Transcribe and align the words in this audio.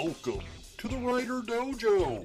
Welcome 0.00 0.42
to 0.76 0.86
the 0.86 0.96
Writer 0.98 1.40
Dojo 1.40 2.20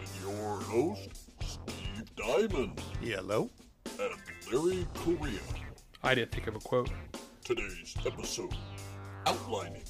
with 0.00 0.22
your 0.24 0.56
host, 0.62 1.08
Steve 1.40 2.16
Diamond 2.16 2.80
Hello. 3.00 3.48
and 4.00 4.12
Larry 4.52 4.84
Correia. 4.92 5.38
I 6.02 6.16
didn't 6.16 6.32
think 6.32 6.48
of 6.48 6.56
a 6.56 6.58
quote. 6.58 6.90
Today's 7.44 7.94
episode 8.04 8.52
Outlining. 9.26 9.84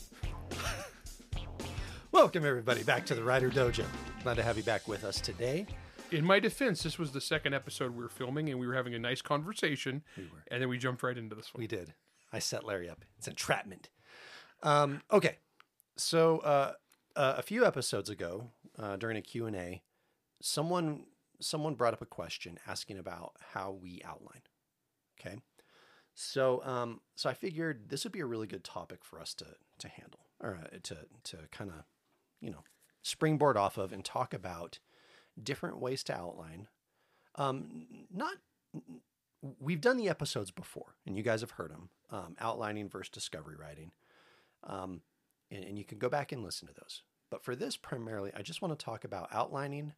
Welcome, 2.12 2.44
everybody, 2.44 2.82
back 2.82 3.06
to 3.06 3.14
the 3.14 3.24
Writer 3.24 3.48
Dojo. 3.48 3.86
Glad 4.22 4.34
to 4.34 4.42
have 4.42 4.58
you 4.58 4.62
back 4.62 4.86
with 4.86 5.02
us 5.02 5.18
today. 5.18 5.66
In 6.10 6.26
my 6.26 6.38
defense, 6.38 6.82
this 6.82 6.98
was 6.98 7.12
the 7.12 7.20
second 7.22 7.54
episode 7.54 7.92
we 7.92 8.02
were 8.02 8.10
filming, 8.10 8.50
and 8.50 8.60
we 8.60 8.66
were 8.66 8.74
having 8.74 8.92
a 8.94 8.98
nice 8.98 9.22
conversation, 9.22 10.02
we 10.18 10.24
were. 10.24 10.44
and 10.50 10.60
then 10.60 10.68
we 10.68 10.76
jumped 10.76 11.02
right 11.02 11.16
into 11.16 11.34
this 11.34 11.54
one. 11.54 11.62
We 11.62 11.66
did. 11.66 11.94
I 12.30 12.40
set 12.40 12.66
Larry 12.66 12.90
up. 12.90 13.06
It's 13.16 13.26
entrapment. 13.26 13.88
Um, 14.62 15.00
okay. 15.10 15.38
So 15.96 16.38
uh, 16.38 16.72
uh, 17.16 17.34
a 17.38 17.42
few 17.42 17.64
episodes 17.64 18.08
ago, 18.08 18.50
uh, 18.78 18.96
during 18.96 19.16
a 19.16 19.22
Q&A, 19.22 19.82
someone 20.40 21.04
someone 21.40 21.74
brought 21.74 21.92
up 21.92 22.00
a 22.02 22.06
question 22.06 22.56
asking 22.68 22.98
about 22.98 23.32
how 23.52 23.72
we 23.72 24.00
outline. 24.04 24.42
Okay. 25.20 25.38
So 26.14 26.62
um, 26.64 27.00
so 27.14 27.30
I 27.30 27.34
figured 27.34 27.88
this 27.88 28.04
would 28.04 28.12
be 28.12 28.20
a 28.20 28.26
really 28.26 28.46
good 28.46 28.64
topic 28.64 29.04
for 29.04 29.20
us 29.20 29.34
to 29.34 29.46
to 29.78 29.88
handle 29.88 30.26
or 30.40 30.58
uh, 30.62 30.76
to 30.82 30.96
to 31.24 31.38
kind 31.50 31.70
of 31.70 31.84
you 32.40 32.50
know 32.50 32.64
springboard 33.02 33.56
off 33.56 33.78
of 33.78 33.92
and 33.92 34.04
talk 34.04 34.34
about 34.34 34.78
different 35.42 35.80
ways 35.80 36.04
to 36.04 36.16
outline. 36.16 36.68
Um, 37.36 37.86
not 38.12 38.34
we've 39.58 39.80
done 39.80 39.96
the 39.96 40.08
episodes 40.08 40.50
before, 40.50 40.96
and 41.06 41.16
you 41.16 41.22
guys 41.22 41.40
have 41.40 41.52
heard 41.52 41.70
them. 41.70 41.88
Um, 42.10 42.36
outlining 42.40 42.90
versus 42.90 43.08
discovery 43.08 43.56
writing, 43.58 43.90
um, 44.64 45.00
and, 45.50 45.64
and 45.64 45.78
you 45.78 45.84
can 45.84 45.98
go 45.98 46.10
back 46.10 46.30
and 46.30 46.42
listen 46.42 46.68
to 46.68 46.74
those. 46.74 47.02
But 47.32 47.42
for 47.42 47.56
this, 47.56 47.78
primarily, 47.78 48.30
I 48.36 48.42
just 48.42 48.60
want 48.60 48.78
to 48.78 48.84
talk 48.84 49.04
about 49.04 49.30
outlining 49.32 49.94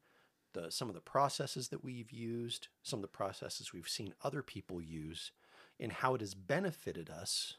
the 0.52 0.70
some 0.70 0.88
of 0.88 0.94
the 0.94 1.00
processes 1.00 1.66
that 1.70 1.82
we've 1.82 2.12
used, 2.12 2.68
some 2.84 2.98
of 2.98 3.02
the 3.02 3.08
processes 3.08 3.72
we've 3.72 3.88
seen 3.88 4.14
other 4.22 4.40
people 4.40 4.80
use, 4.80 5.32
and 5.80 5.90
how 5.90 6.14
it 6.14 6.20
has 6.20 6.32
benefited 6.32 7.10
us 7.10 7.54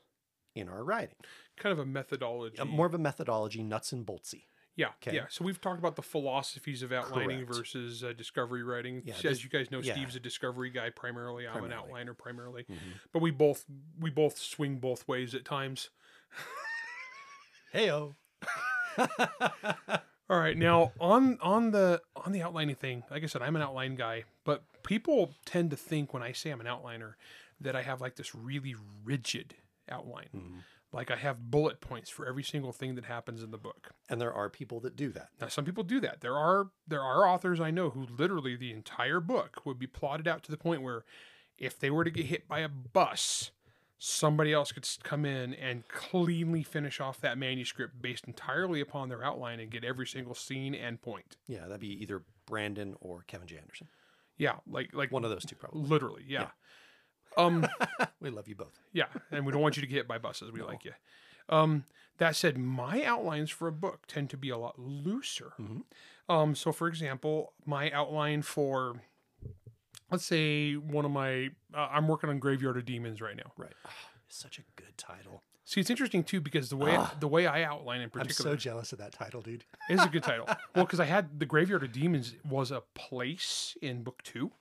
in 0.55 0.69
our 0.69 0.81
writing. 0.81 1.17
Kind 1.57 1.73
of 1.73 1.79
a 1.79 1.85
methodology. 1.85 2.57
Uh, 2.57 2.63
more 2.63 2.85
of 2.85 2.93
a 2.93 2.97
methodology, 2.97 3.63
nuts 3.63 3.91
and 3.91 4.05
boltsy. 4.05 4.43
yeah, 4.77 4.91
okay. 5.03 5.13
yeah. 5.13 5.25
So 5.27 5.43
we've 5.43 5.59
talked 5.59 5.79
about 5.79 5.97
the 5.97 6.01
philosophies 6.01 6.81
of 6.81 6.93
outlining 6.93 7.39
Correct. 7.45 7.55
versus 7.57 8.01
uh, 8.01 8.13
discovery 8.13 8.63
writing. 8.63 9.01
Yeah, 9.03 9.15
As 9.25 9.43
you 9.43 9.49
guys 9.49 9.71
know, 9.71 9.81
yeah. 9.81 9.91
Steve's 9.91 10.15
a 10.15 10.21
discovery 10.21 10.69
guy 10.69 10.89
primarily. 10.89 11.47
I'm 11.47 11.59
Primarily. 11.59 11.91
an 11.99 12.07
outliner 12.07 12.17
primarily. 12.17 12.63
Mm-hmm. 12.63 12.91
But 13.11 13.21
we 13.21 13.31
both 13.31 13.65
we 13.99 14.09
both 14.09 14.37
swing 14.37 14.77
both 14.77 15.05
ways 15.05 15.35
at 15.35 15.43
times. 15.43 15.89
Heyo. 17.73 18.15
All 20.29 20.39
right, 20.39 20.57
now 20.57 20.91
on 20.99 21.37
on 21.41 21.71
the 21.71 22.01
on 22.15 22.31
the 22.31 22.41
outlining 22.41 22.75
thing, 22.75 23.03
like 23.11 23.23
I 23.23 23.27
said, 23.27 23.41
I'm 23.41 23.55
an 23.55 23.61
outline 23.61 23.95
guy, 23.95 24.23
but 24.43 24.63
people 24.83 25.33
tend 25.45 25.69
to 25.71 25.77
think 25.77 26.13
when 26.13 26.23
I 26.23 26.31
say 26.31 26.49
I'm 26.49 26.61
an 26.61 26.67
outliner 26.67 27.13
that 27.61 27.75
I 27.75 27.83
have 27.83 28.01
like 28.01 28.15
this 28.15 28.33
really 28.33 28.75
rigid 29.03 29.55
outline. 29.89 30.29
Mm-hmm. 30.35 30.59
Like 30.91 31.11
I 31.11 31.17
have 31.17 31.51
bullet 31.51 31.81
points 31.81 32.09
for 32.09 32.25
every 32.25 32.43
single 32.43 32.71
thing 32.71 32.95
that 32.95 33.05
happens 33.05 33.43
in 33.43 33.51
the 33.51 33.57
book. 33.57 33.91
And 34.09 34.19
there 34.21 34.33
are 34.33 34.49
people 34.49 34.79
that 34.81 34.95
do 34.95 35.11
that. 35.11 35.29
Now 35.41 35.47
some 35.47 35.65
people 35.65 35.83
do 35.83 35.99
that. 35.99 36.21
There 36.21 36.37
are 36.37 36.69
there 36.87 37.01
are 37.01 37.27
authors 37.27 37.59
I 37.59 37.71
know 37.71 37.89
who 37.89 38.07
literally 38.17 38.55
the 38.55 38.71
entire 38.71 39.19
book 39.19 39.61
would 39.65 39.77
be 39.77 39.87
plotted 39.87 40.27
out 40.27 40.43
to 40.43 40.51
the 40.51 40.57
point 40.57 40.81
where 40.81 41.03
if 41.57 41.77
they 41.79 41.89
were 41.89 42.03
to 42.03 42.11
get 42.11 42.25
hit 42.27 42.47
by 42.47 42.59
a 42.59 42.69
bus, 42.69 43.51
somebody 43.97 44.51
else 44.53 44.71
could 44.71 44.87
come 45.03 45.25
in 45.25 45.53
and 45.53 45.87
cleanly 45.87 46.63
finish 46.63 46.99
off 46.99 47.21
that 47.21 47.37
manuscript 47.37 48.01
based 48.01 48.25
entirely 48.27 48.81
upon 48.81 49.09
their 49.09 49.23
outline 49.23 49.59
and 49.59 49.71
get 49.71 49.83
every 49.83 50.05
single 50.07 50.35
scene 50.35 50.75
and 50.75 51.01
point. 51.01 51.37
Yeah, 51.47 51.61
that'd 51.61 51.79
be 51.79 52.01
either 52.01 52.23
Brandon 52.45 52.95
or 52.99 53.23
Kevin 53.27 53.47
J. 53.47 53.57
Anderson. 53.57 53.87
Yeah, 54.37 54.55
like 54.67 54.89
like 54.93 55.11
One 55.11 55.23
of 55.23 55.29
those 55.31 55.45
two, 55.45 55.55
probably. 55.55 55.81
literally, 55.83 56.23
yeah. 56.27 56.47
Um 57.37 57.65
We 58.19 58.29
love 58.29 58.47
you 58.47 58.55
both. 58.55 58.79
yeah, 58.93 59.05
and 59.31 59.45
we 59.45 59.51
don't 59.51 59.61
want 59.61 59.77
you 59.77 59.81
to 59.81 59.87
get 59.87 59.95
hit 59.95 60.07
by 60.07 60.17
buses. 60.17 60.51
We 60.51 60.61
like 60.61 60.83
you. 60.85 60.91
Um 61.49 61.85
that 62.17 62.35
said, 62.35 62.57
my 62.57 63.03
outlines 63.03 63.49
for 63.51 63.67
a 63.67 63.73
book 63.73 64.05
tend 64.07 64.29
to 64.29 64.37
be 64.37 64.49
a 64.49 64.57
lot 64.57 64.77
looser. 64.79 65.53
Um 66.29 66.53
so 66.55 66.71
for 66.71 66.87
example, 66.87 67.53
my 67.65 67.89
outline 67.91 68.41
for 68.41 69.01
let's 70.11 70.25
say 70.25 70.73
one 70.73 71.05
of 71.05 71.11
my 71.11 71.49
uh, 71.73 71.87
I'm 71.91 72.07
working 72.07 72.29
on 72.29 72.39
Graveyard 72.39 72.77
of 72.77 72.85
Demons 72.85 73.21
right 73.21 73.35
now. 73.35 73.51
Right. 73.57 73.73
It's 74.27 74.37
such 74.37 74.59
a 74.59 74.63
good 74.75 74.97
title. 74.97 75.43
See, 75.67 75.81
it's 75.81 75.89
interesting 75.89 76.23
too 76.23 76.39
because 76.41 76.69
the 76.69 76.77
way 76.77 76.97
the 77.19 77.27
way 77.27 77.47
I 77.47 77.63
outline 77.63 78.01
in 78.01 78.11
Ah. 78.15 78.19
I'm 78.21 78.29
so 78.29 78.55
jealous 78.55 78.91
of 78.93 78.99
that 78.99 79.11
title, 79.13 79.41
dude. 79.41 79.65
It 79.89 79.93
is 79.95 80.03
a 80.03 80.09
good 80.09 80.23
title. 80.23 80.45
well, 80.75 80.85
because 80.85 80.99
I 80.99 81.05
had 81.05 81.39
the 81.39 81.45
Graveyard 81.45 81.83
of 81.83 81.91
Demons 81.91 82.35
was 82.47 82.71
a 82.71 82.81
place 82.93 83.75
in 83.81 84.03
book 84.03 84.21
two, 84.23 84.51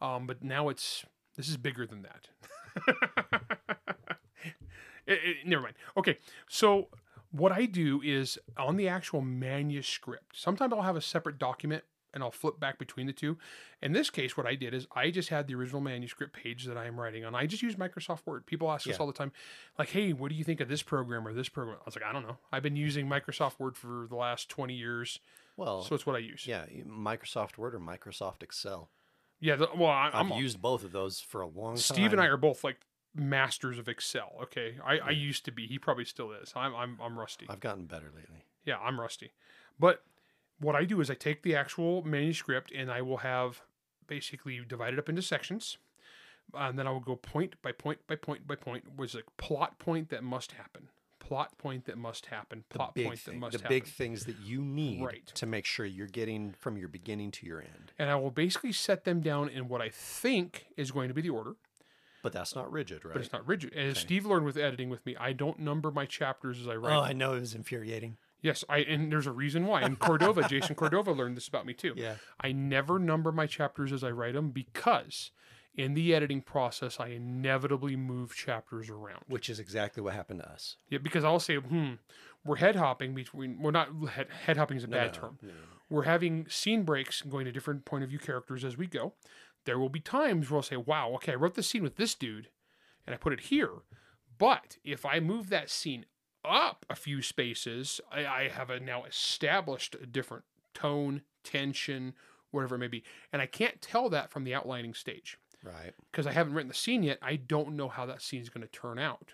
um, 0.00 0.26
but 0.26 0.42
now 0.42 0.68
it's 0.68 1.04
this 1.36 1.48
is 1.48 1.56
bigger 1.56 1.86
than 1.86 2.02
that. 2.02 2.28
It- 5.06 5.20
it- 5.22 5.36
never 5.46 5.62
mind. 5.62 5.74
Okay, 5.98 6.16
so 6.48 6.88
what 7.30 7.52
I 7.52 7.66
do 7.66 8.00
is 8.02 8.38
on 8.56 8.76
the 8.78 8.88
actual 8.88 9.20
manuscript. 9.20 10.34
Sometimes 10.34 10.72
I'll 10.72 10.80
have 10.80 10.96
a 10.96 11.02
separate 11.02 11.38
document 11.38 11.84
and 12.14 12.22
I'll 12.22 12.30
flip 12.30 12.58
back 12.58 12.78
between 12.78 13.06
the 13.06 13.12
two. 13.12 13.36
In 13.82 13.92
this 13.92 14.08
case, 14.08 14.36
what 14.36 14.46
I 14.46 14.54
did 14.54 14.72
is 14.72 14.86
I 14.94 15.10
just 15.10 15.28
had 15.28 15.46
the 15.46 15.54
original 15.54 15.80
manuscript 15.80 16.32
page 16.32 16.64
that 16.64 16.76
I 16.78 16.86
am 16.86 16.98
writing 16.98 17.24
on. 17.24 17.34
I 17.34 17.46
just 17.46 17.62
use 17.62 17.74
Microsoft 17.74 18.20
Word. 18.24 18.46
People 18.46 18.70
ask 18.70 18.88
us 18.88 18.98
all 18.98 19.06
the 19.06 19.12
time, 19.12 19.32
like, 19.78 19.90
"Hey, 19.90 20.12
what 20.12 20.30
do 20.30 20.34
you 20.36 20.44
think 20.44 20.60
of 20.60 20.68
this 20.68 20.82
program 20.82 21.26
or 21.28 21.34
this 21.34 21.48
program?" 21.48 21.76
I 21.80 21.84
was 21.84 21.96
like, 21.96 22.04
"I 22.04 22.12
don't 22.12 22.26
know. 22.26 22.38
I've 22.50 22.62
been 22.62 22.76
using 22.76 23.06
Microsoft 23.06 23.58
Word 23.58 23.76
for 23.76 24.06
the 24.08 24.16
last 24.16 24.48
twenty 24.48 24.74
years, 24.74 25.18
Well, 25.56 25.82
so 25.82 25.94
it's 25.94 26.06
what 26.06 26.16
I 26.16 26.20
use." 26.20 26.46
yeah, 26.46 26.64
Microsoft 26.86 27.58
Word 27.58 27.74
or 27.74 27.80
Microsoft 27.80 28.42
Excel. 28.42 28.88
Yeah. 29.40 29.56
The, 29.56 29.68
well, 29.76 29.90
I, 29.90 30.06
I've 30.06 30.30
I'm 30.30 30.38
used 30.38 30.62
both 30.62 30.84
of 30.84 30.92
those 30.92 31.20
for 31.20 31.42
a 31.42 31.46
long 31.46 31.74
time. 31.74 31.78
Steve 31.78 32.12
and 32.12 32.20
I 32.20 32.26
are 32.26 32.36
both 32.36 32.64
like 32.64 32.78
masters 33.14 33.78
of 33.78 33.88
Excel. 33.88 34.32
Okay, 34.44 34.76
I, 34.84 34.98
I 34.98 35.10
used 35.10 35.44
to 35.44 35.52
be. 35.52 35.66
He 35.66 35.78
probably 35.78 36.04
still 36.04 36.32
is. 36.32 36.52
I'm 36.56 36.74
I'm 36.74 36.98
I'm 37.02 37.18
rusty. 37.18 37.46
I've 37.48 37.60
gotten 37.60 37.86
better 37.86 38.10
lately. 38.14 38.44
Yeah, 38.64 38.78
I'm 38.78 38.98
rusty. 39.00 39.32
But 39.78 40.02
what 40.60 40.74
I 40.76 40.84
do 40.84 41.00
is 41.00 41.10
I 41.10 41.14
take 41.14 41.42
the 41.42 41.54
actual 41.56 42.02
manuscript 42.02 42.70
and 42.72 42.90
I 42.90 43.02
will 43.02 43.18
have 43.18 43.62
basically 44.06 44.60
divided 44.66 44.98
up 44.98 45.08
into 45.08 45.22
sections. 45.22 45.78
Uh, 46.54 46.58
and 46.68 46.78
then 46.78 46.86
I 46.86 46.90
will 46.90 47.00
go 47.00 47.16
point 47.16 47.54
by 47.62 47.72
point 47.72 48.00
by 48.06 48.16
point 48.16 48.46
by 48.46 48.54
point. 48.54 48.84
Was 48.96 49.14
a 49.14 49.22
plot 49.38 49.78
point 49.78 50.10
that 50.10 50.22
must 50.22 50.52
happen. 50.52 50.88
Plot 51.18 51.56
point 51.56 51.86
that 51.86 51.96
must 51.96 52.26
happen. 52.26 52.64
Plot 52.68 52.94
point 52.94 53.14
that 53.24 53.30
thing, 53.30 53.40
must 53.40 53.52
the 53.56 53.62
happen. 53.62 53.74
big 53.74 53.86
things 53.86 54.26
that 54.26 54.36
you 54.40 54.60
need 54.60 55.02
Right. 55.02 55.24
to 55.36 55.46
make 55.46 55.64
sure 55.64 55.86
you're 55.86 56.06
getting 56.06 56.52
from 56.60 56.76
your 56.76 56.88
beginning 56.88 57.30
to 57.32 57.46
your 57.46 57.60
end. 57.62 57.92
and 57.98 58.10
I 58.10 58.16
will 58.16 58.30
basically 58.30 58.72
set 58.72 59.04
them 59.04 59.22
down 59.22 59.48
in 59.48 59.68
what 59.68 59.80
I 59.80 59.88
think 59.88 60.66
is 60.76 60.90
going 60.90 61.08
to 61.08 61.14
be 61.14 61.22
the 61.22 61.30
order, 61.30 61.54
But 62.22 62.34
that's 62.34 62.54
not 62.54 62.70
rigid, 62.70 63.06
right? 63.06 63.14
but 63.14 63.22
it's 63.22 63.32
not 63.32 63.46
rigid. 63.48 63.72
And 63.72 63.88
as 63.92 63.98
Steve 63.98 64.26
learned 64.26 64.44
with 64.44 64.58
editing 64.58 64.90
with 64.90 65.04
me, 65.06 65.16
I 65.16 65.32
don't 65.32 65.60
number 65.60 65.90
my 65.90 66.04
chapters 66.04 66.60
as 66.60 66.68
I 66.68 66.76
write. 66.76 66.94
oh, 66.94 67.00
I 67.00 67.14
know 67.14 67.32
it 67.36 67.40
was 67.40 67.54
infuriating. 67.54 68.18
Yes, 68.44 68.62
I 68.68 68.80
and 68.80 69.10
there's 69.10 69.26
a 69.26 69.32
reason 69.32 69.64
why. 69.64 69.80
And 69.80 69.98
Cordova, 69.98 70.42
Jason 70.48 70.74
Cordova 70.74 71.12
learned 71.12 71.34
this 71.34 71.48
about 71.48 71.64
me 71.64 71.72
too. 71.72 71.94
Yeah. 71.96 72.16
I 72.38 72.52
never 72.52 72.98
number 72.98 73.32
my 73.32 73.46
chapters 73.46 73.90
as 73.90 74.04
I 74.04 74.10
write 74.10 74.34
them 74.34 74.50
because 74.50 75.30
in 75.74 75.94
the 75.94 76.14
editing 76.14 76.42
process 76.42 77.00
I 77.00 77.08
inevitably 77.08 77.96
move 77.96 78.36
chapters 78.36 78.90
around. 78.90 79.22
Which 79.28 79.48
is 79.48 79.58
exactly 79.58 80.02
what 80.02 80.12
happened 80.12 80.40
to 80.40 80.52
us. 80.52 80.76
Yeah, 80.90 80.98
because 80.98 81.24
I'll 81.24 81.40
say, 81.40 81.56
hmm, 81.56 81.92
we're 82.44 82.56
head 82.56 82.76
hopping 82.76 83.14
between. 83.14 83.62
We're 83.62 83.70
not 83.70 83.88
head, 84.10 84.26
head 84.44 84.58
hopping 84.58 84.76
is 84.76 84.84
a 84.84 84.88
bad 84.88 85.14
no, 85.14 85.20
term. 85.20 85.38
no, 85.40 85.48
no. 85.48 85.54
We're 85.88 86.02
having 86.02 86.46
scene 86.50 86.82
breaks 86.82 87.22
and 87.22 87.30
going 87.32 87.46
to 87.46 87.52
different 87.52 87.86
point 87.86 88.04
of 88.04 88.10
view 88.10 88.18
characters 88.18 88.62
as 88.62 88.76
we 88.76 88.86
go. 88.86 89.14
There 89.64 89.78
will 89.78 89.88
be 89.88 90.00
times 90.00 90.50
where 90.50 90.58
I'll 90.58 90.62
say, 90.62 90.76
wow, 90.76 91.12
okay, 91.14 91.32
I 91.32 91.36
wrote 91.36 91.54
this 91.54 91.68
scene 91.68 91.82
with 91.82 91.96
this 91.96 92.14
dude, 92.14 92.48
and 93.06 93.14
I 93.14 93.16
put 93.16 93.32
it 93.32 93.40
here. 93.40 93.70
But 94.36 94.76
if 94.84 95.06
I 95.06 95.20
move 95.20 95.48
that 95.48 95.70
scene 95.70 96.04
up 96.44 96.84
a 96.90 96.94
few 96.94 97.22
spaces, 97.22 98.00
I, 98.10 98.26
I 98.26 98.48
have 98.48 98.70
a 98.70 98.80
now 98.80 99.04
established 99.04 99.96
a 100.00 100.06
different 100.06 100.44
tone, 100.74 101.22
tension, 101.42 102.14
whatever 102.50 102.74
it 102.76 102.78
may 102.78 102.88
be, 102.88 103.02
and 103.32 103.40
I 103.42 103.46
can't 103.46 103.80
tell 103.80 104.08
that 104.10 104.30
from 104.30 104.44
the 104.44 104.54
outlining 104.54 104.94
stage 104.94 105.38
Right. 105.62 105.92
because 106.10 106.26
I 106.26 106.32
haven't 106.32 106.54
written 106.54 106.68
the 106.68 106.74
scene 106.74 107.02
yet. 107.02 107.18
I 107.22 107.36
don't 107.36 107.76
know 107.76 107.88
how 107.88 108.06
that 108.06 108.22
scene 108.22 108.42
is 108.42 108.50
going 108.50 108.66
to 108.66 108.72
turn 108.72 108.98
out. 108.98 109.32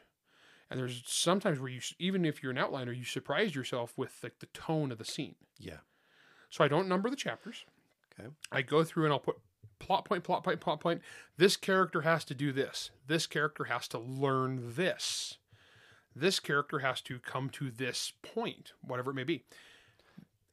And 0.70 0.78
there's 0.78 1.02
sometimes 1.04 1.58
where 1.58 1.68
you, 1.70 1.80
even 1.98 2.24
if 2.24 2.42
you're 2.42 2.52
an 2.52 2.56
outliner, 2.58 2.96
you 2.96 3.04
surprise 3.04 3.54
yourself 3.56 3.92
with 3.96 4.12
like 4.22 4.38
the 4.38 4.46
tone 4.46 4.92
of 4.92 4.98
the 4.98 5.04
scene. 5.04 5.34
Yeah. 5.58 5.78
So 6.48 6.62
I 6.62 6.68
don't 6.68 6.86
number 6.88 7.10
the 7.10 7.16
chapters. 7.16 7.64
Okay. 8.18 8.28
I 8.52 8.62
go 8.62 8.84
through 8.84 9.04
and 9.04 9.12
I'll 9.12 9.18
put 9.18 9.38
plot 9.80 10.04
point, 10.04 10.22
plot 10.22 10.44
point, 10.44 10.60
plot 10.60 10.78
point. 10.80 11.02
This 11.36 11.56
character 11.56 12.02
has 12.02 12.24
to 12.26 12.34
do 12.34 12.52
this. 12.52 12.90
This 13.08 13.26
character 13.26 13.64
has 13.64 13.88
to 13.88 13.98
learn 13.98 14.74
this. 14.76 15.38
This 16.14 16.40
character 16.40 16.80
has 16.80 17.00
to 17.02 17.18
come 17.18 17.50
to 17.50 17.70
this 17.70 18.12
point, 18.22 18.72
whatever 18.82 19.10
it 19.10 19.14
may 19.14 19.24
be. 19.24 19.44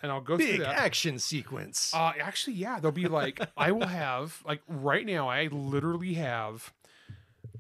And 0.02 0.12
I'll 0.12 0.22
go 0.22 0.38
Big 0.38 0.58
through 0.58 0.66
that. 0.66 0.78
action 0.78 1.18
sequence. 1.18 1.92
Uh, 1.94 2.14
actually, 2.22 2.54
yeah, 2.54 2.80
there'll 2.80 2.92
be 2.92 3.08
like 3.08 3.40
I 3.58 3.72
will 3.72 3.88
have 3.88 4.42
like 4.46 4.62
right 4.68 5.06
now. 5.06 5.28
I 5.28 5.48
literally 5.48 6.14
have 6.16 6.72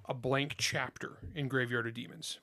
a 0.05 0.13
blank 0.13 0.55
chapter 0.57 1.17
in 1.33 1.47
Graveyard 1.47 1.88
of 1.88 1.95
Demons 1.95 2.39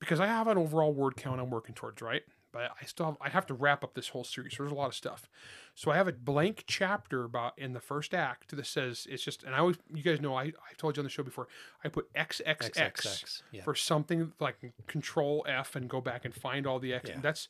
because 0.00 0.18
I 0.18 0.26
have 0.26 0.48
an 0.48 0.58
overall 0.58 0.92
word 0.92 1.16
count 1.16 1.40
I'm 1.40 1.50
working 1.50 1.74
towards, 1.74 2.02
right? 2.02 2.22
But 2.54 2.70
I 2.80 2.84
still 2.84 3.06
have, 3.06 3.16
I 3.20 3.28
have 3.30 3.46
to 3.46 3.54
wrap 3.54 3.82
up 3.82 3.94
this 3.94 4.08
whole 4.08 4.22
series. 4.22 4.54
There's 4.56 4.70
a 4.70 4.74
lot 4.74 4.86
of 4.86 4.94
stuff. 4.94 5.28
So 5.74 5.90
I 5.90 5.96
have 5.96 6.06
a 6.06 6.12
blank 6.12 6.62
chapter 6.68 7.24
about 7.24 7.58
in 7.58 7.72
the 7.72 7.80
first 7.80 8.14
act 8.14 8.56
that 8.56 8.64
says 8.64 9.08
it's 9.10 9.24
just, 9.24 9.42
and 9.42 9.56
I 9.56 9.58
always, 9.58 9.76
you 9.92 10.04
guys 10.04 10.20
know, 10.20 10.36
I, 10.36 10.44
I 10.44 10.74
told 10.78 10.96
you 10.96 11.00
on 11.00 11.04
the 11.04 11.10
show 11.10 11.24
before, 11.24 11.48
I 11.84 11.88
put 11.88 12.12
XXX, 12.14 12.70
XXX, 12.70 13.42
yeah. 13.50 13.64
for 13.64 13.74
something 13.74 14.32
like 14.38 14.54
Control 14.86 15.44
F 15.48 15.74
and 15.74 15.90
go 15.90 16.00
back 16.00 16.24
and 16.24 16.32
find 16.32 16.64
all 16.64 16.78
the 16.78 16.94
X. 16.94 17.10
Yeah. 17.10 17.18
That's 17.20 17.48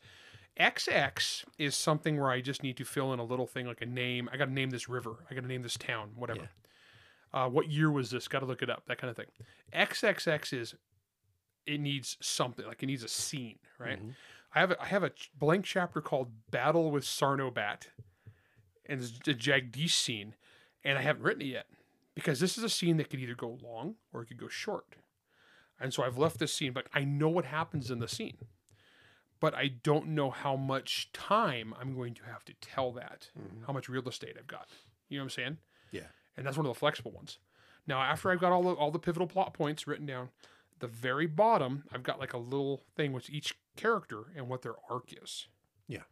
XX 0.58 1.44
is 1.58 1.76
something 1.76 2.18
where 2.18 2.30
I 2.30 2.40
just 2.40 2.62
need 2.62 2.78
to 2.78 2.84
fill 2.84 3.12
in 3.12 3.18
a 3.18 3.24
little 3.24 3.46
thing 3.46 3.66
like 3.66 3.82
a 3.82 3.86
name. 3.86 4.30
I 4.32 4.38
got 4.38 4.46
to 4.46 4.52
name 4.52 4.70
this 4.70 4.88
river. 4.88 5.16
I 5.30 5.34
got 5.34 5.42
to 5.42 5.46
name 5.46 5.62
this 5.62 5.76
town. 5.76 6.12
Whatever. 6.16 6.48
Uh, 7.34 7.48
what 7.48 7.70
year 7.70 7.90
was 7.90 8.10
this? 8.10 8.26
Got 8.26 8.38
to 8.40 8.46
look 8.46 8.62
it 8.62 8.70
up. 8.70 8.84
That 8.86 8.96
kind 8.96 9.10
of 9.10 9.16
thing. 9.16 9.26
XXX 9.74 10.58
is 10.58 10.74
it 11.66 11.80
needs 11.80 12.16
something 12.20 12.66
like 12.66 12.82
it 12.82 12.86
needs 12.86 13.02
a 13.02 13.08
scene, 13.08 13.58
right? 13.78 14.02
Mhm. 14.02 14.14
I 14.54 14.60
have 14.60 14.70
a, 14.70 14.82
I 14.82 14.86
have 14.86 15.02
a 15.02 15.12
blank 15.38 15.64
chapter 15.64 16.00
called 16.00 16.28
Battle 16.50 16.90
with 16.90 17.04
Sarnobat, 17.04 17.88
and 18.86 19.00
it's 19.00 19.18
a 19.26 19.34
Jagdish 19.34 19.90
scene, 19.92 20.34
and 20.84 20.96
I 20.98 21.02
haven't 21.02 21.22
written 21.22 21.42
it 21.42 21.46
yet 21.46 21.66
because 22.14 22.38
this 22.40 22.56
is 22.56 22.64
a 22.64 22.68
scene 22.68 22.96
that 22.98 23.10
could 23.10 23.20
either 23.20 23.34
go 23.34 23.58
long 23.62 23.96
or 24.12 24.22
it 24.22 24.26
could 24.26 24.38
go 24.38 24.48
short, 24.48 24.96
and 25.80 25.92
so 25.92 26.02
I've 26.04 26.18
left 26.18 26.38
this 26.38 26.52
scene, 26.52 26.72
but 26.72 26.86
I 26.94 27.02
know 27.04 27.28
what 27.28 27.46
happens 27.46 27.90
in 27.90 27.98
the 27.98 28.06
scene, 28.08 28.36
but 29.40 29.54
I 29.54 29.68
don't 29.68 30.08
know 30.08 30.30
how 30.30 30.54
much 30.56 31.10
time 31.12 31.74
I'm 31.80 31.94
going 31.96 32.14
to 32.14 32.24
have 32.24 32.44
to 32.44 32.54
tell 32.60 32.92
that, 32.92 33.30
Mhm. 33.36 33.66
how 33.66 33.72
much 33.72 33.88
real 33.88 34.08
estate 34.08 34.36
I've 34.38 34.46
got. 34.46 34.68
You 35.08 35.18
know 35.18 35.24
what 35.24 35.26
I'm 35.26 35.30
saying? 35.30 35.58
Yeah. 35.90 36.06
and 36.36 36.44
that's 36.44 36.56
one 36.56 36.66
of 36.66 36.74
the 36.74 36.78
flexible 36.78 37.12
ones. 37.12 37.38
Now, 37.86 38.00
after 38.02 38.28
I've 38.30 38.40
got 38.40 38.50
all 38.50 38.62
the 38.64 38.70
all 38.72 38.90
the 38.90 38.98
pivotal 38.98 39.28
plot 39.28 39.54
points 39.54 39.86
written 39.86 40.04
down, 40.06 40.30
the 40.80 40.88
very 40.88 41.26
bottom, 41.26 41.84
I've 41.92 42.02
got 42.02 42.18
like 42.18 42.32
a 42.32 42.38
little 42.38 42.82
thing 42.96 43.12
with 43.12 43.30
each 43.30 43.54
character 43.76 44.24
and 44.36 44.48
what 44.48 44.62
their 44.62 44.74
arc 44.90 45.12
is. 45.22 45.48
Yeah. 45.88 46.02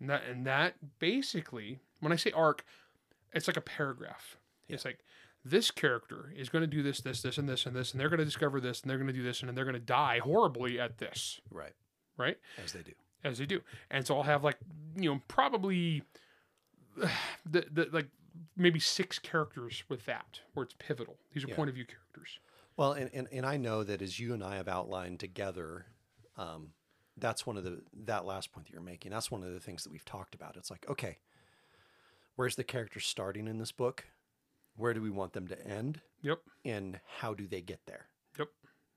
And 0.00 0.10
that 0.10 0.22
and 0.30 0.46
that 0.46 0.74
basically, 0.98 1.80
when 2.00 2.12
I 2.12 2.16
say 2.16 2.30
arc, 2.32 2.64
it's 3.32 3.46
like 3.46 3.56
a 3.56 3.60
paragraph. 3.62 4.36
It's 4.68 4.84
like 4.84 4.98
this 5.44 5.70
character 5.70 6.32
is 6.36 6.48
going 6.48 6.62
to 6.62 6.66
do 6.66 6.82
this, 6.82 7.00
this, 7.00 7.22
this, 7.22 7.38
and 7.38 7.48
this, 7.48 7.66
and 7.66 7.76
this, 7.76 7.92
and 7.92 8.00
they're 8.00 8.08
going 8.08 8.18
to 8.18 8.24
discover 8.24 8.60
this, 8.60 8.80
and 8.82 8.90
they're 8.90 8.98
going 8.98 9.06
to 9.06 9.12
do 9.12 9.22
this, 9.22 9.40
and 9.40 9.48
then 9.48 9.54
they're 9.54 9.64
going 9.64 9.74
to 9.74 9.80
die 9.80 10.18
horribly 10.18 10.80
at 10.80 10.98
this, 10.98 11.40
Right. 11.50 11.72
right? 12.16 12.36
As 12.62 12.72
they 12.72 12.82
do. 12.82 12.92
as 13.22 13.38
they 13.38 13.46
do. 13.46 13.60
And 13.90 14.04
so 14.06 14.16
I'll 14.16 14.22
have 14.24 14.42
like 14.44 14.58
you 14.96 15.08
know 15.12 15.20
probably 15.28 16.02
the, 16.96 17.64
the 17.72 17.88
like 17.92 18.08
maybe 18.56 18.78
six 18.80 19.18
characters 19.18 19.82
with 19.88 20.04
that 20.06 20.40
where 20.54 20.64
it's 20.64 20.74
pivotal. 20.78 21.16
These 21.32 21.44
are 21.44 21.48
Yeah. 21.48 21.56
point 21.56 21.68
of 21.68 21.74
view 21.74 21.84
characters. 21.86 22.38
Well, 22.76 22.92
and, 22.92 23.10
and, 23.14 23.26
and 23.32 23.46
I 23.46 23.56
know 23.56 23.82
that 23.84 24.02
as 24.02 24.20
you 24.20 24.34
and 24.34 24.44
I 24.44 24.56
have 24.56 24.68
outlined 24.68 25.18
together, 25.20 25.86
um, 26.36 26.68
that's 27.16 27.46
one 27.46 27.56
of 27.56 27.64
the 27.64 27.82
that 28.04 28.24
last 28.24 28.52
point 28.52 28.66
that 28.66 28.72
you're 28.72 28.82
making. 28.82 29.10
That's 29.10 29.30
one 29.30 29.42
of 29.42 29.52
the 29.52 29.60
things 29.60 29.84
that 29.84 29.92
we've 29.92 30.04
talked 30.04 30.34
about. 30.34 30.56
It's 30.56 30.70
like, 30.70 30.86
okay, 30.88 31.18
where's 32.36 32.56
the 32.56 32.64
character 32.64 33.00
starting 33.00 33.48
in 33.48 33.58
this 33.58 33.72
book? 33.72 34.04
Where 34.76 34.92
do 34.92 35.00
we 35.00 35.10
want 35.10 35.32
them 35.32 35.48
to 35.48 35.66
end? 35.66 36.00
Yep. 36.22 36.40
And 36.64 37.00
how 37.18 37.32
do 37.32 37.46
they 37.46 37.62
get 37.62 37.80
there? 37.86 38.06
Yep. 38.38 38.48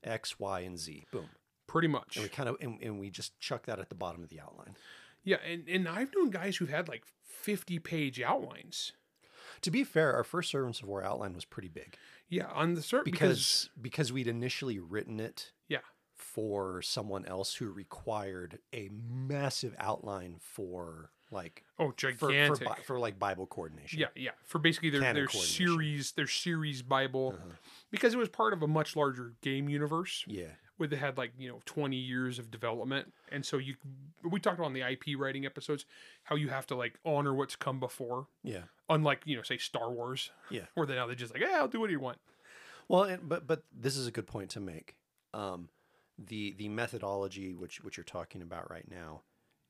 X, 0.04 0.40
Y, 0.40 0.60
and 0.62 0.78
Z. 0.78 1.06
Boom. 1.12 1.30
Pretty 1.68 1.88
much. 1.88 2.18
And 2.18 2.24
we 2.24 2.30
kind 2.30 2.50
of 2.50 2.58
and, 2.60 2.82
and 2.82 3.00
we 3.00 3.10
just 3.10 3.40
chuck 3.40 3.66
that 3.68 3.80
at 3.80 3.90
the 3.90 3.96
bottom 3.96 4.24
of 4.24 4.30
the 4.30 4.40
outline. 4.40 4.76
Yeah, 5.24 5.38
and, 5.48 5.68
and 5.68 5.88
I've 5.88 6.14
known 6.16 6.30
guys 6.30 6.58
who've 6.58 6.70
had 6.70 6.88
like 6.88 7.04
50 7.24 7.80
page 7.80 8.22
outlines. 8.22 8.94
To 9.62 9.72
be 9.72 9.84
fair, 9.84 10.14
our 10.14 10.24
first 10.24 10.50
Servants 10.52 10.82
of 10.82 10.88
War 10.88 11.04
outline 11.04 11.34
was 11.34 11.44
pretty 11.44 11.68
big 11.68 11.98
Yeah, 12.30 12.48
on 12.54 12.76
the 12.76 12.82
certain 12.82 13.12
because 13.12 13.70
because 13.82 14.12
we'd 14.12 14.28
initially 14.28 14.80
written 14.80 15.20
it 15.20 15.52
yeah, 15.68 15.80
for 16.22 16.82
someone 16.82 17.26
else 17.26 17.56
who 17.56 17.72
required 17.72 18.60
a 18.74 18.90
massive 19.10 19.76
outline 19.80 20.36
for 20.40 21.10
like 21.32 21.64
oh 21.80 21.90
for, 21.90 21.96
gigantic. 21.96 22.58
for, 22.58 22.66
Bi- 22.66 22.82
for 22.86 23.00
like 23.00 23.18
Bible 23.20 23.46
coordination. 23.48 24.00
yeah, 24.00 24.08
yeah. 24.16 24.32
For 24.46 24.60
basically 24.60 24.90
their 24.90 25.02
Canon 25.02 25.16
their 25.16 25.30
series 25.30 26.12
their 26.14 26.28
series 26.28 26.82
Bible 26.82 27.36
Uh-huh. 27.38 27.52
because 27.92 28.14
it 28.14 28.18
was 28.18 28.30
part 28.30 28.54
of 28.54 28.62
a 28.64 28.68
much 28.68 28.96
larger 28.96 29.34
game 29.42 29.70
universe. 29.70 30.24
Yeah. 30.28 30.48
where 30.78 30.88
they 30.90 30.96
had 30.98 31.18
like 31.18 31.32
you 31.38 31.50
know 31.50 31.60
20 31.66 31.96
years 31.96 32.40
of 32.40 32.50
development 32.52 33.12
and 33.32 33.46
so 33.46 33.58
you 33.58 33.76
we 34.24 34.40
talked 34.40 34.58
about 34.58 34.68
on 34.68 34.74
the 34.74 34.82
ip 34.92 35.04
writing 35.18 35.46
episodes 35.46 35.86
how 36.24 36.36
you 36.36 36.48
have 36.50 36.66
to 36.68 36.76
like 36.76 36.98
honor 37.06 37.34
what's 37.34 37.56
come 37.56 37.80
before 37.80 38.28
Yeah. 38.44 38.64
unlike 38.90 39.22
you 39.26 39.36
know 39.36 39.44
say 39.44 39.58
star 39.58 39.92
wars 39.92 40.32
Yeah. 40.50 40.66
where 40.76 40.86
they 40.88 40.96
now 40.96 41.06
they're 41.06 41.16
just 41.16 41.34
like 41.34 41.42
yeah 41.44 41.58
i'll 41.60 41.68
do 41.68 41.80
what 41.80 41.90
you 41.92 42.00
want 42.00 42.18
Well, 42.88 43.04
and, 43.04 43.30
but 43.30 43.46
but 43.46 43.64
this 43.72 43.96
is 43.98 44.08
a 44.08 44.12
good 44.12 44.26
point 44.26 44.50
to 44.52 44.60
make. 44.60 44.96
Um, 45.34 45.70
the 46.28 46.54
the 46.54 46.70
methodology 46.70 47.54
which 47.54 47.82
which 47.84 47.98
you're 47.98 48.04
talking 48.04 48.42
about 48.42 48.70
right 48.70 48.90
now, 48.90 49.22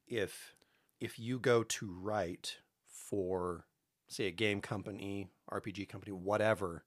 if 0.07 0.56
if 1.00 1.19
you 1.19 1.40
go 1.40 1.63
to 1.63 1.92
write 1.92 2.57
for 2.86 3.66
say 4.07 4.25
a 4.25 4.31
game 4.31 4.60
company, 4.62 5.30
RPG 5.51 5.88
company, 5.88 6.12
whatever, 6.12 6.84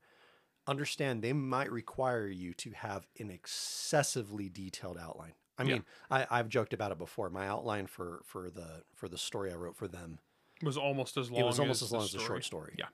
understand 0.67 1.23
they 1.23 1.33
might 1.33 1.71
require 1.71 2.27
you 2.27 2.53
to 2.55 2.73
have 2.73 3.07
an 3.19 3.31
excessively 3.31 4.49
detailed 4.49 4.99
outline. 4.99 5.35
I 5.59 5.63
Yeah. 5.63 5.75
mean, 5.75 5.85
I, 6.11 6.27
I've 6.31 6.49
joked 6.49 6.73
about 6.73 6.93
it 6.93 6.99
before. 6.99 7.31
My 7.31 7.47
outline 7.47 7.87
for 7.87 8.23
for 8.25 8.51
the 8.51 8.83
for 8.95 9.09
the 9.09 9.19
story 9.19 9.53
I 9.53 9.55
wrote 9.55 9.77
for 9.77 9.87
them, 9.89 10.19
was 10.63 10.77
almost 10.77 11.17
as 11.17 11.31
long 11.31 11.43
it 11.43 11.45
was 11.45 11.61
almost 11.61 11.83
as, 11.83 11.89
as 11.89 11.93
long 11.93 12.03
as 12.05 12.13
the 12.13 12.19
short 12.21 12.45
story. 12.45 12.75
Yeah. 12.79 12.87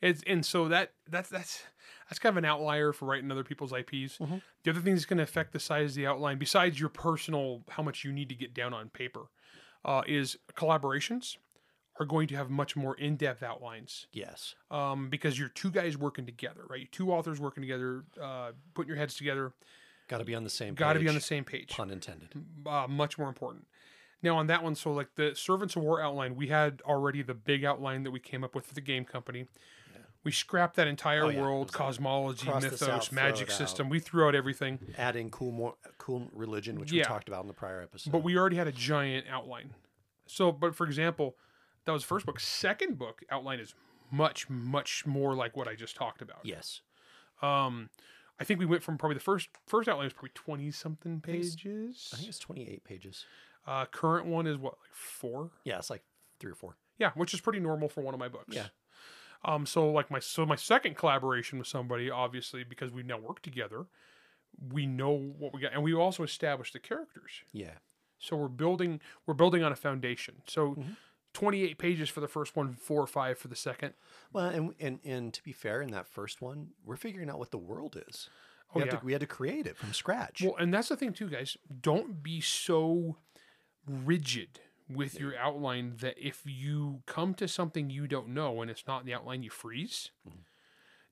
It's 0.00 0.22
and 0.26 0.44
so 0.46 0.68
that 0.68 0.92
that's 1.10 1.28
that's 1.28 1.62
that's 2.08 2.18
kind 2.18 2.32
of 2.32 2.36
an 2.38 2.44
outlier 2.44 2.92
for 2.92 3.06
writing 3.06 3.30
other 3.32 3.44
people's 3.44 3.72
ips 3.72 4.18
Mhm. 4.18 4.42
the 4.64 4.70
other 4.70 4.80
thing 4.80 4.94
that's 4.94 5.04
going 5.06 5.16
to 5.18 5.22
affect 5.24 5.52
the 5.52 5.60
size 5.60 5.90
of 5.90 5.94
the 5.96 6.06
outline 6.06 6.38
besides 6.38 6.78
your 6.80 6.88
personal 6.88 7.62
how 7.70 7.82
much 7.82 8.04
you 8.04 8.12
need 8.12 8.28
to 8.28 8.34
get 8.34 8.54
down 8.54 8.72
on 8.74 8.88
paper 8.90 9.26
uh, 9.84 10.02
is 10.06 10.36
collaborations 10.54 11.36
are 12.00 12.06
going 12.06 12.28
to 12.28 12.36
have 12.36 12.48
much 12.48 12.76
more 12.76 12.94
in-depth 12.96 13.42
outlines 13.42 14.06
Yes. 14.12 14.54
um, 14.70 15.08
because 15.10 15.36
you're 15.38 15.48
two 15.48 15.70
guys 15.70 15.96
working 15.98 16.26
together, 16.26 16.60
right? 16.68 16.90
Two 16.92 17.10
authors 17.12 17.40
working 17.40 17.60
together, 17.60 18.04
uh, 18.22 18.52
putting 18.74 18.86
your 18.88 18.96
heads 18.96 19.16
together. 19.16 19.52
Got 20.06 20.18
to 20.18 20.24
be 20.24 20.36
on 20.36 20.44
the 20.44 20.50
same. 20.50 20.74
Got 20.74 20.92
to 20.92 21.00
be 21.00 21.08
on 21.08 21.16
the 21.16 21.20
same 21.20 21.42
page. 21.42 21.70
Pun 21.70 21.90
intended. 21.90 22.28
Uh, 22.64 22.86
much 22.88 23.18
more 23.18 23.28
important. 23.28 23.66
Now 24.22 24.36
on 24.36 24.46
that 24.46 24.62
one, 24.62 24.76
so 24.76 24.92
like 24.92 25.16
the 25.16 25.34
Servants 25.34 25.74
of 25.74 25.82
War 25.82 26.00
outline, 26.00 26.36
we 26.36 26.46
had 26.46 26.82
already 26.84 27.22
the 27.22 27.34
big 27.34 27.64
outline 27.64 28.04
that 28.04 28.12
we 28.12 28.20
came 28.20 28.44
up 28.44 28.54
with 28.54 28.64
for 28.66 28.74
the 28.74 28.80
game 28.80 29.04
company. 29.04 29.46
We 30.24 30.32
scrapped 30.32 30.76
that 30.76 30.86
entire 30.88 31.24
Oh, 31.24 31.28
yeah. 31.28 31.40
World, 31.40 31.72
cosmology, 31.72 32.46
mythos, 32.48 32.82
out, 32.82 33.04
throw 33.06 33.14
magic 33.14 33.48
it 33.48 33.52
out. 33.52 33.56
system. 33.58 33.88
We 33.88 34.00
threw 34.00 34.26
out 34.26 34.34
everything, 34.34 34.78
Adding 34.98 35.30
cool 35.30 35.52
more 35.52 35.74
cool 35.98 36.28
religion, 36.32 36.78
which 36.78 36.92
we 36.92 37.00
talked 37.02 37.28
about 37.28 37.42
in 37.42 37.46
the 37.48 37.54
prior 37.54 37.80
episode. 37.80 38.10
but 38.10 38.22
we 38.22 38.36
already 38.36 38.56
had 38.56 38.66
a 38.66 38.72
giant 38.72 39.26
outline. 39.30 39.74
So, 40.26 40.52
but 40.52 40.74
for 40.74 40.84
example, 40.86 41.36
that 41.86 41.92
was 41.92 42.04
first 42.04 42.26
book. 42.26 42.40
Second 42.40 42.98
book 42.98 43.22
outline 43.30 43.60
is 43.60 43.74
much, 44.10 44.50
much 44.50 45.06
more 45.06 45.34
like 45.34 45.56
what 45.56 45.68
I 45.68 45.74
just 45.74 45.96
talked 45.96 46.20
about. 46.20 46.40
yes, 46.42 46.80
Um, 47.40 47.88
I 48.40 48.44
think 48.44 48.60
we 48.60 48.66
went 48.66 48.82
from 48.82 48.98
probably 48.98 49.14
the 49.14 49.20
first 49.20 49.48
first 49.66 49.88
outline 49.88 50.04
was 50.04 50.12
probably 50.12 50.30
twenty 50.34 50.70
something 50.70 51.20
pages. 51.20 52.10
I 52.12 52.16
think 52.16 52.28
it's 52.28 52.38
twenty 52.38 52.68
eight 52.68 52.84
pages. 52.84 53.24
Uh, 53.66 53.84
current 53.86 54.26
one 54.26 54.46
is 54.46 54.56
what 54.58 54.74
like 54.82 54.92
four. 54.94 55.50
Yeah, 55.64 55.78
it's 55.78 55.90
like 55.90 56.02
three 56.40 56.50
or 56.52 56.54
four. 56.54 56.76
Yeah, 56.98 57.10
which 57.14 57.32
is 57.34 57.40
pretty 57.40 57.60
normal 57.60 57.88
for 57.88 58.00
one 58.02 58.14
of 58.14 58.20
my 58.20 58.28
books. 58.28 58.54
Yeah. 58.54 58.66
Um. 59.44 59.66
So 59.66 59.90
like 59.90 60.10
my 60.10 60.18
so 60.18 60.44
my 60.46 60.56
second 60.56 60.96
collaboration 60.96 61.58
with 61.58 61.68
somebody, 61.68 62.10
obviously 62.10 62.64
because 62.64 62.90
we 62.92 63.02
now 63.02 63.18
work 63.18 63.40
together, 63.42 63.86
we 64.72 64.86
know 64.86 65.10
what 65.12 65.52
we 65.54 65.60
got, 65.60 65.72
and 65.72 65.82
we 65.82 65.94
also 65.94 66.22
established 66.24 66.72
the 66.72 66.80
characters. 66.80 67.30
Yeah, 67.52 67.78
So 68.18 68.36
we're 68.36 68.48
building 68.48 69.00
we're 69.26 69.34
building 69.34 69.62
on 69.62 69.72
a 69.72 69.76
foundation. 69.76 70.42
So. 70.46 70.74
Mhm. 70.74 70.96
28 71.34 71.78
pages 71.78 72.08
for 72.08 72.20
the 72.20 72.26
first 72.26 72.56
one, 72.56 72.74
four 72.74 73.00
or 73.02 73.06
five 73.06 73.38
for 73.38 73.46
the 73.48 73.54
second. 73.54 73.92
well, 74.32 74.46
and 74.46 74.74
and 74.80 74.98
and 75.04 75.32
to 75.34 75.42
be 75.42 75.52
fair, 75.52 75.82
in 75.82 75.90
that 75.92 76.08
first 76.08 76.40
one, 76.40 76.70
we're 76.84 76.96
figuring 76.96 77.28
out 77.30 77.38
what 77.38 77.50
the 77.52 77.58
world 77.58 78.02
is. 78.08 78.28
Oh, 78.74 78.80
We, 78.80 78.84
yeah. 78.86 78.90
to, 78.92 79.00
we 79.04 79.12
had 79.12 79.20
to 79.20 79.26
create 79.26 79.66
it 79.66 79.76
from 79.76 79.92
scratch. 79.92 80.40
Well, 80.42 80.56
and 80.56 80.72
that's 80.74 80.88
the 80.88 80.96
thing 80.96 81.12
too, 81.12 81.28
guys. 81.28 81.56
Don't 81.82 82.22
be 82.22 82.40
so 82.40 83.18
rigid 83.86 84.60
with 84.88 85.20
your 85.20 85.36
outline 85.36 85.94
that 86.00 86.14
if 86.18 86.42
you 86.44 87.02
come 87.06 87.34
to 87.34 87.48
something 87.48 87.90
you 87.90 88.06
don't 88.06 88.28
know 88.28 88.62
and 88.62 88.70
it's 88.70 88.86
not 88.86 89.00
in 89.00 89.06
the 89.06 89.14
outline, 89.14 89.42
you 89.42 89.50
freeze. 89.50 90.10
Mm-hmm. 90.28 90.38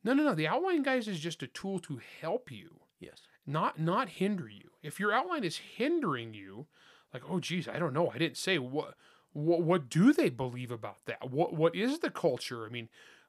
No, 0.04 0.14
no, 0.14 0.22
no. 0.22 0.34
The 0.34 0.46
outline, 0.46 0.82
guys, 0.82 1.08
is 1.08 1.18
just 1.18 1.42
a 1.42 1.48
tool 1.48 1.78
to 1.80 2.00
help 2.20 2.50
you, 2.50 2.80
yes, 3.00 3.22
not 3.44 3.80
not 3.80 4.08
hinder 4.08 4.48
you. 4.48 4.70
If 4.82 5.00
your 5.00 5.12
outline 5.12 5.42
is 5.42 5.56
hindering 5.56 6.32
you, 6.32 6.66
like, 7.12 7.22
oh, 7.28 7.40
geez, 7.40 7.66
I 7.66 7.78
don't 7.78 7.92
know. 7.92 8.10
I 8.14 8.18
didn't 8.18 8.36
say 8.36 8.58
what. 8.58 8.94
What, 9.32 9.60
what 9.60 9.90
do 9.90 10.14
they 10.14 10.30
believe 10.30 10.70
about 10.70 11.04
that? 11.04 11.30
What 11.30 11.52
what 11.52 11.74
is 11.74 11.98
the 11.98 12.08
culture? 12.08 12.64
I 12.64 12.70
mean, 12.70 12.88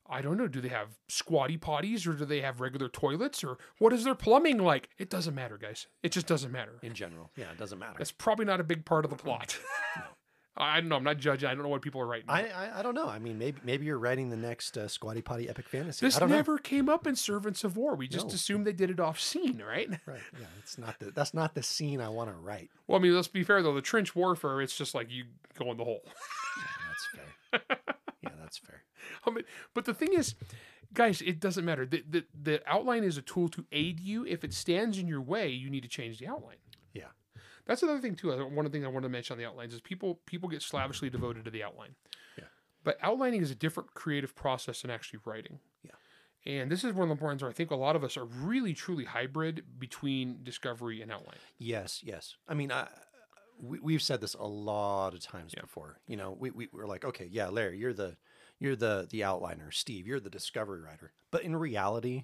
I 0.10 0.22
don't 0.22 0.38
know. 0.38 0.48
Do 0.48 0.62
they 0.62 0.70
have 0.70 0.98
squatty 1.10 1.58
potties 1.58 2.08
or 2.08 2.14
do 2.14 2.24
they 2.24 2.42
have 2.42 2.62
regular 2.62 2.88
toilets 2.88 3.44
or 3.44 3.58
what 3.80 3.92
is 3.92 4.04
their 4.06 4.16
plumbing 4.16 4.58
like? 4.60 4.90
It 4.98 5.10
doesn't 5.10 5.36
matter, 5.36 5.58
guys. 5.58 5.88
It 6.04 6.14
just 6.14 6.28
doesn't 6.28 6.52
matter. 6.52 6.80
in 6.82 6.94
general, 6.94 7.32
yeah, 7.36 7.52
it 7.52 7.58
doesn't 7.58 7.80
matter. 7.80 7.96
That's 7.98 8.12
probably 8.12 8.46
not 8.46 8.62
a 8.62 8.64
big 8.64 8.86
part 8.86 9.04
of 9.04 9.12
the 9.12 9.18
plot. 9.18 9.58
I 10.60 10.80
don't 10.80 10.90
know. 10.90 10.96
I'm 10.96 11.04
not 11.04 11.18
judging. 11.18 11.48
I 11.48 11.54
don't 11.54 11.64
know 11.64 11.70
what 11.70 11.82
people 11.82 12.02
are 12.02 12.08
writing. 12.08 12.26
I, 12.30 12.48
I 12.50 12.80
I 12.80 12.82
don't 12.82 12.96
know. 12.96 13.08
I 13.08 13.20
mean, 13.20 13.38
maybe 13.38 13.60
maybe 13.64 13.86
you're 13.86 14.00
writing 14.00 14.30
the 14.30 14.38
next 14.38 14.78
uh, 14.78 14.88
Squatty 14.88 15.22
Potty 15.22 15.48
epic 15.50 15.70
fantasy. 15.70 16.06
this 16.06 16.18
I 16.18 16.20
don't 16.22 16.30
know. 16.30 16.36
never 16.36 16.58
came 16.58 16.90
up 16.90 17.06
in 17.06 17.16
Servants 17.16 17.64
of 17.64 17.78
War. 17.78 17.96
We 17.96 18.08
just 18.08 18.28
No. 18.28 18.34
assumed 18.34 18.66
they 18.66 18.74
did 18.74 18.90
it 18.90 19.00
off 19.00 19.20
scene, 19.20 19.62
right? 19.66 19.90
Right. 20.06 20.20
Yeah. 20.40 20.46
It's 20.60 20.78
not 20.78 21.00
the 21.00 21.12
that's 21.12 21.34
not 21.34 21.54
the 21.54 21.64
scene 21.64 22.02
I 22.02 22.10
want 22.10 22.30
to 22.32 22.36
write. 22.36 22.70
Well, 22.88 23.00
I 23.00 23.02
mean, 23.02 23.14
let's 23.16 23.28
be 23.28 23.44
fair 23.44 23.62
though. 23.62 23.76
The 23.76 23.82
trench 23.82 24.16
warfare, 24.16 24.62
it's 24.62 24.76
just 24.76 24.96
like 24.96 25.12
you 25.12 25.26
go 25.58 25.70
in 25.72 25.78
the 25.78 25.84
hole. 25.84 26.02
Yeah, 26.06 26.64
that's 26.88 27.68
fair. 27.78 27.78
yeah, 28.24 28.30
that's 28.42 28.58
fair. 28.58 28.84
I 29.26 29.30
mean, 29.30 29.44
but 29.74 29.86
the 29.86 29.94
thing 29.94 30.14
is, 30.14 30.36
guys, 30.94 31.22
it 31.22 31.40
doesn't 31.40 31.66
matter. 31.66 31.86
The, 31.86 32.04
the 32.10 32.26
the 32.42 32.62
outline 32.66 33.04
is 33.04 33.18
a 33.18 33.22
tool 33.22 33.48
to 33.50 33.66
aid 33.72 34.00
you. 34.00 34.26
If 34.26 34.44
it 34.44 34.54
stands 34.54 34.98
in 34.98 35.08
your 35.08 35.22
way, 35.22 35.50
you 35.50 35.70
need 35.70 35.84
to 35.84 35.90
change 35.90 36.20
the 36.20 36.28
outline. 36.28 36.58
That's 37.68 37.84
another 37.84 38.00
thing 38.00 38.16
too. 38.16 38.30
One 38.30 38.66
of 38.66 38.72
the 38.72 38.76
things 38.76 38.86
I 38.86 38.90
wanted 38.90 39.08
to 39.08 39.12
mention 39.12 39.34
on 39.34 39.38
the 39.40 39.46
outlines 39.46 39.74
is 39.74 39.82
people 39.82 40.20
people 40.26 40.50
get 40.50 40.62
slavishly 40.62 41.10
devoted 41.10 41.46
to 41.46 41.52
the 41.52 41.64
outline. 41.64 41.96
Yeah. 42.38 42.46
But 42.84 42.98
outlining 43.02 43.42
is 43.42 43.52
a 43.52 43.56
different 43.56 43.94
creative 43.94 44.36
process 44.36 44.82
than 44.82 44.92
actually 44.92 45.20
writing. 45.26 45.60
Yeah. 45.84 45.92
And 46.46 46.72
this 46.72 46.84
is 46.86 46.94
one 46.94 47.12
of 47.12 47.18
the 47.18 47.22
points 47.22 47.44
where 47.44 47.50
I 47.50 47.54
think 47.54 47.72
a 47.72 47.76
lot 47.76 47.98
of 47.98 48.04
us 48.04 48.16
are 48.16 48.24
really 48.24 48.74
truly 48.74 49.04
hybrid 49.04 49.64
between 49.78 50.44
discovery 50.44 51.02
and 51.02 51.12
outline. 51.12 51.36
Yes, 51.58 52.02
yes. 52.04 52.36
I 52.48 52.54
mean, 52.54 52.72
I, 52.72 52.88
we, 53.60 53.80
we've 53.80 54.02
said 54.02 54.22
this 54.22 54.34
a 54.36 54.46
lot 54.46 55.14
of 55.14 55.20
times 55.20 55.54
Yeah. 55.54 55.64
before. 55.64 56.00
You 56.08 56.16
know, 56.16 56.38
we, 56.40 56.52
we 56.52 56.70
we're 56.72 56.86
like, 56.88 57.04
okay, 57.04 57.28
yeah, 57.30 57.50
Larry, 57.50 57.78
you're 57.80 57.94
the 57.94 58.16
you're 58.60 58.78
the 58.78 59.08
the 59.10 59.22
outliner. 59.22 59.74
Steve, 59.74 60.08
you're 60.08 60.22
the 60.22 60.30
discovery 60.30 60.82
writer. 60.82 61.12
But 61.32 61.44
in 61.44 61.56
reality, 61.56 62.24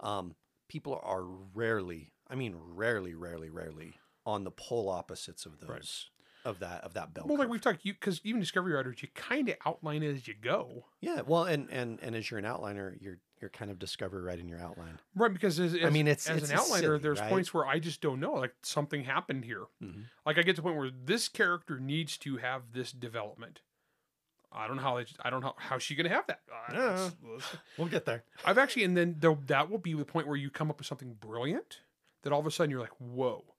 um, 0.00 0.34
people 0.68 0.98
are 1.02 1.24
rarely, 1.54 2.12
I 2.28 2.34
mean, 2.34 2.56
rarely, 2.58 3.14
rarely, 3.14 3.50
rarely 3.50 3.94
on 4.26 4.44
the 4.44 4.50
pole 4.50 4.88
opposites 4.88 5.46
of 5.46 5.60
those 5.60 6.10
of 6.44 6.58
that 6.60 6.82
of 6.84 6.94
that 6.94 7.12
belt. 7.12 7.28
Well, 7.28 7.38
like 7.38 7.48
we've 7.48 7.60
talked, 7.60 7.84
you 7.84 7.92
because 7.94 8.20
even 8.24 8.40
discovery 8.40 8.72
writers, 8.72 9.02
you 9.02 9.08
kind 9.14 9.48
of 9.48 9.56
outline 9.66 10.02
it 10.02 10.14
as 10.16 10.26
you 10.28 10.34
go, 10.40 10.86
yeah, 11.00 11.20
well, 11.26 11.44
and 11.44 11.68
and 11.70 11.98
and 12.02 12.14
as 12.16 12.30
you're 12.30 12.38
an 12.38 12.44
outliner, 12.46 12.96
you're 13.00 13.18
you're 13.40 13.50
kind 13.50 13.70
of 13.70 13.78
discovery 13.78 14.22
writing 14.22 14.48
your 14.48 14.58
outline. 14.58 14.98
right? 15.14 15.32
Because 15.32 15.58
as, 15.58 15.74
as 15.74 15.90
mean, 15.92 16.06
it's- 16.06 16.28
as 16.28 16.42
it's 16.42 16.50
an 16.50 16.58
outliner, 16.58 17.00
there's 17.00 17.20
right? 17.20 17.30
points 17.30 17.54
where 17.54 17.66
I 17.66 17.78
just 17.78 18.02
don't 18.02 18.20
know, 18.20 18.34
like 18.34 18.54
something 18.62 19.04
happened 19.04 19.44
here. 19.46 19.64
Mhm. 19.82 20.04
Like 20.26 20.36
I 20.38 20.42
get 20.42 20.56
to 20.56 20.56
the 20.56 20.62
point 20.62 20.76
where 20.76 20.90
this 20.90 21.28
character 21.28 21.78
needs 21.80 22.18
to 22.18 22.36
have 22.36 22.72
this 22.72 22.92
development. 22.92 23.62
I 24.52 24.66
don't 24.66 24.76
know 24.76 24.82
how 24.82 24.96
they, 24.98 25.06
I 25.24 25.30
don't 25.30 25.42
know 25.42 25.54
how 25.56 25.78
she's 25.78 25.96
gonna 25.96 26.08
have 26.10 26.26
that. 26.26 26.40
Uh, 26.52 26.72
Yeah. 26.72 26.90
let's- 26.90 27.16
let's- 27.22 27.56
We'll 27.78 27.88
get 27.88 28.04
there. 28.04 28.24
I've 28.44 28.58
actually, 28.58 28.84
and 28.84 28.94
then 28.96 29.16
that 29.20 29.70
will 29.70 29.78
be 29.78 29.94
the 29.94 30.04
point 30.04 30.26
where 30.26 30.36
you 30.36 30.50
come 30.50 30.70
up 30.70 30.78
with 30.78 30.86
something 30.86 31.14
brilliant 31.14 31.80
that 32.22 32.32
all 32.32 32.40
of 32.40 32.46
a 32.46 32.50
sudden 32.50 32.70
you're 32.70 32.80
like, 32.80 32.98
whoa. 33.00 33.49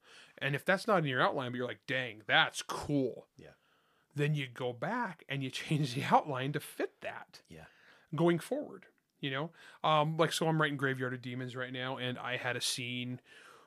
And 0.42 0.54
if 0.54 0.64
that's 0.64 0.86
not 0.86 0.98
in 0.98 1.04
your 1.06 1.22
outline, 1.22 1.52
but 1.52 1.56
you're 1.58 1.66
like, 1.68 1.86
dang, 1.86 2.22
that's 2.26 2.62
cool. 2.62 3.26
Yeah. 3.36 3.48
Then 4.14 4.34
you 4.34 4.46
go 4.52 4.72
back 4.72 5.24
and 5.28 5.42
you 5.42 5.50
change 5.62 5.94
the 5.94 6.04
outline 6.04 6.52
to 6.52 6.60
fit 6.60 6.92
that 7.00 7.40
Yeah. 7.48 7.64
going 8.14 8.38
forward. 8.38 8.86
You 9.20 9.30
know, 9.30 9.50
um, 9.88 10.16
like 10.16 10.32
so 10.32 10.48
I'm 10.48 10.60
writing 10.60 10.76
Graveyard 10.76 11.14
of 11.14 11.22
Demons 11.22 11.54
right 11.54 11.72
now, 11.72 11.96
and 11.96 12.18
I 12.18 12.36
had 12.36 12.56
a 12.56 12.60
scene 12.60 13.20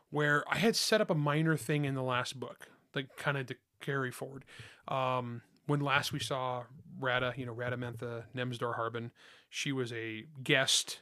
where 0.10 0.44
I 0.52 0.58
had 0.58 0.76
set 0.76 1.00
up 1.00 1.10
a 1.10 1.16
minor 1.16 1.56
thing 1.56 1.86
in 1.86 1.96
the 1.96 2.04
last 2.04 2.38
book, 2.38 2.68
like 2.94 3.16
kind 3.16 3.38
of 3.38 3.46
to 3.48 3.56
carry 3.80 4.12
forward. 4.12 4.44
Um, 4.90 5.44
when 5.66 5.80
last 5.80 6.12
we 6.12 6.20
saw 6.20 6.64
Rada, 7.00 7.34
you 7.38 7.46
know, 7.46 7.54
Radamantha 7.56 8.24
Nemsdor 8.36 8.76
Harbin, 8.76 9.12
she 9.50 9.72
was 9.72 9.94
a 9.94 10.26
guest 10.44 11.00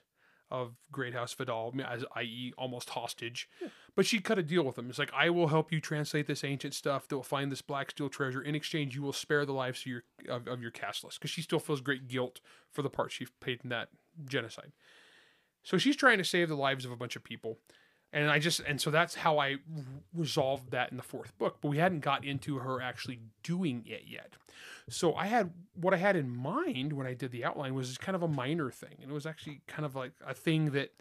of 0.54 0.76
Great 0.92 1.14
House 1.14 1.34
Vadal, 1.36 1.78
as 1.84 2.06
i.e., 2.16 2.54
almost 2.58 2.92
hostage. 2.92 3.50
But 3.96 4.06
she 4.06 4.20
cut 4.20 4.38
a 4.38 4.44
deal 4.44 4.64
with 4.64 4.78
him. 4.78 4.88
It's 4.88 5.00
like, 5.00 5.12
I 5.14 5.32
will 5.32 5.48
help 5.48 5.72
you 5.72 5.82
translate 5.82 6.28
this 6.28 6.44
ancient 6.44 6.76
stuff. 6.76 7.08
They'll 7.08 7.24
find 7.24 7.52
this 7.52 7.64
black 7.64 7.92
steel 7.92 8.08
treasure. 8.08 8.42
In 8.42 8.54
exchange, 8.54 8.96
you 8.96 9.02
will 9.02 9.14
spare 9.14 9.46
the 9.46 9.52
lives 9.52 9.82
of 9.82 9.88
your 9.88 10.04
of, 10.30 10.48
of 10.48 10.62
your 10.62 10.72
castless, 10.72 11.18
because 11.18 11.32
she 11.32 11.42
still 11.42 11.60
feels 11.60 11.82
great 11.82 12.08
guilt 12.08 12.40
for 12.72 12.84
the 12.84 12.90
part 12.90 13.12
she 13.12 13.26
played 13.42 13.62
in 13.64 13.70
that 13.72 13.90
genocide. 14.26 14.72
So 15.64 15.78
she's 15.78 15.96
trying 15.96 16.20
to 16.20 16.24
save 16.24 16.50
the 16.50 16.56
lives 16.56 16.86
of 16.86 16.92
a 16.92 16.98
bunch 16.98 17.16
of 17.16 17.24
people. 17.24 17.58
And 18.14 18.30
I 18.30 18.38
just 18.38 18.60
and 18.60 18.80
so 18.80 18.92
that's 18.92 19.16
how 19.16 19.40
I 19.40 19.58
resolved 20.14 20.70
that 20.70 20.92
in 20.92 20.98
the 20.98 21.04
fourth 21.04 21.36
book, 21.40 21.58
but 21.62 21.70
we 21.70 21.78
hadn't 21.78 22.02
got 22.02 22.24
into 22.24 22.60
her 22.60 22.80
actually 22.80 23.20
doing 23.42 23.84
it 23.88 24.04
yet. 24.06 24.36
So 24.88 25.16
I 25.16 25.26
had 25.26 25.52
what 25.74 25.96
I 25.96 25.98
had 25.98 26.16
in 26.16 26.30
mind 26.30 26.94
when 26.94 27.08
I 27.08 27.16
did 27.16 27.32
the 27.32 27.44
outline 27.44 27.74
was 27.74 27.98
kind 27.98 28.16
of 28.16 28.22
a 28.22 28.28
minor 28.28 28.70
thing, 28.70 28.98
and 29.02 29.10
it 29.10 29.14
was 29.14 29.26
actually 29.26 29.62
kind 29.68 29.84
of 29.84 29.96
like 29.96 30.12
a 30.26 30.36
thing 30.36 30.72
that 30.72 30.92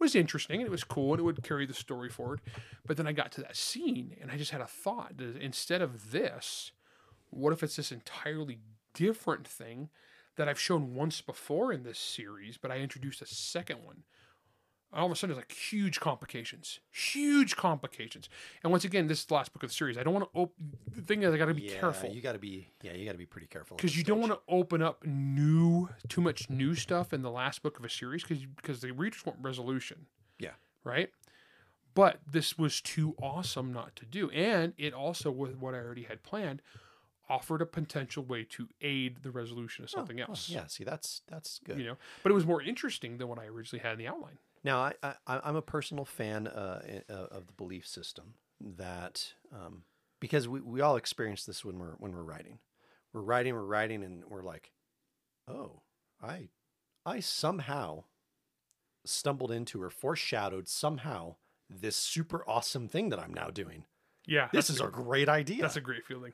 was 0.00 0.16
interesting 0.16 0.60
and 0.60 0.66
it 0.66 0.70
was 0.70 0.84
cool 0.84 1.12
and 1.12 1.20
it 1.20 1.22
would 1.22 1.42
carry 1.44 1.66
the 1.66 1.72
story 1.72 2.10
forward. 2.10 2.40
But 2.84 2.96
then 2.96 3.06
I 3.06 3.12
got 3.12 3.30
to 3.32 3.40
that 3.42 3.56
scene 3.56 4.16
and 4.20 4.30
I 4.30 4.36
just 4.36 4.50
had 4.50 4.60
a 4.60 4.66
thought: 4.66 5.18
that 5.18 5.36
instead 5.36 5.82
of 5.82 6.10
this, 6.10 6.72
what 7.30 7.52
if 7.52 7.62
it's 7.62 7.76
this 7.76 7.92
entirely 7.92 8.58
different 8.92 9.46
thing 9.46 9.88
that 10.34 10.48
I've 10.48 10.60
shown 10.60 10.94
once 10.96 11.20
before 11.20 11.72
in 11.72 11.84
this 11.84 11.98
series, 11.98 12.58
but 12.58 12.72
I 12.72 12.78
introduced 12.78 13.22
a 13.22 13.26
second 13.26 13.84
one? 13.84 14.02
All 14.96 15.06
of 15.06 15.12
a 15.12 15.16
sudden, 15.16 15.34
there's 15.36 15.44
like 15.44 15.52
huge 15.52 16.00
complications, 16.00 16.80
huge 16.90 17.54
complications. 17.54 18.28
And 18.62 18.72
once 18.72 18.84
again, 18.84 19.06
this 19.06 19.20
is 19.20 19.24
the 19.26 19.34
last 19.34 19.52
book 19.52 19.62
of 19.62 19.68
the 19.70 19.74
series. 19.74 19.98
I 19.98 20.02
don't 20.02 20.14
want 20.14 20.32
to 20.32 20.38
open. 20.40 20.54
The 20.94 21.02
thing 21.02 21.22
is, 21.22 21.34
I 21.34 21.36
got 21.36 21.46
to 21.46 21.54
be 21.54 21.62
yeah, 21.62 21.78
careful 21.78 22.10
You 22.10 22.20
got 22.22 22.32
to 22.32 22.38
be 22.38 22.68
yeah, 22.82 22.92
you 22.94 23.04
got 23.04 23.12
to 23.12 23.18
be 23.18 23.26
pretty 23.26 23.46
careful 23.46 23.76
because 23.76 23.96
you 23.96 24.02
don't 24.04 24.20
want 24.20 24.32
to 24.32 24.40
open 24.48 24.82
up 24.82 25.04
new, 25.04 25.88
too 26.08 26.20
much 26.20 26.48
new 26.48 26.74
stuff 26.74 27.12
in 27.12 27.22
the 27.22 27.30
last 27.30 27.62
book 27.62 27.78
of 27.78 27.84
a 27.84 27.90
series 27.90 28.22
because 28.22 28.44
because 28.56 28.80
the 28.80 28.92
readers 28.92 29.24
want 29.26 29.38
resolution. 29.42 30.06
Yeah. 30.38 30.52
Right. 30.82 31.10
But 31.94 32.20
this 32.30 32.58
was 32.58 32.80
too 32.80 33.14
awesome 33.22 33.72
not 33.72 33.96
to 33.96 34.04
do, 34.04 34.28
and 34.30 34.74
it 34.76 34.92
also, 34.92 35.30
with 35.30 35.56
what 35.56 35.74
I 35.74 35.78
already 35.78 36.02
had 36.02 36.22
planned, 36.22 36.60
offered 37.28 37.62
a 37.62 37.66
potential 37.66 38.22
way 38.22 38.44
to 38.44 38.68
aid 38.82 39.22
the 39.22 39.30
resolution 39.30 39.82
of 39.82 39.90
Oh, 39.94 39.98
something 39.98 40.20
oh, 40.20 40.26
else. 40.28 40.50
yeah, 40.50 40.66
see, 40.66 40.84
that's 40.84 41.22
that's 41.26 41.58
good. 41.64 41.78
You 41.78 41.84
know, 41.86 41.96
but 42.22 42.30
it 42.30 42.34
was 42.34 42.44
more 42.46 42.60
interesting 42.62 43.16
than 43.18 43.28
what 43.28 43.38
I 43.38 43.46
originally 43.46 43.82
had 43.82 43.92
in 43.92 43.98
the 43.98 44.08
outline. 44.08 44.38
Now, 44.66 44.80
I, 44.80 45.14
I 45.28 45.40
I'm 45.44 45.54
a 45.54 45.62
personal 45.62 46.04
fan 46.04 46.48
uh, 46.48 47.00
uh, 47.08 47.12
of 47.12 47.46
the 47.46 47.52
belief 47.52 47.86
system 47.86 48.34
that 48.60 49.32
um, 49.52 49.84
because 50.18 50.48
we, 50.48 50.60
we 50.60 50.80
all 50.80 50.96
experience 50.96 51.44
this 51.44 51.64
when 51.64 51.78
we're 51.78 51.94
when 51.98 52.12
we're 52.12 52.24
writing, 52.24 52.58
we're 53.12 53.22
writing, 53.22 53.54
we're 53.54 53.62
writing, 53.62 54.02
and 54.02 54.24
we're 54.28 54.42
like, 54.42 54.72
oh, 55.46 55.82
I 56.20 56.48
I 57.06 57.20
somehow 57.20 58.04
stumbled 59.04 59.52
into 59.52 59.80
or 59.80 59.88
foreshadowed 59.88 60.66
somehow 60.68 61.36
this 61.70 61.94
super 61.94 62.42
awesome 62.48 62.88
thing 62.88 63.10
that 63.10 63.20
I'm 63.20 63.32
now 63.32 63.50
doing. 63.50 63.84
Yeah, 64.26 64.48
This 64.52 64.68
is 64.68 64.80
a 64.80 64.88
great 64.88 65.28
idea. 65.28 65.62
that's 65.62 65.76
a 65.76 65.80
great 65.80 66.04
feeling. 66.04 66.32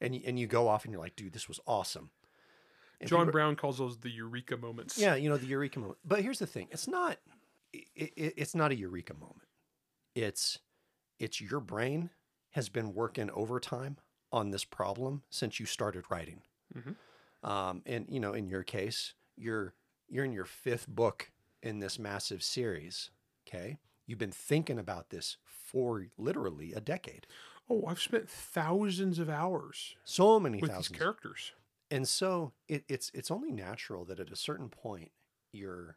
and 0.00 0.14
and 0.24 0.38
you 0.38 0.46
go 0.46 0.68
off 0.68 0.84
and 0.84 0.92
you're 0.92 1.02
like, 1.02 1.14
dude, 1.14 1.34
this 1.34 1.48
was 1.48 1.60
awesome. 1.66 2.08
And 3.00 3.08
John 3.08 3.20
people- 3.20 3.32
Brown 3.32 3.56
calls 3.56 3.78
those 3.78 3.98
the 3.98 4.10
eureka 4.10 4.56
moments. 4.56 4.96
Yeah, 4.98 5.14
you 5.14 5.28
know 5.28 5.36
the 5.36 5.46
eureka 5.46 5.78
moment. 5.78 5.98
But 6.04 6.22
here's 6.22 6.38
the 6.38 6.46
thing: 6.46 6.68
it's 6.70 6.86
not 6.88 7.18
it, 7.72 7.86
it, 8.16 8.34
it's 8.36 8.54
not 8.54 8.70
a 8.70 8.74
eureka 8.76 9.14
moment. 9.14 9.48
It's 10.14 10.58
it's 11.18 11.40
your 11.40 11.60
brain 11.60 12.10
has 12.50 12.68
been 12.68 12.94
working 12.94 13.30
overtime 13.30 13.96
on 14.32 14.50
this 14.50 14.64
problem 14.64 15.22
since 15.30 15.58
you 15.60 15.66
started 15.66 16.04
writing. 16.10 16.42
Mhm. 16.74 16.96
Um, 17.48 17.82
and 17.86 18.06
you 18.08 18.20
know, 18.20 18.32
in 18.32 18.48
your 18.48 18.62
case, 18.62 19.14
you're 19.36 19.74
you're 20.08 20.24
in 20.24 20.32
your 20.32 20.44
fifth 20.44 20.88
book 20.88 21.30
in 21.62 21.80
this 21.80 21.98
massive 21.98 22.42
series. 22.42 23.10
Okay, 23.46 23.78
you've 24.06 24.18
been 24.18 24.30
thinking 24.32 24.78
about 24.78 25.10
this 25.10 25.36
for 25.44 26.06
literally 26.16 26.72
a 26.72 26.80
decade. 26.80 27.26
Oh, 27.68 27.86
I've 27.86 28.00
spent 28.00 28.28
thousands 28.28 29.18
of 29.18 29.28
hours 29.30 29.96
So 30.04 30.38
many 30.38 30.60
with 30.60 30.70
thousands. 30.70 30.88
these 30.90 30.98
characters. 30.98 31.52
And 31.90 32.08
so 32.08 32.52
it, 32.68 32.84
it's 32.88 33.10
it's 33.14 33.30
only 33.30 33.52
natural 33.52 34.04
that 34.04 34.20
at 34.20 34.32
a 34.32 34.36
certain 34.36 34.68
point 34.68 35.10
your 35.52 35.96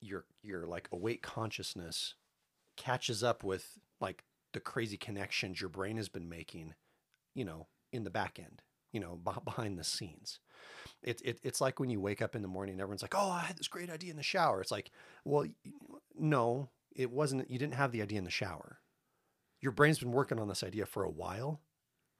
your 0.00 0.24
your 0.42 0.66
like 0.66 0.88
awake 0.92 1.22
consciousness 1.22 2.14
catches 2.76 3.22
up 3.22 3.42
with 3.44 3.78
like 4.00 4.24
the 4.52 4.60
crazy 4.60 4.96
connections 4.96 5.60
your 5.60 5.70
brain 5.70 5.96
has 5.96 6.08
been 6.08 6.28
making 6.28 6.74
you 7.34 7.44
know 7.44 7.66
in 7.92 8.04
the 8.04 8.10
back 8.10 8.38
end 8.38 8.62
you 8.92 9.00
know 9.00 9.18
beh- 9.22 9.44
behind 9.44 9.78
the 9.78 9.84
scenes. 9.84 10.38
It, 11.02 11.20
it, 11.22 11.40
it's 11.42 11.60
like 11.60 11.78
when 11.78 11.90
you 11.90 12.00
wake 12.00 12.22
up 12.22 12.34
in 12.34 12.40
the 12.40 12.48
morning 12.48 12.74
and 12.74 12.80
everyone's 12.80 13.02
like 13.02 13.14
oh 13.14 13.30
i 13.30 13.40
had 13.40 13.58
this 13.58 13.68
great 13.68 13.90
idea 13.90 14.10
in 14.10 14.16
the 14.16 14.22
shower. 14.22 14.60
It's 14.62 14.70
like 14.70 14.90
well 15.24 15.46
no 16.18 16.70
it 16.94 17.10
wasn't 17.10 17.50
you 17.50 17.58
didn't 17.58 17.74
have 17.74 17.92
the 17.92 18.00
idea 18.00 18.18
in 18.18 18.24
the 18.24 18.30
shower. 18.30 18.78
Your 19.60 19.72
brain's 19.72 19.98
been 19.98 20.12
working 20.12 20.38
on 20.38 20.48
this 20.48 20.62
idea 20.62 20.86
for 20.86 21.02
a 21.02 21.10
while. 21.10 21.60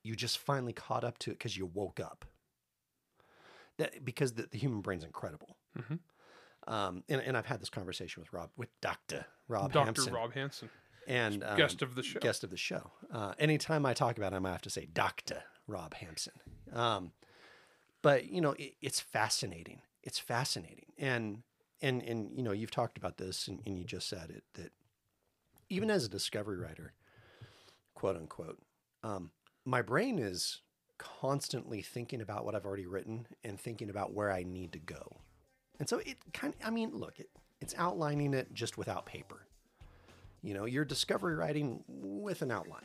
You 0.03 0.17
just 0.17 0.39
finally 0.39 0.73
caught 0.73 1.05
up 1.05 1.19
to 1.21 1.31
it 1.31 1.39
because 1.39 1.57
you 1.57 1.67
woke 1.67 2.01
up 2.01 2.25
that 3.79 4.05
because 4.05 4.35
the, 4.35 4.49
the 4.51 4.59
human 4.59 4.81
brain's 4.81 5.05
incredible. 5.05 5.57
Mhm. 5.79 5.99
Um, 6.67 7.05
and, 7.09 7.21
and 7.21 7.37
I've 7.37 7.47
had 7.47 7.61
this 7.61 7.69
conversation 7.69 8.23
with 8.23 8.33
Rob, 8.33 8.51
with 8.57 8.71
Doctor 8.81 9.27
Rob 9.49 9.73
Dr. 9.73 9.85
Hampson, 9.85 10.15
Rob 10.15 10.33
Hampson, 10.33 10.71
and 11.07 11.45
um, 11.45 11.57
guest 11.59 11.83
of 11.83 11.95
the 11.95 12.03
show. 12.03 12.21
guest 12.21 12.43
of 12.43 12.51
the 12.51 12.57
show. 12.57 12.91
Uh, 13.13 13.35
anytime 13.39 13.85
I 13.85 13.93
talk 13.93 14.17
about 14.17 14.33
him, 14.33 14.47
I 14.47 14.53
have 14.53 14.63
to 14.63 14.71
say 14.71 14.87
Doctor 14.87 15.43
Rob 15.67 15.93
Hampson. 15.95 16.33
Um, 16.73 17.13
but 18.01 18.27
you 18.27 18.41
know, 18.41 18.53
it, 18.53 18.75
it's 18.81 19.01
fascinating. 19.01 19.83
It's 20.03 20.19
fascinating, 20.19 20.93
and 20.99 21.43
and 21.83 22.03
and 22.03 22.31
you 22.35 22.43
know, 22.43 22.53
you've 22.53 22.71
talked 22.71 22.97
about 22.97 23.19
this, 23.19 23.47
and, 23.47 23.61
and 23.67 23.77
you 23.77 23.85
just 23.85 24.09
said 24.09 24.31
it 24.31 24.45
that 24.55 24.73
even 25.69 25.91
as 25.91 26.05
a 26.07 26.09
discovery 26.09 26.57
writer, 26.59 26.95
quote 27.95 28.17
unquote, 28.17 28.59
um, 29.03 29.31
my 29.67 29.83
brain 29.83 30.19
is 30.19 30.63
constantly 30.99 31.83
thinking 31.83 32.21
about 32.21 32.45
what 32.45 32.55
I've 32.55 32.65
already 32.67 32.87
written 32.87 33.27
and 33.43 33.59
thinking 33.59 33.91
about 33.91 34.13
where 34.13 34.31
I 34.31 34.43
need 34.43 34.73
to 34.73 34.79
go. 34.79 35.17
And 35.81 35.89
so 35.89 35.99
it 35.99 36.17
kind 36.33 36.55
of, 36.55 36.67
I 36.67 36.71
mean, 36.71 36.91
look, 36.95 37.19
it, 37.19 37.29
it's 37.61 37.75
outlining 37.77 38.35
it 38.35 38.53
just 38.55 38.79
without 38.79 39.07
paper. 39.07 39.47
You 40.43 40.55
know, 40.55 40.67
you're 40.67 40.85
discovery 40.85 41.35
writing 41.35 41.83
with 41.89 42.43
an 42.43 42.51
outline. 42.51 42.85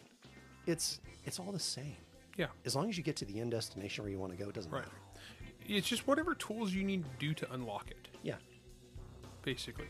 It's 0.66 1.00
it's 1.26 1.40
all 1.40 1.52
the 1.52 1.60
same. 1.60 1.98
Yeah. 2.38 2.48
As 2.66 2.76
long 2.76 2.88
as 2.90 2.98
you 2.98 3.04
get 3.04 3.16
to 3.18 3.26
the 3.26 3.40
end 3.42 3.52
destination 3.52 4.04
where 4.04 4.12
you 4.12 4.18
want 4.20 4.32
to 4.32 4.38
go, 4.42 4.50
it 4.50 4.56
doesn't 4.56 4.72
Right. 4.72 4.84
matter. 4.84 4.96
It's 5.68 5.88
just 5.88 6.08
whatever 6.08 6.34
tools 6.36 6.74
you 6.74 6.84
need 6.84 7.04
to 7.04 7.10
do 7.20 7.34
to 7.34 7.54
unlock 7.54 7.92
it, 7.92 8.08
Yeah. 8.24 8.38
basically. 9.44 9.88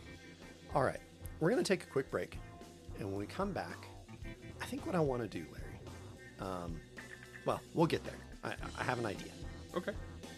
All 0.74 0.84
right. 0.84 1.00
We're 1.40 1.52
going 1.52 1.64
to 1.64 1.68
take 1.68 1.84
a 1.84 1.90
quick 1.90 2.10
break. 2.12 2.38
And 2.98 3.08
when 3.10 3.18
we 3.20 3.26
come 3.28 3.52
back, 3.54 3.86
I 4.62 4.66
think 4.66 4.86
what 4.86 4.96
I 4.96 5.00
want 5.00 5.22
to 5.22 5.28
do, 5.28 5.46
Larry, 5.54 5.80
um, 6.52 6.82
well, 7.46 7.62
we'll 7.74 7.88
get 7.88 8.04
there. 8.04 8.14
I, 8.44 8.54
I 8.80 8.84
have 8.84 9.00
an 9.00 9.06
idea. 9.06 9.32
Okay. 9.76 9.92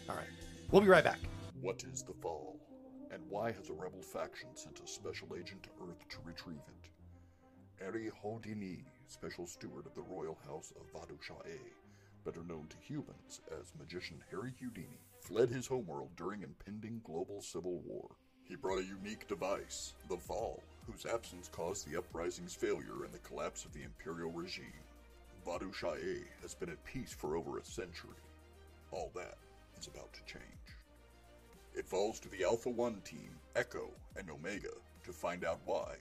All 0.09 0.15
right. 0.15 0.27
We'll 0.71 0.81
be 0.81 0.87
right 0.87 1.03
back. 1.03 1.19
What 1.61 1.83
is 1.91 2.03
the 2.03 2.13
Fall? 2.13 2.57
And 3.11 3.21
why 3.29 3.51
has 3.51 3.69
a 3.69 3.73
rebel 3.73 4.01
faction 4.01 4.49
sent 4.53 4.79
a 4.79 4.87
special 4.87 5.29
agent 5.37 5.63
to 5.63 5.69
Earth 5.83 6.07
to 6.09 6.17
retrieve 6.25 6.57
it? 6.67 7.83
Eri 7.83 8.09
Houdini, 8.21 8.85
special 9.07 9.47
steward 9.47 9.85
of 9.85 9.95
the 9.95 10.01
royal 10.01 10.37
house 10.47 10.71
of 10.79 10.91
Vadu 10.93 11.17
Sha'e, 11.19 11.59
better 12.23 12.43
known 12.47 12.67
to 12.69 12.77
humans 12.77 13.41
as 13.59 13.73
magician 13.79 14.23
Harry 14.29 14.53
Houdini, 14.59 14.99
fled 15.19 15.49
his 15.49 15.67
homeworld 15.67 16.15
during 16.15 16.43
impending 16.43 17.01
global 17.03 17.41
civil 17.41 17.79
war. 17.85 18.07
He 18.43 18.55
brought 18.55 18.79
a 18.79 18.85
unique 18.85 19.27
device, 19.27 19.93
the 20.09 20.17
Fall, 20.17 20.61
whose 20.85 21.05
absence 21.05 21.49
caused 21.51 21.87
the 21.87 21.97
uprising's 21.97 22.53
failure 22.53 23.03
and 23.03 23.13
the 23.13 23.19
collapse 23.19 23.65
of 23.65 23.73
the 23.73 23.83
imperial 23.83 24.31
regime. 24.31 24.65
Vadu 25.45 25.73
Sha'e 25.73 26.23
has 26.41 26.53
been 26.53 26.69
at 26.69 26.83
peace 26.83 27.13
for 27.17 27.35
over 27.35 27.57
a 27.57 27.65
century. 27.65 28.17
All 28.91 29.11
that 29.15 29.37
is 29.79 29.87
about 29.87 30.13
to 30.13 30.23
change. 30.25 30.43
It 31.73 31.87
falls 31.87 32.19
to 32.19 32.29
the 32.29 32.43
Alpha 32.43 32.69
1 32.69 33.01
team, 33.01 33.31
Echo, 33.55 33.91
and 34.17 34.29
Omega 34.29 34.69
to 35.03 35.11
find 35.11 35.45
out 35.45 35.59
why, 35.65 35.95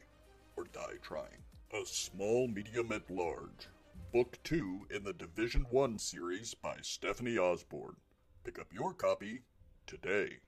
or 0.57 0.65
die 0.73 0.99
trying. 1.03 1.45
A 1.73 1.87
small 1.87 2.49
medium 2.49 2.93
at 2.93 3.09
large. 3.11 3.69
Book 4.13 4.37
2 4.43 4.89
in 4.91 5.05
the 5.05 5.13
Division 5.13 5.65
1 5.71 5.99
series 5.99 6.53
by 6.55 6.77
Stephanie 6.83 7.39
Osborne. 7.39 7.97
Pick 8.45 8.59
up 8.59 8.67
your 8.73 8.93
copy 8.93 9.43
today. 9.87 10.39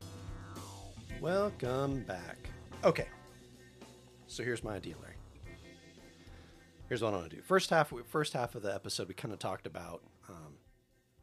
Welcome 1.20 2.02
back. 2.02 2.38
Okay. 2.84 3.06
So 4.26 4.42
here's 4.42 4.64
my 4.64 4.75
idea, 4.75 4.96
Larry. 5.00 5.14
Here's 6.92 7.00
what 7.00 7.14
I 7.14 7.16
want 7.16 7.30
to 7.30 7.37
do. 7.37 7.40
First 7.42 7.70
half, 7.70 7.90
first 8.04 8.34
half 8.34 8.54
of 8.54 8.61
the 8.61 8.75
episode, 8.75 9.08
we 9.08 9.14
kind 9.14 9.32
of 9.32 9.38
talked 9.38 9.66
about, 9.66 10.02
um, 10.28 10.58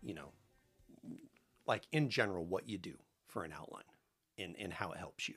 you 0.01 0.15
know, 0.15 0.31
like 1.67 1.83
in 1.91 2.09
general, 2.09 2.43
what 2.43 2.67
you 2.67 2.79
do 2.79 2.95
for 3.27 3.43
an 3.43 3.53
outline 3.55 3.83
and, 4.39 4.55
and 4.57 4.73
how 4.73 4.93
it 4.93 4.97
helps 4.97 5.29
you. 5.29 5.35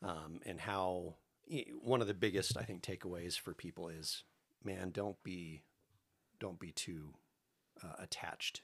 Um, 0.00 0.38
and 0.46 0.60
how 0.60 1.16
one 1.82 2.00
of 2.00 2.06
the 2.06 2.14
biggest, 2.14 2.56
I 2.56 2.62
think, 2.62 2.82
takeaways 2.82 3.36
for 3.36 3.52
people 3.52 3.88
is, 3.88 4.22
man, 4.62 4.92
don't 4.92 5.20
be, 5.24 5.64
don't 6.38 6.60
be 6.60 6.70
too 6.70 7.14
uh, 7.82 7.94
attached 7.98 8.60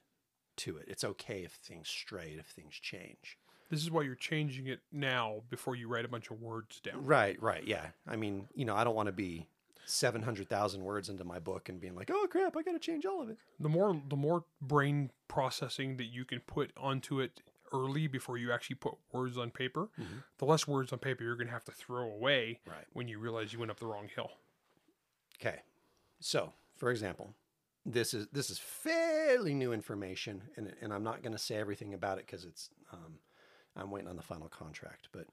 to 0.59 0.77
it. 0.77 0.85
It's 0.87 1.03
okay 1.03 1.43
if 1.43 1.55
things 1.55 1.89
stray, 1.89 2.37
if 2.39 2.47
things 2.47 2.75
change. 2.75 3.37
This 3.69 3.83
is 3.83 3.91
why 3.91 4.03
you're 4.03 4.15
changing 4.15 4.69
it 4.69 4.79
now 4.93 5.43
before 5.51 5.75
you 5.75 5.89
write 5.89 6.05
a 6.05 6.09
bunch 6.09 6.31
of 6.31 6.41
words 6.41 6.79
down. 6.79 7.05
Right, 7.05 7.43
right, 7.43 7.67
yeah. 7.67 7.87
I 8.07 8.15
mean, 8.15 8.47
you 8.55 8.65
know, 8.65 8.77
I 8.77 8.85
don't 8.85 8.95
want 8.95 9.09
to 9.09 9.13
be 9.13 9.49
seven 9.85 10.23
hundred 10.23 10.49
thousand 10.49 10.83
words 10.85 11.09
into 11.09 11.25
my 11.25 11.39
book 11.39 11.69
and 11.69 11.81
being 11.81 11.95
like, 11.95 12.11
"Oh 12.13 12.27
crap, 12.31 12.57
I 12.57 12.63
got 12.63 12.73
to 12.73 12.79
change 12.79 13.05
all 13.07 13.23
of 13.23 13.29
it." 13.31 13.39
The 13.61 13.69
more 13.69 14.01
the 14.09 14.17
more 14.17 14.45
brain 14.61 15.11
processing 15.29 15.97
that 15.99 16.07
you 16.07 16.25
can 16.25 16.41
put 16.41 16.73
onto 16.77 17.21
it 17.21 17.41
early 17.73 18.07
before 18.07 18.37
you 18.37 18.53
actually 18.53 18.77
put 18.77 18.95
words 19.13 19.39
on 19.39 19.51
paper, 19.51 19.89
the 20.39 20.45
less 20.45 20.69
words 20.69 20.93
on 20.93 20.99
paper 20.99 21.25
you're 21.25 21.37
going 21.37 21.47
to 21.47 21.53
have 21.53 21.65
to 21.65 21.73
throw 21.73 22.03
away 22.11 22.61
Right. 22.67 22.85
when 22.93 23.09
you 23.09 23.19
realize 23.19 23.53
you 23.53 23.59
went 23.59 23.71
up 23.71 23.81
the 23.81 23.87
wrong 23.87 24.09
hill. 24.15 24.31
Okay, 25.41 25.61
so 26.21 26.53
for 26.77 26.91
example, 26.91 27.35
this 27.87 28.13
is 28.15 28.27
this 28.33 28.51
is 28.51 28.59
fairly 28.59 29.55
new 29.55 29.73
information, 29.73 30.43
and 30.57 30.73
and 30.83 30.93
I'm 30.93 31.03
not 31.03 31.23
going 31.23 31.33
to 31.33 31.39
say 31.39 31.57
everything 31.57 31.95
about 31.95 32.19
it 32.19 32.27
because 32.27 32.45
it's 32.45 32.69
um, 32.93 33.19
I'm 33.75 33.91
waiting 33.91 34.09
on 34.09 34.17
the 34.17 34.23
final 34.23 34.49
contract, 34.49 35.09
but 35.13 35.27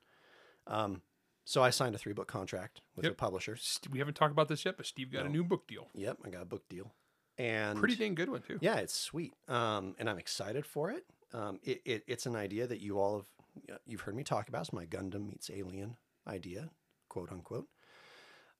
um, 0.66 1.02
so 1.50 1.64
I 1.64 1.72
signed 1.72 1.96
a 1.96 1.98
three 1.98 2.14
book 2.14 2.28
contract 2.28 2.82
with 2.96 3.06
Yep. 3.06 3.14
a 3.14 3.16
publisher. 3.16 3.58
We 3.90 3.98
haven't 3.98 4.14
talked 4.14 4.32
about 4.32 4.50
this 4.50 4.64
yet, 4.66 4.78
but 4.78 4.86
Steve 4.86 5.12
got 5.12 5.26
a 5.26 5.30
new 5.30 5.44
book 5.44 5.66
deal. 5.68 5.90
Yep, 5.96 6.20
I 6.24 6.30
got 6.30 6.44
a 6.44 6.46
book 6.46 6.70
deal, 6.70 6.94
and 7.40 7.80
Pretty 7.80 7.96
dang 7.96 8.14
good 8.14 8.30
one 8.30 8.44
too. 8.44 8.60
Yeah, 8.62 8.76
it's 8.76 8.94
sweet, 8.94 9.34
um, 9.48 9.96
and 9.98 10.08
I'm 10.08 10.20
excited 10.20 10.64
for 10.68 10.92
it. 10.92 11.06
Um, 11.34 11.60
it, 11.64 11.82
it. 11.86 12.04
It's 12.06 12.28
an 12.28 12.36
idea 12.36 12.68
that 12.68 12.82
you 12.82 13.00
all 13.00 13.26
have 13.68 13.80
you've 13.88 14.02
heard 14.02 14.16
me 14.16 14.24
talk 14.24 14.48
about. 14.48 14.62
It's 14.62 14.74
my 14.74 14.86
Gundam 14.86 15.28
meets 15.28 15.50
Alien 15.50 15.98
idea, 16.28 16.70
quote 17.08 17.32
unquote, 17.32 17.68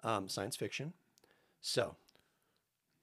um, 0.04 0.28
science 0.28 0.56
fiction. 0.56 0.94
So, 1.62 1.96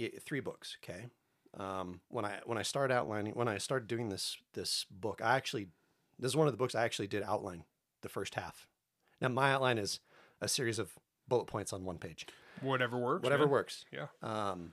it, 0.01 0.20
three 0.25 0.40
books. 0.40 0.77
Okay. 0.83 1.07
Um, 1.55 2.01
when 2.09 2.25
I 2.25 2.40
when 2.44 2.59
I 2.59 2.62
started 2.62 2.92
outlining 2.92 3.35
when 3.35 3.46
I 3.46 3.59
started 3.59 3.87
doing 3.87 4.09
this 4.09 4.37
this 4.55 4.85
book, 4.90 5.20
I 5.22 5.37
actually 5.37 5.68
this 6.18 6.31
is 6.33 6.37
one 6.37 6.49
of 6.49 6.53
the 6.53 6.59
books 6.59 6.75
I 6.75 6.85
actually 6.85 7.07
did 7.07 7.22
outline 7.22 7.62
the 8.03 8.09
first 8.09 8.35
half. 8.35 8.66
Now 9.20 9.29
my 9.29 9.52
outline 9.52 9.79
is 9.79 10.00
a 10.40 10.48
series 10.48 10.79
of 10.79 10.90
bullet 11.29 11.46
points 11.46 11.72
on 11.72 11.85
one 11.85 11.98
page 11.98 12.26
Whatever 12.61 12.98
works. 12.98 13.22
whatever 13.22 13.44
man. 13.44 13.50
works. 13.50 13.85
Yeah. 13.92 14.07
Um, 14.22 14.72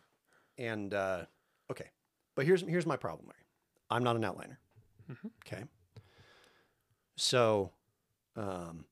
and 0.57 0.93
uh, 0.93 1.25
okay, 1.71 1.89
but 2.35 2.45
here's 2.45 2.61
here's 2.61 2.85
my 2.85 2.95
problem, 2.97 3.27
Larry. 3.27 3.45
I'm 3.89 4.03
not 4.03 4.15
an 4.15 4.21
outliner. 4.23 4.57
Okay. 5.45 5.63
So, 7.15 7.71
um, 8.35 8.85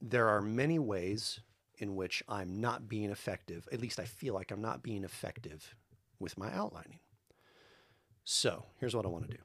there 0.00 0.28
are 0.28 0.40
many 0.40 0.78
ways 0.78 1.40
in 1.78 1.94
which 1.94 2.22
I'm 2.28 2.60
not 2.60 2.88
being 2.88 3.10
effective. 3.10 3.68
At 3.72 3.80
least 3.80 4.00
I 4.00 4.04
feel 4.04 4.34
like 4.34 4.50
I'm 4.50 4.60
not 4.62 4.82
being 4.82 5.04
effective 5.04 5.74
with 6.18 6.36
my 6.38 6.52
outlining. 6.52 6.98
So 8.24 8.64
here's 8.78 8.94
what 8.96 9.04
I 9.04 9.08
want 9.08 9.28
to 9.30 9.36
do. 9.36 9.42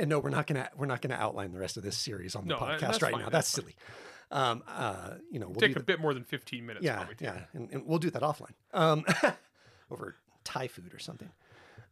And 0.00 0.08
no, 0.10 0.18
we're 0.18 0.30
not 0.30 0.46
gonna 0.46 0.68
we're 0.76 0.86
not 0.86 1.02
gonna 1.02 1.14
outline 1.14 1.52
the 1.52 1.58
rest 1.60 1.76
of 1.76 1.82
this 1.82 1.96
series 1.96 2.34
on 2.34 2.44
the 2.48 2.54
No, 2.54 2.56
podcast 2.58 3.02
right 3.02 3.12
fine, 3.12 3.20
now. 3.20 3.28
that's 3.28 3.32
That's 3.32 3.48
silly. 3.50 3.76
Um, 4.32 4.62
uh, 4.66 5.14
you 5.30 5.38
know, 5.40 5.46
we'll 5.48 5.56
Take 5.60 5.76
a 5.76 5.80
bit 5.82 6.00
more 6.00 6.14
than 6.14 6.24
15 6.24 6.64
minutes. 6.64 6.84
yeah, 6.84 7.04
yeah, 7.20 7.40
and, 7.52 7.68
and 7.72 7.84
we'll 7.86 7.98
do 7.98 8.10
that 8.10 8.22
offline 8.22 8.54
um, 8.72 9.04
over 9.90 10.14
Thai 10.44 10.68
food 10.68 10.94
or 10.94 10.98
something. 11.00 11.30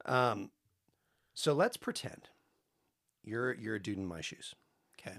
Um, 0.07 0.51
so 1.35 1.53
let's 1.53 1.77
pretend 1.77 2.29
you're 3.25 3.53
you're 3.55 3.75
a 3.75 3.83
dude 3.83 3.99
in 3.99 4.07
my 4.07 4.21
shoes. 4.21 4.55
Okay, 5.01 5.17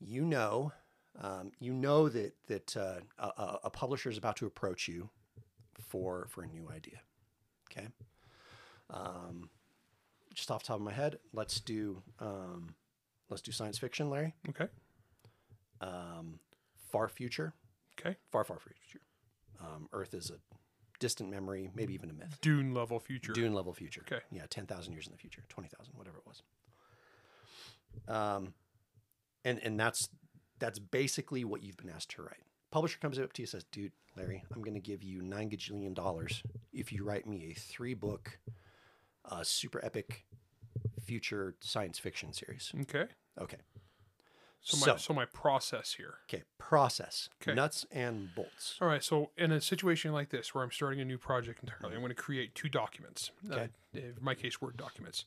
you 0.00 0.24
know, 0.24 0.72
um, 1.20 1.52
you 1.60 1.72
know 1.72 2.08
that 2.08 2.34
that 2.48 2.76
uh, 2.76 3.00
a, 3.18 3.26
a- 3.26 3.60
a 3.64 3.70
publisher 3.70 4.10
is 4.10 4.18
about 4.18 4.36
to 4.36 4.46
approach 4.46 4.88
you 4.88 5.10
for 5.78 6.26
for 6.30 6.42
a 6.42 6.46
new 6.46 6.68
idea. 6.74 7.00
Okay, 7.70 7.88
um, 8.90 9.50
just 10.36 10.50
off 10.52 10.62
the 10.62 10.68
top 10.68 10.76
of 10.76 10.82
my 10.82 10.92
head, 10.92 11.18
let's 11.32 11.58
do 11.60 12.02
um, 12.20 12.74
let's 13.28 13.42
do 13.42 13.50
science 13.50 13.78
fiction, 13.78 14.08
Larry. 14.10 14.34
Okay. 14.50 14.68
Um, 15.80 16.38
far 16.92 17.08
future 17.08 17.52
Okay. 17.98 18.16
far, 18.30 18.44
far 18.44 18.58
future. 18.60 19.02
Um, 19.60 19.88
Earth 19.92 20.14
is 20.14 20.30
a 20.30 20.34
distant 21.00 21.30
memory, 21.30 21.70
maybe 21.74 21.94
even 21.94 22.10
a 22.10 22.12
myth. 22.12 22.38
Dune 22.42 22.72
level 22.74 23.00
future. 23.00 23.32
Dune 23.32 23.54
level 23.54 23.72
future. 23.72 24.02
Okay. 24.10 24.22
Yeah, 24.30 24.42
10,000 24.48 24.92
years 24.92 25.06
in 25.06 25.12
the 25.12 25.18
future, 25.18 25.42
20,000, 25.48 25.92
whatever 25.96 26.18
it 26.18 26.26
was. 26.26 26.42
Um, 28.08 28.52
and, 29.44 29.58
and 29.62 29.78
that's, 29.80 30.08
that's 30.58 30.78
basically 30.78 31.44
what 31.44 31.62
you've 31.62 31.76
been 31.78 31.90
asked 31.90 32.10
to 32.10 32.22
write. 32.22 32.42
Publisher 32.70 32.98
comes 32.98 33.18
up 33.18 33.32
to 33.34 33.42
you 33.42 33.44
and 33.44 33.50
says, 33.50 33.64
dude, 33.72 33.92
Larry, 34.16 34.42
I'm 34.54 34.62
going 34.62 34.74
to 34.74 34.80
give 34.80 35.02
you 35.02 35.22
nine 35.22 35.50
gajillion 35.50 35.94
dollars 35.94 36.42
if 36.72 36.92
you 36.92 37.04
write 37.04 37.26
me 37.26 37.50
a 37.50 37.54
three 37.58 37.94
book, 37.94 38.38
uh, 39.30 39.42
super 39.44 39.84
epic 39.84 40.24
future 41.04 41.54
science 41.60 41.98
fiction 41.98 42.32
series. 42.32 42.72
Okay. 42.82 43.06
Okay. 43.40 43.58
So 44.60 44.76
my, 44.78 44.86
So- 44.86 44.96
so, 44.96 45.14
my 45.14 45.26
process 45.26 45.92
here. 45.94 46.14
Okay. 46.28 46.42
Process. 46.58 47.28
Okay. 47.40 47.54
Nuts 47.54 47.86
and 47.92 48.34
bolts. 48.34 48.76
All 48.80 48.88
right. 48.88 49.02
So 49.04 49.30
in 49.36 49.52
a 49.52 49.60
situation 49.60 50.12
like 50.12 50.30
this, 50.30 50.54
where 50.54 50.64
I'm 50.64 50.72
starting 50.72 51.00
a 51.00 51.04
new 51.04 51.18
project 51.18 51.60
entirely, 51.62 51.94
I'm 51.94 52.00
going 52.02 52.08
to 52.10 52.20
create 52.20 52.54
two 52.54 52.68
documents. 52.68 53.30
Okay. 53.50 53.68
Uh, 53.94 53.98
in 53.98 54.14
my 54.20 54.34
case, 54.34 54.60
Word 54.60 54.76
documents. 54.76 55.24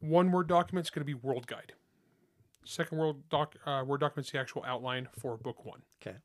One 0.00 0.32
Word 0.32 0.48
document 0.48 0.86
is 0.86 0.90
going 0.90 1.02
to 1.02 1.06
be 1.06 1.12
World 1.14 1.46
Guide. 1.46 1.74
Second 2.64 2.96
Word 2.98 3.16
doc, 3.28 3.54
uh, 3.66 3.82
Word 3.86 4.00
document 4.00 4.26
is 4.28 4.32
the 4.32 4.38
actual 4.38 4.64
outline 4.66 5.08
for 5.18 5.36
Book 5.36 5.64
One 5.66 5.82
Okay. 6.00 6.16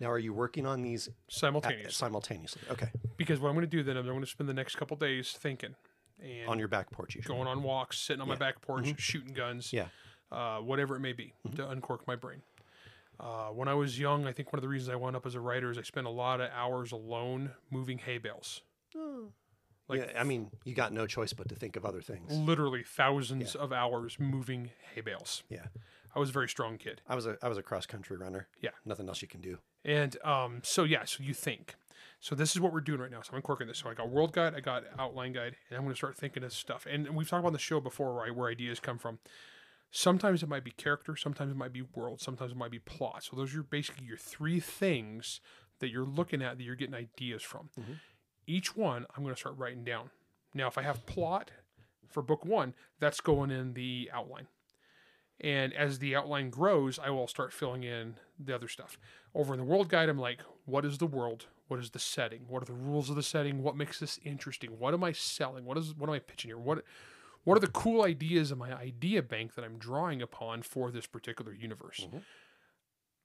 Now, 0.00 0.10
are 0.10 0.18
you 0.18 0.34
working 0.34 0.66
on 0.66 0.82
these 0.82 1.06
at- 1.08 1.14
simultaneously. 1.28 1.92
simultaneously? 1.92 2.62
Okay. 2.70 2.88
because 3.16 3.38
what 3.40 3.48
I'm 3.48 3.54
going 3.54 3.64
to 3.68 3.76
do 3.76 3.82
then, 3.84 3.96
I'm 3.96 4.04
going 4.06 4.20
to 4.20 4.26
spend 4.26 4.48
the 4.48 4.54
next 4.54 4.74
couple 4.76 4.96
days 4.96 5.32
thinking 5.38 5.74
and 6.22 6.48
On 6.48 6.58
your 6.58 6.68
back 6.68 6.90
porch, 6.90 7.14
usually. 7.14 7.34
going 7.36 7.48
on 7.48 7.62
walks, 7.62 7.98
sitting 7.98 8.20
on 8.22 8.28
my 8.28 8.36
back 8.36 8.60
porch, 8.60 8.94
shooting 8.98 9.32
guns, 9.34 9.72
Yeah. 9.72 9.88
uh, 10.32 10.58
whatever 10.58 10.96
it 10.96 11.00
may 11.00 11.12
be, 11.12 11.32
to 11.56 11.68
uncork 11.68 12.06
my 12.06 12.16
brain. 12.16 12.42
Uh, 13.18 13.46
when 13.48 13.66
I 13.68 13.74
was 13.74 13.98
young, 13.98 14.26
I 14.26 14.32
think 14.32 14.52
one 14.52 14.58
of 14.58 14.62
the 14.62 14.68
reasons 14.68 14.90
I 14.90 14.96
wound 14.96 15.16
up 15.16 15.24
as 15.24 15.34
a 15.34 15.40
writer 15.40 15.70
is 15.70 15.78
I 15.78 15.82
spent 15.82 16.06
a 16.06 16.10
lot 16.10 16.40
of 16.40 16.50
hours 16.52 16.92
alone 16.92 17.52
moving 17.70 17.98
hay 17.98 18.18
bales. 18.18 18.60
Like 19.88 20.00
yeah, 20.00 20.20
I 20.20 20.24
mean, 20.24 20.50
you 20.64 20.74
got 20.74 20.92
no 20.92 21.06
choice 21.06 21.32
but 21.32 21.48
to 21.48 21.54
think 21.54 21.76
of 21.76 21.84
other 21.86 22.00
things. 22.00 22.32
literally 22.32 22.82
thousands 22.82 23.54
of 23.54 23.72
hours 23.72 24.18
moving 24.18 24.70
hay 24.94 25.00
bales. 25.00 25.44
Yeah, 25.48 25.66
I 26.14 26.18
was 26.18 26.30
a 26.30 26.32
very 26.32 26.48
strong 26.48 26.76
kid. 26.76 27.02
I 27.08 27.14
was 27.14 27.24
a 27.26 27.38
I 27.40 27.48
was 27.48 27.56
a 27.56 27.62
cross 27.62 27.86
country 27.86 28.16
runner. 28.16 28.48
Yeah. 28.60 28.70
nothing 28.84 29.06
else 29.08 29.22
you 29.22 29.28
can 29.28 29.40
do. 29.40 29.58
And 29.84 30.16
um, 30.24 30.60
so 30.64 30.82
yeah, 30.82 31.04
so 31.04 31.22
you 31.22 31.34
think. 31.34 31.76
So 32.26 32.34
this 32.34 32.56
is 32.56 32.60
what 32.60 32.72
we're 32.72 32.80
doing 32.80 32.98
right 32.98 33.10
now. 33.12 33.22
So 33.22 33.36
I'm 33.36 33.40
quirking 33.40 33.68
this. 33.68 33.78
So 33.78 33.88
I 33.88 33.94
got 33.94 34.10
world 34.10 34.32
guide, 34.32 34.52
I 34.56 34.58
got 34.58 34.82
outline 34.98 35.32
guide, 35.32 35.54
and 35.70 35.76
I'm 35.78 35.84
going 35.84 35.92
to 35.92 35.96
start 35.96 36.16
thinking 36.16 36.42
of 36.42 36.52
stuff. 36.52 36.84
And 36.90 37.10
we've 37.10 37.28
talked 37.28 37.38
about 37.38 37.50
on 37.50 37.52
the 37.52 37.60
show 37.60 37.78
before 37.78 38.12
right, 38.14 38.34
where 38.34 38.50
ideas 38.50 38.80
come 38.80 38.98
from. 38.98 39.20
Sometimes 39.92 40.42
it 40.42 40.48
might 40.48 40.64
be 40.64 40.72
character, 40.72 41.14
sometimes 41.14 41.52
it 41.52 41.56
might 41.56 41.72
be 41.72 41.82
world, 41.94 42.20
sometimes 42.20 42.50
it 42.50 42.56
might 42.56 42.72
be 42.72 42.80
plot. 42.80 43.22
So 43.22 43.36
those 43.36 43.54
are 43.54 43.62
basically 43.62 44.06
your 44.06 44.16
three 44.16 44.58
things 44.58 45.40
that 45.78 45.90
you're 45.90 46.04
looking 46.04 46.42
at 46.42 46.58
that 46.58 46.64
you're 46.64 46.74
getting 46.74 46.96
ideas 46.96 47.44
from. 47.44 47.70
Mm-hmm. 47.78 47.92
Each 48.48 48.74
one 48.74 49.06
I'm 49.16 49.22
going 49.22 49.32
to 49.32 49.40
start 49.40 49.56
writing 49.56 49.84
down. 49.84 50.10
Now, 50.52 50.66
if 50.66 50.76
I 50.78 50.82
have 50.82 51.06
plot 51.06 51.52
for 52.08 52.24
book 52.24 52.44
one, 52.44 52.74
that's 52.98 53.20
going 53.20 53.52
in 53.52 53.74
the 53.74 54.10
outline. 54.12 54.48
And 55.40 55.72
as 55.74 56.00
the 56.00 56.16
outline 56.16 56.50
grows, 56.50 56.98
I 56.98 57.10
will 57.10 57.28
start 57.28 57.52
filling 57.52 57.84
in 57.84 58.16
the 58.36 58.52
other 58.52 58.66
stuff. 58.66 58.98
Over 59.32 59.54
in 59.54 59.60
the 59.60 59.64
world 59.64 59.88
guide, 59.88 60.08
I'm 60.08 60.18
like, 60.18 60.40
what 60.64 60.84
is 60.84 60.98
the 60.98 61.06
world? 61.06 61.46
What 61.68 61.80
is 61.80 61.90
the 61.90 61.98
setting? 61.98 62.42
What 62.48 62.62
are 62.62 62.66
the 62.66 62.72
rules 62.72 63.10
of 63.10 63.16
the 63.16 63.22
setting? 63.22 63.62
What 63.62 63.76
makes 63.76 63.98
this 63.98 64.20
interesting? 64.24 64.78
What 64.78 64.94
am 64.94 65.02
I 65.02 65.12
selling? 65.12 65.64
What 65.64 65.76
is 65.76 65.94
what 65.94 66.08
am 66.08 66.14
I 66.14 66.20
pitching 66.20 66.48
here? 66.48 66.58
What 66.58 66.84
what 67.44 67.56
are 67.56 67.60
the 67.60 67.68
cool 67.68 68.02
ideas 68.02 68.50
in 68.50 68.58
my 68.58 68.72
idea 68.72 69.22
bank 69.22 69.54
that 69.54 69.64
I'm 69.64 69.78
drawing 69.78 70.22
upon 70.22 70.62
for 70.62 70.90
this 70.90 71.06
particular 71.06 71.52
universe? 71.52 72.06
Mm-hmm. 72.06 72.18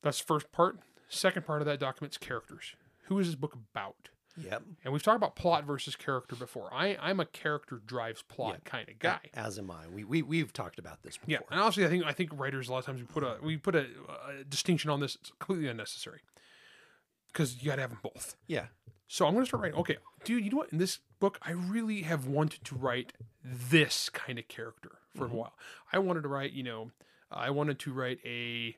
That's 0.04 0.20
the 0.20 0.26
first 0.26 0.52
part. 0.52 0.80
Second 1.08 1.46
part 1.46 1.62
of 1.62 1.66
that 1.66 1.80
document's 1.80 2.18
characters. 2.18 2.76
Who 3.06 3.20
is 3.20 3.28
this 3.28 3.36
book 3.36 3.54
about? 3.54 4.10
Yep. 4.38 4.64
And 4.84 4.94
we've 4.94 5.04
talked 5.04 5.18
about 5.18 5.36
plot 5.36 5.66
versus 5.66 5.96
character 5.96 6.36
before. 6.36 6.70
I, 6.74 6.98
I'm 7.02 7.20
a 7.20 7.26
character 7.26 7.82
drives 7.86 8.22
plot 8.22 8.64
kind 8.64 8.88
of 8.90 8.98
guy. 9.00 9.20
As 9.34 9.60
am 9.60 9.70
I. 9.70 9.88
We 9.94 10.04
we 10.04 10.22
we've 10.22 10.54
talked 10.54 10.80
about 10.80 11.04
this 11.04 11.18
before. 11.18 11.32
Yeah, 11.32 11.40
and 11.52 11.60
honestly, 11.60 11.86
I 11.86 11.90
think 11.90 12.06
I 12.06 12.14
think 12.14 12.32
writers 12.34 12.70
a 12.70 12.72
lot 12.72 12.80
of 12.80 12.86
times 12.86 13.02
we 13.02 13.08
put 13.08 13.24
a 13.24 13.38
we 13.42 13.58
put 13.58 13.76
a, 13.76 13.88
a 14.40 14.44
distinction 14.44 14.90
on 14.90 15.00
this. 15.00 15.16
It's 15.16 15.32
completely 15.38 15.68
unnecessary 15.68 16.22
because 17.42 17.62
you 17.64 17.70
got 17.70 17.76
to 17.76 17.82
have 17.82 17.92
them 17.92 18.00
both. 18.04 18.36
Yeah. 18.48 18.66
So 19.08 19.26
I'm 19.26 19.34
going 19.34 19.44
to 19.44 19.48
start 19.48 19.64
writing. 19.64 19.80
Okay, 19.80 19.98
dude, 20.24 20.46
you 20.46 20.52
know 20.52 20.58
what? 20.58 20.72
In 20.72 20.78
this 20.78 21.00
book, 21.20 21.38
I 21.42 21.52
really 21.52 22.04
have 22.04 22.28
wanted 22.28 22.64
to 22.66 22.76
write 22.76 23.14
this 23.44 24.10
kind 24.10 24.40
of 24.40 24.48
character 24.48 24.92
for 25.18 25.26
a 25.26 25.30
while. 25.30 25.54
I 25.92 26.00
wanted 26.00 26.22
to 26.24 26.30
write, 26.30 26.54
you 26.54 26.64
know, 26.64 26.92
I 27.30 27.50
wanted 27.50 27.78
to 27.80 27.92
write 27.94 28.20
a, 28.26 28.78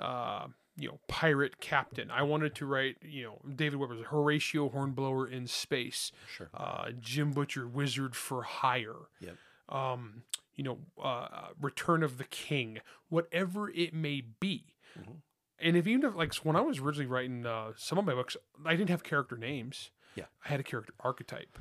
uh, 0.00 0.48
you 0.76 0.88
know, 0.88 0.98
pirate 1.06 1.60
captain. 1.60 2.10
I 2.10 2.22
wanted 2.22 2.56
to 2.56 2.66
write, 2.66 2.96
you 3.02 3.22
know, 3.24 3.38
David 3.54 3.78
Weber's 3.78 4.04
Horatio 4.06 4.68
Hornblower 4.68 5.28
in 5.28 5.46
space. 5.46 6.10
Sure. 6.28 6.48
Uh, 6.52 6.90
Jim 6.98 7.30
Butcher, 7.30 7.68
wizard 7.68 8.16
for 8.16 8.42
hire 8.42 8.94
Yep. 9.20 9.36
um, 9.68 10.22
you 10.56 10.64
know, 10.64 10.78
uh, 11.00 11.48
Return 11.60 12.02
of 12.02 12.18
the 12.18 12.24
King, 12.24 12.80
whatever 13.10 13.70
it 13.70 13.94
may 13.94 14.22
be. 14.40 14.74
Mm-hmm. 14.98 15.12
And 15.60 15.76
if 15.76 15.86
even 15.86 16.04
if 16.04 16.14
like 16.14 16.34
when 16.36 16.56
I 16.56 16.60
was 16.60 16.78
originally 16.78 17.06
writing 17.06 17.44
uh, 17.44 17.72
some 17.76 17.98
of 17.98 18.04
my 18.04 18.14
books, 18.14 18.36
I 18.64 18.76
didn't 18.76 18.90
have 18.90 19.02
character 19.02 19.36
names. 19.36 19.90
Yeah. 20.14 20.24
I 20.44 20.48
had 20.48 20.60
a 20.60 20.64
character 20.64 20.94
archetype. 21.00 21.58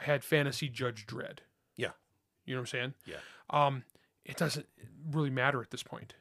I 0.00 0.04
had 0.04 0.24
fantasy 0.24 0.68
Judge 0.68 1.06
Dredd. 1.06 1.38
Yeah. 1.76 1.90
You 2.44 2.54
know 2.54 2.60
what 2.60 2.62
I'm 2.62 2.66
saying? 2.66 2.94
Yeah. 3.06 3.16
Um, 3.50 3.84
it 4.24 4.36
doesn't 4.36 4.66
really 5.10 5.30
matter 5.30 5.60
at 5.60 5.70
this 5.70 5.82
point. 5.82 6.14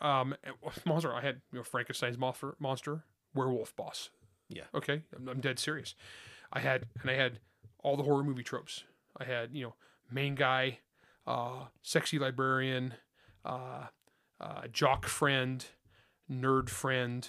Um, 0.00 0.34
monster. 0.86 1.12
I 1.12 1.20
had 1.20 1.40
you 1.52 1.58
know 1.58 1.64
Frankenstein's 1.64 2.18
monster, 2.18 2.54
monster, 2.58 3.04
werewolf 3.34 3.74
boss. 3.76 4.10
Yeah. 4.48 4.64
Okay, 4.74 5.02
I'm, 5.16 5.28
I'm 5.28 5.40
dead 5.40 5.58
serious. 5.58 5.94
I 6.52 6.60
had 6.60 6.86
and 7.00 7.10
I 7.10 7.14
had 7.14 7.38
all 7.82 7.96
the 7.96 8.02
horror 8.02 8.24
movie 8.24 8.42
tropes. 8.42 8.84
I 9.16 9.24
had 9.24 9.50
you 9.54 9.64
know 9.64 9.74
main 10.10 10.34
guy, 10.34 10.78
uh, 11.26 11.66
sexy 11.82 12.18
librarian, 12.18 12.94
uh, 13.44 13.86
uh, 14.40 14.62
jock 14.72 15.06
friend, 15.06 15.64
nerd 16.30 16.68
friend, 16.68 17.28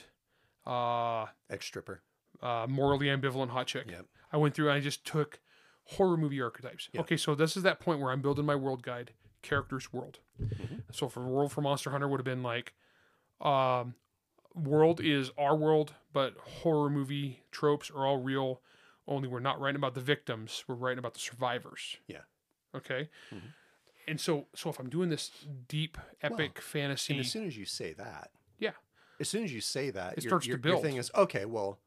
uh, 0.65 1.25
Ex 1.49 1.65
stripper. 1.65 2.01
uh, 2.41 2.65
morally 2.69 3.07
ambivalent 3.07 3.49
hot 3.49 3.67
chick. 3.67 3.85
Yep. 3.89 4.05
I 4.31 4.37
went 4.37 4.53
through 4.55 4.69
and 4.69 4.77
I 4.77 4.79
just 4.79 5.05
took 5.05 5.39
horror 5.85 6.17
movie 6.17 6.41
archetypes. 6.41 6.89
Yeah. 6.93 7.01
Okay, 7.01 7.17
so 7.17 7.35
this 7.35 7.57
is 7.57 7.63
that 7.63 7.79
point 7.79 7.99
where 7.99 8.11
I'm 8.11 8.21
building 8.21 8.45
my 8.45 8.55
world 8.55 8.81
guide, 8.83 9.11
characters 9.41 9.91
world. 9.91 10.19
So 10.91 11.07
for 11.09 11.25
world 11.27 11.51
for 11.51 11.61
Monster 11.61 11.89
Hunter 11.91 12.07
would 12.07 12.19
have 12.19 12.25
been 12.25 12.43
like, 12.43 12.73
um, 13.41 13.95
world 14.55 15.01
is 15.01 15.31
our 15.37 15.55
world, 15.55 15.93
but 16.13 16.35
horror 16.61 16.89
movie 16.89 17.43
tropes 17.51 17.89
are 17.91 18.05
all 18.05 18.17
real. 18.17 18.61
Only 19.07 19.27
we're 19.27 19.39
not 19.39 19.59
writing 19.59 19.77
about 19.77 19.95
the 19.95 20.01
victims; 20.01 20.63
we're 20.67 20.75
writing 20.75 20.99
about 20.99 21.13
the 21.13 21.19
survivors. 21.19 21.97
Yeah. 22.07 22.21
Okay. 22.75 23.09
And 24.07 24.19
so, 24.19 24.47
so 24.55 24.69
if 24.69 24.79
I'm 24.79 24.89
doing 24.89 25.09
this 25.09 25.31
deep, 25.67 25.97
epic 26.21 26.51
And 26.55 26.63
fantasy, 26.63 27.19
as 27.19 27.31
soon 27.31 27.45
as 27.45 27.57
you 27.57 27.65
say 27.65 27.93
that, 27.93 28.31
yeah, 28.59 28.71
as 29.21 29.29
soon 29.29 29.43
as 29.43 29.53
you 29.53 29.61
say 29.61 29.89
that, 29.91 30.17
It 30.17 30.23
your, 30.23 30.29
starts 30.29 30.45
to 30.45 30.49
your, 30.49 30.57
build. 30.57 30.83
Your 30.83 30.83
thing 30.83 30.97
is 30.97 31.11
okay. 31.15 31.45
Well, 31.45 31.79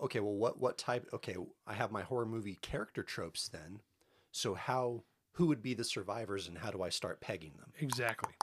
okay. 0.00 0.20
Well, 0.20 0.34
what 0.34 0.60
what 0.60 0.78
type? 0.78 1.08
Okay, 1.12 1.36
I 1.66 1.74
have 1.74 1.90
my 1.90 2.02
horror 2.02 2.26
movie 2.26 2.56
character 2.56 3.02
tropes. 3.02 3.48
Then, 3.48 3.80
so 4.30 4.54
how? 4.54 5.02
Who 5.36 5.46
would 5.46 5.62
be 5.62 5.72
the 5.74 5.84
survivors, 5.84 6.46
and 6.46 6.58
how 6.58 6.70
do 6.70 6.82
I 6.82 6.90
start 6.90 7.20
pegging 7.20 7.54
them? 7.58 7.72
exactly. 7.80 8.34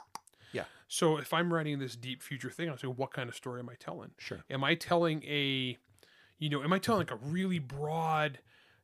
Yeah. 0.52 0.64
So 0.88 1.18
if 1.18 1.34
I'm 1.34 1.54
writing 1.54 1.78
this 1.78 1.96
deep 1.96 2.24
future 2.24 2.50
thing, 2.50 2.70
I'll 2.70 2.78
say, 2.78 2.88
what 2.88 3.14
kind 3.14 3.30
of 3.30 3.36
story 3.36 3.60
am 3.60 3.70
I 3.70 3.76
telling? 3.76 4.10
Sure. 4.18 4.40
Am 4.50 4.64
I 4.64 4.74
telling 4.74 5.24
a, 5.24 5.78
you 6.40 6.50
know, 6.50 6.64
am 6.64 6.74
I 6.74 6.80
telling 6.80 7.02
like 7.02 7.12
a 7.12 7.18
really 7.24 7.60
broad, 7.60 8.40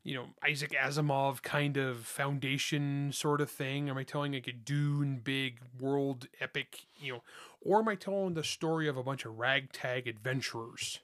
you 0.05 0.13
know, 0.13 0.27
Isaac 0.47 0.71
Asimov 0.79 1.41
kind 1.41 1.77
of 1.77 2.05
foundation 2.05 3.11
sort 3.11 3.41
of 3.41 3.49
thing? 3.49 3.89
Am 3.89 3.97
I 3.97 4.03
telling 4.03 4.33
like 4.33 4.47
a 4.47 4.53
Dune 4.53 5.19
big 5.23 5.59
world 5.79 6.27
epic, 6.39 6.85
you 7.01 7.11
know, 7.11 7.23
or 7.59 7.79
am 7.79 7.87
I 7.89 7.95
telling 7.95 8.35
the 8.35 8.43
story 8.43 8.87
of 8.87 8.97
a 8.97 9.03
bunch 9.03 9.25
of 9.25 9.37
ragtag 9.39 10.07
adventurers? 10.07 10.99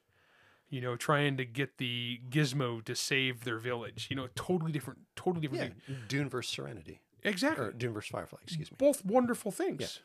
You 0.70 0.82
know, 0.82 0.96
trying 0.96 1.36
to 1.38 1.46
get 1.46 1.80
the 1.80 2.22
gizmo 2.30 2.82
to 2.86 2.96
save 2.96 3.44
their 3.44 3.58
village. 3.58 4.08
You 4.10 4.16
know, 4.16 4.28
totally 4.36 4.72
different, 4.72 5.00
totally 5.16 5.42
different 5.42 5.76
Yeah. 5.88 5.96
thing. 5.96 6.04
Dune 6.08 6.30
versus 6.30 6.54
Serenity, 6.54 7.02
Exactly 7.24 7.66
or 7.66 7.72
Dune 7.72 7.94
versus 7.94 8.12
Firefly. 8.12 8.40
Excuse 8.44 8.72
me. 8.72 8.78
both 8.80 9.04
wonderful 9.04 9.52
things 9.52 10.00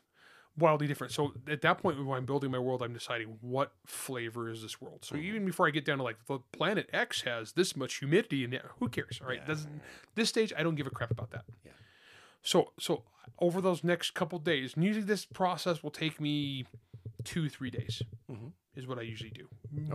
wildly 0.58 0.86
different 0.86 1.12
so 1.12 1.32
at 1.48 1.60
that 1.60 1.78
point 1.78 2.02
when 2.04 2.16
i'm 2.16 2.24
building 2.24 2.50
my 2.50 2.58
world 2.58 2.82
i'm 2.82 2.92
deciding 2.94 3.36
what 3.42 3.72
flavor 3.84 4.48
is 4.48 4.62
this 4.62 4.80
world 4.80 5.04
so 5.04 5.14
even 5.16 5.44
before 5.44 5.66
i 5.66 5.70
get 5.70 5.84
down 5.84 5.98
to 5.98 6.02
like 6.04 6.16
the 6.26 6.38
planet 6.52 6.88
x 6.94 7.22
has 7.22 7.52
this 7.52 7.76
much 7.76 7.96
humidity 7.96 8.42
in 8.42 8.52
it 8.54 8.62
who 8.78 8.88
cares 8.88 9.18
all 9.20 9.28
right 9.28 9.40
Yeah. 9.42 9.46
doesn't 9.48 9.80
this 10.14 10.28
stage 10.30 10.52
i 10.56 10.62
don't 10.62 10.74
give 10.76 10.86
a 10.86 10.90
crap 10.90 11.10
about 11.10 11.30
that 11.32 11.44
Yeah. 11.64 11.72
so 12.42 12.72
so 12.80 13.02
over 13.38 13.60
those 13.60 13.84
next 13.84 14.12
couple 14.14 14.38
days 14.38 14.74
and 14.74 14.84
usually 14.84 15.04
this 15.04 15.26
process 15.26 15.82
will 15.82 15.90
take 15.90 16.20
me 16.20 16.64
two 17.24 17.48
three 17.50 17.70
days 17.70 18.02
Mhm. 18.30 18.52
is 18.74 18.86
what 18.86 18.98
i 18.98 19.02
usually 19.02 19.30
do 19.32 19.48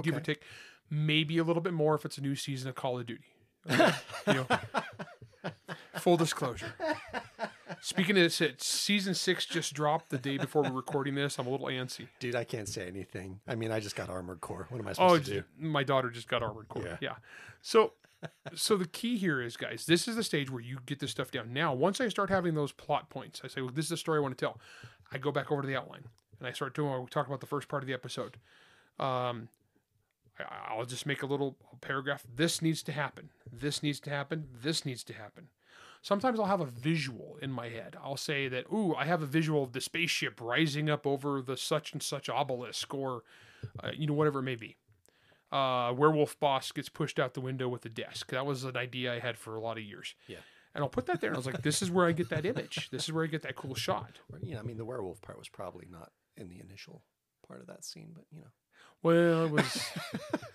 give 0.04 0.16
or 0.16 0.20
take 0.20 0.44
maybe 0.92 1.38
a 1.40 1.44
little 1.44 1.62
bit 1.64 1.74
more 1.74 1.96
if 1.96 2.06
it's 2.06 2.18
a 2.20 2.22
new 2.22 2.36
season 2.36 2.70
of 2.70 2.76
call 2.76 3.00
of 3.00 3.06
duty 3.08 3.24
Okay? 3.70 3.92
you 4.28 4.34
know 4.36 4.48
full 6.00 6.18
disclosure 6.18 6.74
Speaking 7.84 8.16
of 8.18 8.24
this, 8.24 8.40
it- 8.42 8.62
season 8.62 9.14
six 9.16 9.46
just 9.46 9.74
dropped 9.74 10.10
the 10.10 10.18
day 10.20 10.38
before 10.38 10.62
we're 10.64 10.72
recording 10.72 11.16
this. 11.16 11.40
I'm 11.40 11.48
a 11.48 11.50
little 11.50 11.66
antsy. 11.68 12.08
Dude, 12.20 12.36
I 12.36 12.44
can't 12.44 12.68
say 12.70 12.86
anything. 12.88 13.40
I 13.48 13.56
mean, 13.56 13.72
I 13.72 13.80
just 13.80 13.96
got 13.96 14.10
Armored 14.10 14.40
Core. 14.42 14.68
What 14.70 14.80
am 14.80 14.88
I 14.88 14.92
Oh, 14.92 14.94
supposed 14.94 15.26
to 15.26 15.32
do? 15.42 15.44
my 15.58 15.84
daughter 15.84 16.10
just 16.12 16.28
got 16.28 16.44
Armored 16.44 16.68
Core. 16.70 16.84
Yeah. 16.86 16.98
Yeah. 17.02 17.16
So, 17.62 17.94
so 18.54 18.78
the 18.78 18.88
key 18.88 19.18
here 19.18 19.42
is, 19.42 19.58
guys, 19.58 19.86
this 19.88 20.08
is 20.08 20.16
the 20.16 20.24
stage 20.24 20.52
where 20.52 20.62
you 20.62 20.78
get 20.86 21.00
this 21.00 21.10
stuff 21.10 21.32
down. 21.32 21.54
Now, 21.54 21.74
once 21.74 22.00
I 22.00 22.08
start 22.10 22.30
having 22.30 22.54
those 22.54 22.72
plot 22.72 23.10
points, 23.10 23.42
I 23.44 23.48
say, 23.48 23.62
well, 23.62 23.72
this 23.74 23.86
is 23.86 23.90
the 23.90 23.98
story 23.98 24.20
I 24.20 24.22
want 24.22 24.38
to 24.38 24.46
tell. 24.46 24.60
I 25.12 25.18
go 25.18 25.32
back 25.32 25.52
over 25.52 25.62
to 25.64 25.68
the 25.68 25.76
outline 25.76 26.04
and 26.38 26.48
I 26.48 26.52
start 26.52 26.76
doing. 26.76 27.00
We 27.02 27.08
talk 27.08 27.26
about 27.26 27.40
the 27.42 27.48
first 27.48 27.68
part 27.68 27.82
of 27.82 27.88
the 27.88 27.94
episode. 27.94 28.38
Um, 29.00 29.50
I'll 30.70 30.86
just 30.86 31.06
make 31.08 31.24
a 31.24 31.26
little 31.26 31.58
paragraph. 31.82 32.24
This 32.36 32.62
needs 32.62 32.84
to 32.84 32.92
happen. 32.92 33.30
This 33.52 33.82
needs 33.84 34.00
to 34.02 34.10
happen. 34.12 34.48
This 34.62 34.86
needs 34.86 35.04
to 35.06 35.14
happen. 35.14 35.48
Sometimes 36.02 36.40
I'll 36.40 36.48
have 36.48 36.62
a 36.62 36.66
visual 36.66 37.38
in 37.42 37.52
my 37.52 37.70
head. 37.70 37.96
I'll 38.04 38.18
say 38.18 38.48
that, 38.48 38.66
ooh, 38.74 38.96
I 38.96 39.06
have 39.06 39.22
a 39.22 39.28
visual 39.28 39.64
of 39.64 39.74
the 39.74 39.82
spaceship 39.82 40.42
rising 40.42 40.90
up 40.90 41.06
over 41.06 41.42
the 41.42 41.56
such 41.56 41.94
and 41.94 42.02
such 42.02 42.28
obelisk, 42.28 42.94
or, 42.94 43.24
uh, 43.84 43.92
you 43.94 44.08
know, 44.08 44.14
whatever 44.14 44.40
it 44.40 44.44
may 44.44 44.56
be. 44.56 44.78
Uh, 45.52 45.94
werewolf 45.96 46.40
boss 46.40 46.72
gets 46.72 46.90
pushed 46.90 47.20
out 47.20 47.34
the 47.34 47.42
window 47.42 47.68
with 47.68 47.86
a 47.86 47.90
desk. 47.90 48.32
That 48.32 48.46
was 48.46 48.64
an 48.64 48.78
idea 48.78 49.14
I 49.14 49.20
had 49.20 49.38
for 49.38 49.56
a 49.56 49.62
lot 49.62 49.78
of 49.78 49.84
years. 49.84 50.16
Yeah. 50.28 50.38
And 50.74 50.84
I'll 50.84 50.90
put 50.90 51.06
that 51.08 51.22
there. 51.22 51.30
And 51.30 51.38
I 51.38 51.40
was 51.40 51.46
like, 51.46 51.62
this 51.62 51.82
is 51.82 51.92
where 51.92 52.08
I 52.08 52.14
get 52.14 52.30
that 52.30 52.46
image. 52.46 52.90
This 52.92 53.04
is 53.04 53.12
where 53.12 53.26
I 53.26 53.28
get 53.28 53.42
that 53.44 53.56
cool 53.56 53.76
shot. 53.76 54.20
You 54.42 54.54
know, 54.54 54.60
I 54.60 54.64
mean, 54.64 54.78
the 54.78 54.86
werewolf 54.86 55.22
part 55.22 55.38
was 55.38 55.50
probably 55.50 55.86
not 55.92 56.12
in 56.38 56.48
the 56.48 56.62
initial 56.62 57.04
part 57.48 57.60
of 57.60 57.68
that 57.68 57.84
scene, 57.84 58.12
but 58.16 58.24
you 58.32 58.40
know. 58.40 58.48
Well, 59.04 59.46
it 59.46 59.52
was. 59.52 59.92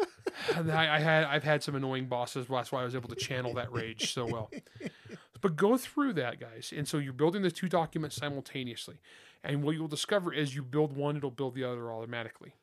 I, 0.54 0.96
I 0.96 1.00
had 1.00 1.24
I've 1.24 1.44
had 1.44 1.62
some 1.62 1.74
annoying 1.74 2.06
bosses. 2.06 2.46
That's 2.48 2.72
why 2.72 2.82
I 2.82 2.84
was 2.84 2.94
able 2.94 3.08
to 3.08 3.16
channel 3.16 3.54
that 3.54 3.72
rage 3.72 4.12
so 4.12 4.26
well. 4.26 4.50
But 5.40 5.56
go 5.56 5.76
through 5.76 6.14
that, 6.14 6.40
guys. 6.40 6.72
And 6.76 6.88
so 6.88 6.98
you're 6.98 7.12
building 7.12 7.42
the 7.42 7.50
two 7.50 7.68
documents 7.68 8.16
simultaneously, 8.16 8.96
and 9.44 9.62
what 9.62 9.76
you'll 9.76 9.86
discover 9.88 10.32
as 10.34 10.54
you 10.56 10.62
build 10.62 10.96
one, 10.96 11.16
it'll 11.16 11.30
build 11.30 11.54
the 11.54 11.64
other 11.64 11.92
automatically. 11.92 12.54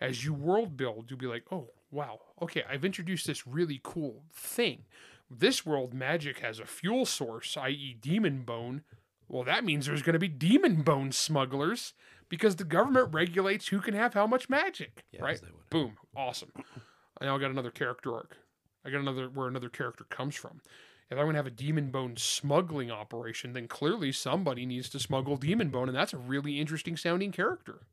As 0.00 0.24
you 0.24 0.34
world 0.34 0.76
build, 0.76 1.10
you'll 1.10 1.18
be 1.18 1.26
like, 1.26 1.44
oh 1.52 1.68
wow, 1.90 2.20
okay, 2.40 2.64
I've 2.68 2.84
introduced 2.84 3.26
this 3.26 3.46
really 3.46 3.80
cool 3.82 4.22
thing. 4.32 4.84
this 5.30 5.64
world 5.64 5.94
magic 5.94 6.40
has 6.40 6.58
a 6.60 6.66
fuel 6.66 7.06
source, 7.06 7.56
i.e., 7.56 7.96
demon 8.00 8.42
bone. 8.42 8.82
Well, 9.32 9.44
that 9.44 9.64
means 9.64 9.86
there's 9.86 10.02
going 10.02 10.12
to 10.12 10.18
be 10.18 10.28
demon 10.28 10.82
bone 10.82 11.10
smugglers 11.10 11.94
because 12.28 12.56
the 12.56 12.64
government 12.64 13.14
regulates 13.14 13.68
who 13.68 13.80
can 13.80 13.94
have 13.94 14.12
how 14.12 14.26
much 14.26 14.50
magic, 14.50 15.04
right? 15.18 15.40
Boom, 15.70 15.96
awesome. 16.14 16.52
I 17.18 17.24
now 17.24 17.38
got 17.38 17.50
another 17.50 17.70
character 17.70 18.12
arc. 18.14 18.36
I 18.84 18.90
got 18.90 19.00
another 19.00 19.30
where 19.30 19.48
another 19.48 19.70
character 19.70 20.04
comes 20.04 20.36
from. 20.36 20.60
If 21.10 21.16
I'm 21.16 21.24
going 21.24 21.32
to 21.32 21.38
have 21.38 21.46
a 21.46 21.50
demon 21.50 21.90
bone 21.90 22.18
smuggling 22.18 22.90
operation, 22.90 23.54
then 23.54 23.68
clearly 23.68 24.12
somebody 24.12 24.66
needs 24.66 24.90
to 24.90 25.00
smuggle 25.00 25.38
demon 25.38 25.70
bone, 25.70 25.88
and 25.88 25.96
that's 25.96 26.12
a 26.12 26.18
really 26.18 26.60
interesting 26.60 26.98
sounding 26.98 27.32
character. 27.32 27.86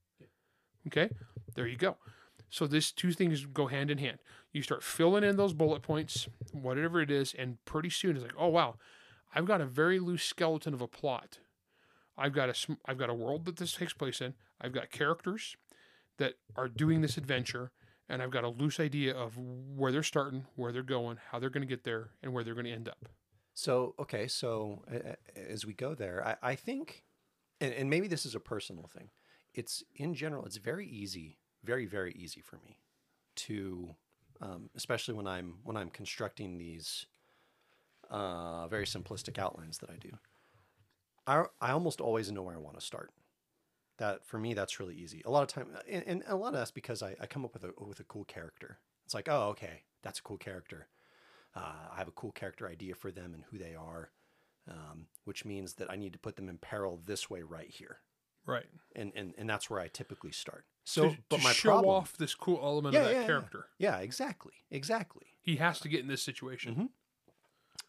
Okay, 0.88 1.10
there 1.56 1.68
you 1.68 1.78
go. 1.78 1.96
So 2.50 2.68
these 2.68 2.92
two 2.92 3.14
things 3.14 3.46
go 3.46 3.68
hand 3.68 3.92
in 3.92 3.98
hand. 3.98 4.18
You 4.52 4.62
start 4.62 4.84
filling 4.84 5.24
in 5.24 5.38
those 5.38 5.54
bullet 5.54 5.84
points, 5.84 6.28
whatever 6.52 7.02
it 7.02 7.12
is, 7.12 7.34
and 7.34 7.64
pretty 7.64 7.90
soon 7.90 8.18
it's 8.18 8.24
like, 8.24 8.36
oh 8.38 8.48
wow, 8.48 8.76
I've 9.34 9.46
got 9.46 9.62
a 9.62 9.66
very 9.66 10.00
loose 10.00 10.24
skeleton 10.24 10.74
of 10.74 10.82
a 10.82 10.88
plot. 10.88 11.40
I've 12.18 12.34
got 12.34 12.50
a 12.50 12.78
I've 12.86 12.98
got 12.98 13.10
a 13.10 13.14
world 13.14 13.46
that 13.46 13.58
this 13.58 13.74
takes 13.74 13.94
place 13.94 14.22
in. 14.22 14.34
I've 14.60 14.74
got 14.74 14.92
characters 14.92 15.56
that 16.18 16.34
are 16.56 16.68
doing 16.68 17.02
this 17.02 17.18
adventure, 17.18 17.72
and 18.10 18.22
I've 18.22 18.32
got 18.32 18.44
a 18.44 18.50
loose 18.50 18.80
idea 18.80 19.16
of 19.16 19.38
where 19.38 19.92
they're 19.92 20.04
starting, 20.04 20.46
where 20.56 20.72
they're 20.72 20.84
going, 20.84 21.18
how 21.32 21.40
they're 21.40 21.50
going 21.50 21.66
to 21.66 21.68
get 21.68 21.84
there, 21.86 22.12
and 22.22 22.34
where 22.34 22.44
they're 22.44 22.56
going 22.56 22.66
to 22.66 22.72
end 22.72 22.90
up. 22.90 23.08
So 23.54 23.96
okay, 24.00 24.28
so 24.28 24.84
as 25.36 25.66
we 25.66 25.74
go 25.74 25.94
there, 25.96 26.26
I, 26.26 26.52
I 26.52 26.56
think, 26.56 27.04
and, 27.62 27.74
and 27.74 27.90
maybe 27.90 28.08
this 28.08 28.26
is 28.26 28.36
a 28.36 28.40
personal 28.40 28.88
thing. 28.88 29.10
It's 29.54 29.84
in 29.96 30.14
general, 30.14 30.46
it's 30.46 30.58
very 30.58 30.88
easy, 30.88 31.40
very 31.64 31.86
very 31.86 32.14
easy 32.14 32.42
for 32.42 32.58
me 32.58 32.80
to, 33.36 33.96
um, 34.42 34.70
especially 34.76 35.14
when 35.14 35.28
I'm 35.28 35.60
when 35.64 35.78
I'm 35.78 35.90
constructing 35.90 36.58
these 36.58 37.06
uh, 38.10 38.68
very 38.68 38.86
simplistic 38.86 39.38
outlines 39.38 39.80
that 39.80 39.90
I 39.90 39.98
do. 39.98 40.12
I 41.28 41.46
I 41.62 41.72
almost 41.72 42.02
always 42.02 42.32
know 42.32 42.44
where 42.44 42.56
I 42.56 42.60
want 42.60 42.80
to 42.80 42.86
start. 42.86 43.12
That 43.98 44.26
for 44.26 44.40
me, 44.40 44.54
that's 44.54 44.80
really 44.80 44.96
easy. 44.96 45.22
A 45.26 45.32
lot 45.32 45.44
of 45.44 45.50
time, 45.50 45.76
and, 45.90 46.06
and 46.08 46.24
a 46.28 46.36
lot 46.38 46.50
of 46.50 46.54
that's 46.56 46.72
because 46.72 47.04
I, 47.04 47.16
I 47.22 47.28
come 47.28 47.46
up 47.46 47.54
with 47.54 47.66
a 47.66 47.74
with 47.84 48.00
a 48.00 48.06
cool 48.06 48.26
character. 48.26 48.80
It's 49.06 49.14
like, 49.14 49.30
oh, 49.30 49.50
okay, 49.50 49.86
that's 50.04 50.20
a 50.20 50.24
cool 50.24 50.38
character. 50.38 50.90
Uh, 51.56 51.90
I 51.92 51.98
have 51.98 52.08
a 52.10 52.14
cool 52.14 52.32
character 52.34 52.68
idea 52.70 52.96
for 52.96 53.12
them 53.12 53.34
and 53.34 53.46
who 53.46 53.58
they 53.60 53.76
are, 53.76 54.12
um, 54.70 55.08
which 55.26 55.46
means 55.46 55.76
that 55.76 55.92
I 55.92 55.98
need 55.98 56.14
to 56.14 56.20
put 56.20 56.36
them 56.38 56.50
in 56.50 56.60
peril 56.60 57.02
this 57.06 57.30
way 57.30 57.44
right 57.44 57.70
here, 57.70 58.02
Right. 58.46 58.70
and 58.96 59.14
and, 59.16 59.36
and 59.38 59.50
that's 59.50 59.70
where 59.70 59.80
I 59.82 59.88
typically 59.90 60.32
start. 60.34 60.66
So, 60.86 61.10
to, 61.12 61.18
but 61.30 61.38
to 61.38 61.42
my 61.42 61.54
show 61.54 61.54
problem, 61.54 61.90
off 61.90 62.18
this 62.18 62.36
cool 62.36 62.60
element 62.64 62.96
Yeah, 62.96 63.04
of 63.04 63.04
that 63.04 63.20
yeah, 63.22 63.22
character, 63.22 63.68
yeah, 63.80 64.00
exactly, 64.00 64.54
exactly. 64.72 65.28
he 65.42 65.58
has 65.58 65.80
to 65.82 65.90
get 65.90 66.00
in 66.02 66.08
this 66.08 66.24
situation. 66.24 66.76
Mhm. 66.76 66.90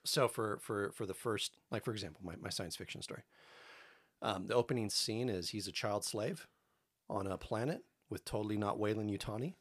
So 0.04 0.28
for 0.28 0.58
for 0.60 0.90
for 0.92 1.06
the 1.06 1.14
first, 1.14 1.58
like 1.70 1.84
for 1.84 1.92
example, 1.92 2.20
my, 2.24 2.34
my 2.40 2.50
science 2.50 2.76
fiction 2.76 3.02
story, 3.02 3.22
um, 4.22 4.46
the 4.46 4.54
opening 4.54 4.90
scene 4.90 5.28
is 5.28 5.50
he's 5.50 5.68
a 5.68 5.72
child 5.72 6.04
slave 6.04 6.46
on 7.08 7.26
a 7.26 7.36
planet 7.36 7.84
with 8.08 8.24
totally 8.24 8.56
not 8.56 8.78
Weyland 8.78 9.10
Yutani, 9.10 9.54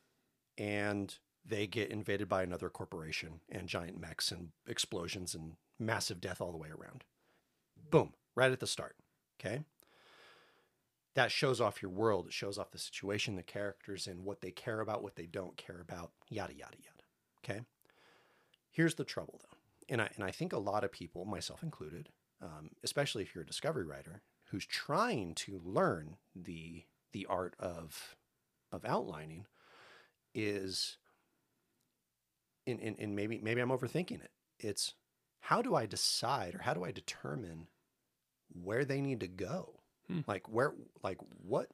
and 0.58 1.18
they 1.46 1.68
get 1.68 1.89
invaded 1.89 2.30
by 2.30 2.44
another 2.44 2.70
corporation 2.70 3.42
and 3.50 3.68
giant 3.68 4.00
mechs 4.00 4.32
and 4.32 4.50
explosions 4.68 5.34
and 5.34 5.54
massive 5.80 6.22
death 6.22 6.42
all 6.42 6.52
the 6.52 6.58
way 6.58 6.70
around. 6.70 7.04
Boom, 7.89 8.13
right 8.36 8.52
at 8.52 8.60
the 8.60 8.68
start. 8.68 8.96
Okay. 9.39 9.62
That 11.15 11.32
shows 11.32 11.60
off 11.60 11.82
your 11.82 11.92
world. 11.92 12.28
It 12.28 12.34
shows 12.34 12.58
off 12.58 12.72
the 12.72 12.78
situation, 12.78 13.36
the 13.36 13.44
characters, 13.44 14.06
and 14.08 14.24
what 14.24 14.42
they 14.42 14.52
care 14.52 14.80
about, 14.80 15.02
what 15.02 15.15
they 15.15 15.26
don't 15.26 15.58
care 15.58 15.82
about, 15.82 16.12
yada, 16.30 16.54
yada, 16.54 16.78
yada. 16.78 17.04
Okay. 17.44 17.65
Here's 18.70 18.96
the 18.96 19.04
trouble, 19.04 19.42
though. 19.42 19.49
And 19.89 20.02
I, 20.02 20.10
and 20.15 20.23
I 20.23 20.32
think 20.32 20.54
a 20.54 20.60
lot 20.60 20.84
of 20.84 20.91
people, 20.91 21.25
myself 21.25 21.63
included, 21.63 22.10
um, 22.41 22.71
especially 22.84 23.23
if 23.23 23.34
you're 23.34 23.43
a 23.43 23.47
discovery 23.47 23.86
writer 23.86 24.21
who's 24.52 24.65
trying 24.65 25.36
to 25.36 25.60
learn 25.63 26.17
the, 26.36 26.84
the 27.12 27.25
art 27.28 27.56
of, 27.60 28.15
of 28.71 28.86
outlining, 28.86 29.45
is 30.36 30.97
and, 32.67 32.80
and, 32.82 32.95
and 32.99 33.15
maybe 33.15 33.39
maybe 33.41 33.62
I'm 33.62 33.69
overthinking 33.69 34.23
it. 34.23 34.32
It's 34.60 34.93
how 35.41 35.62
do 35.62 35.75
I 35.75 35.86
decide 35.86 36.56
or 36.56 36.60
how 36.60 36.73
do 36.73 36.84
I 36.84 36.91
determine 36.91 37.67
where 38.52 38.86
they 38.86 39.02
need 39.02 39.19
to 39.21 39.28
go? 39.28 39.80
Hmm. 40.08 40.19
Like 40.28 40.47
where 40.49 40.73
like 41.04 41.17
what 41.41 41.69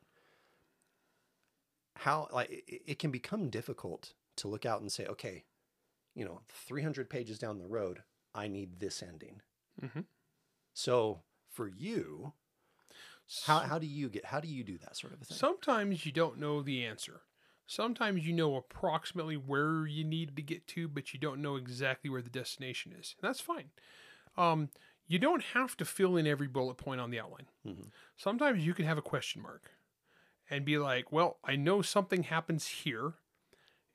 how 1.98 2.28
like 2.32 2.50
it, 2.50 2.82
it 2.86 3.00
can 3.00 3.12
become 3.12 3.50
difficult 3.50 4.14
to 4.38 4.48
look 4.48 4.66
out 4.66 4.82
and 4.82 4.92
say, 4.92 5.06
okay, 5.06 5.44
you 6.16 6.26
know, 6.26 6.42
300 6.50 7.10
pages 7.10 7.40
down 7.40 7.60
the 7.60 7.68
road, 7.68 8.04
I 8.34 8.48
need 8.48 8.80
this 8.80 9.04
ending. 9.04 9.42
hmm 9.82 10.06
So 10.74 11.24
for 11.50 11.68
you, 11.68 12.34
how, 13.44 13.60
how 13.60 13.80
do 13.80 13.88
you 13.88 14.10
get 14.10 14.26
how 14.26 14.40
do 14.40 14.48
you 14.48 14.64
do 14.64 14.78
that 14.80 14.96
sort 14.96 15.14
of 15.14 15.20
thing? 15.20 15.38
Sometimes 15.38 16.06
you 16.06 16.12
don't 16.12 16.38
know 16.40 16.62
the 16.62 16.86
answer. 16.86 17.22
Sometimes 17.68 18.26
you 18.26 18.34
know 18.34 18.56
approximately 18.56 19.38
where 19.38 19.88
you 19.88 20.04
need 20.04 20.36
to 20.36 20.42
get 20.42 20.68
to, 20.68 20.88
but 20.88 21.14
you 21.14 21.20
don't 21.20 21.42
know 21.42 21.56
exactly 21.56 22.10
where 22.10 22.22
the 22.22 22.30
destination 22.30 22.94
is. 22.94 23.16
And 23.20 23.28
that's 23.28 23.42
fine. 23.42 23.72
Um, 24.38 24.70
you 25.08 25.20
don't 25.20 25.44
have 25.44 25.76
to 25.78 25.86
fill 25.86 26.18
in 26.18 26.28
every 26.28 26.48
bullet 26.48 26.76
point 26.76 27.02
on 27.02 27.10
the 27.12 27.20
outline. 27.20 27.48
Mhm. 27.66 27.92
Sometimes 28.18 28.66
you 28.66 28.74
can 28.74 28.86
have 28.86 28.98
a 28.98 29.04
question 29.04 29.42
mark 29.42 29.72
and 30.50 30.66
be 30.66 30.78
like, 30.78 31.12
well, 31.12 31.40
I 31.44 31.56
know 31.56 31.82
something 31.82 32.24
happens 32.24 32.68
here. 32.68 33.16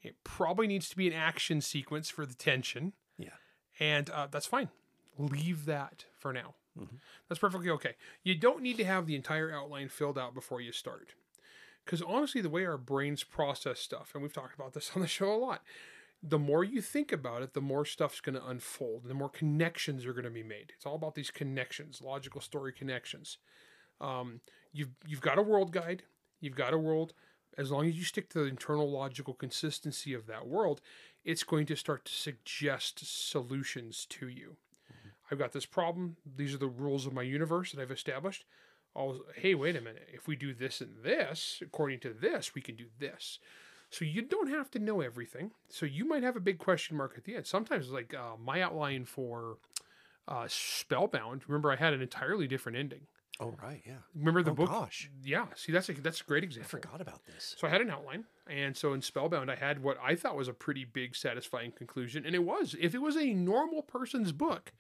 It 0.03 0.17
probably 0.25 0.67
needs 0.67 0.89
to 0.89 0.97
be 0.97 1.07
an 1.07 1.13
action 1.13 1.61
sequence 1.61 2.09
for 2.09 2.25
the 2.25 2.35
tension. 2.35 2.93
Yeah. 3.19 3.29
And 3.79 4.09
uh, 4.11 4.29
that's 4.31 4.47
fine. 4.47 4.69
Leave 5.19 5.67
that 5.67 6.05
for 6.19 6.33
now. 6.33 6.55
Mhm. 6.79 7.01
That's 7.29 7.39
perfectly 7.39 7.69
okay. 7.71 7.95
You 8.23 8.35
don't 8.35 8.63
need 8.63 8.77
to 8.79 8.85
have 8.85 9.07
the 9.07 9.17
entire 9.17 9.53
outline 9.53 9.89
filled 9.89 10.19
out 10.19 10.35
before 10.35 10.61
you 10.61 10.73
start. 10.73 11.15
Because 11.85 12.03
honestly, 12.03 12.41
the 12.41 12.49
way 12.51 12.65
our 12.65 12.79
brains 12.79 13.25
process 13.25 13.81
stuff, 13.81 14.13
and 14.15 14.23
we've 14.23 14.33
talked 14.33 14.55
about 14.55 14.73
this 14.73 14.93
on 14.97 15.03
the 15.03 15.09
show 15.09 15.33
a 15.35 15.37
lot, 15.37 15.63
the 16.23 16.39
more 16.39 16.63
you 16.63 16.83
think 16.83 17.13
about 17.13 17.43
it, 17.43 17.55
the 17.55 17.61
more 17.63 17.85
stuff's 17.85 18.21
going 18.21 18.35
to 18.35 18.47
unfold, 18.47 19.05
the 19.05 19.15
more 19.15 19.31
connections 19.31 20.05
are 20.05 20.13
going 20.13 20.25
to 20.25 20.31
be 20.31 20.43
made. 20.43 20.73
It's 20.77 20.85
all 20.85 20.95
about 20.95 21.15
these 21.15 21.31
connections, 21.31 22.03
logical 22.03 22.43
story 22.43 22.73
connections. 22.73 23.39
Um, 24.01 24.41
you've 24.73 24.91
you've 25.07 25.23
got 25.23 25.39
a 25.39 25.43
world 25.43 25.73
guide, 25.73 26.03
you've 26.41 26.57
got 26.57 26.75
a 26.75 26.79
world. 26.79 27.15
As 27.59 27.71
long 27.71 27.87
as 27.87 27.97
you 27.97 28.05
stick 28.05 28.29
to 28.31 28.41
the 28.41 28.45
internal 28.47 28.91
logical 28.91 29.35
consistency 29.35 30.15
of 30.15 30.27
that 30.27 30.47
world, 30.47 30.81
it's 31.25 31.43
going 31.43 31.67
to 31.67 31.77
start 31.77 32.05
to 32.07 32.13
suggest 32.13 33.31
solutions 33.31 34.07
to 34.11 34.29
you. 34.29 34.57
I've 35.31 35.39
got 35.39 35.53
this 35.53 35.67
problem. 35.67 36.17
These 36.37 36.55
are 36.55 36.59
the 36.59 36.69
rules 36.69 37.07
of 37.07 37.13
my 37.13 37.23
universe 37.23 37.73
that 37.73 37.81
I've 37.81 37.91
established. 37.91 38.45
Oh, 38.97 39.21
hey, 39.37 39.55
wait 39.55 39.77
a 39.77 39.81
minute. 39.81 40.09
If 40.13 40.27
we 40.27 40.35
do 40.35 40.53
this 40.53 40.81
and 40.81 40.97
this, 41.03 41.61
according 41.63 42.01
to 42.01 42.13
this, 42.13 42.55
we 42.55 42.61
can 42.61 42.75
do 42.75 42.87
this. 42.99 43.39
So 43.91 44.05
you 44.05 44.23
don't 44.23 44.49
have 44.49 44.71
to 44.73 44.79
know 44.79 45.01
everything. 45.01 45.53
So 45.69 45.87
you 45.87 46.05
might 46.05 46.23
have 46.23 46.37
a 46.37 46.41
big 46.41 46.59
question 46.59 46.97
mark 46.97 47.15
at 47.17 47.25
the 47.25 47.37
end. 47.37 47.47
Sometimes, 47.47 47.91
like 47.91 48.15
uh, 48.15 48.37
my 48.43 48.63
outline 48.63 49.05
for 49.05 49.59
uh, 50.27 50.47
Spellbound, 50.49 51.43
remember 51.47 51.71
I 51.71 51.77
had 51.77 51.95
an 51.95 52.01
entirely 52.01 52.47
different 52.47 52.79
ending. 52.79 53.03
Oh 53.43 53.55
right, 53.63 53.81
yeah. 53.87 53.95
Remember 54.15 54.43
the 54.43 54.51
oh 54.51 54.55
book? 54.55 54.69
gosh, 54.69 55.11
Yeah. 55.25 55.47
See, 55.57 55.73
that's 55.73 55.89
a 55.89 55.95
that's 55.95 56.21
a 56.21 56.25
great 56.25 56.45
example. 56.45 56.67
I 56.67 56.71
forgot 56.83 57.01
about 57.01 57.25
this. 57.25 57.55
So 57.59 57.67
I 57.67 57.71
had 57.71 57.81
an 57.81 57.91
outline, 57.91 58.25
and 58.47 58.77
so 58.77 58.93
in 58.93 59.01
Spellbound, 59.03 59.51
I 59.51 59.55
had 59.57 59.83
what 59.83 59.97
I 60.03 60.15
thought 60.15 60.37
was 60.37 60.47
a 60.49 60.53
pretty 60.53 60.85
big, 60.85 61.17
satisfying 61.17 61.73
conclusion, 61.73 62.27
and 62.27 62.35
it 62.35 62.45
was. 62.45 62.77
If 62.79 62.95
it 62.95 63.01
was 63.01 63.17
a 63.17 63.33
normal 63.33 63.81
person's 63.83 64.33
book, 64.33 64.73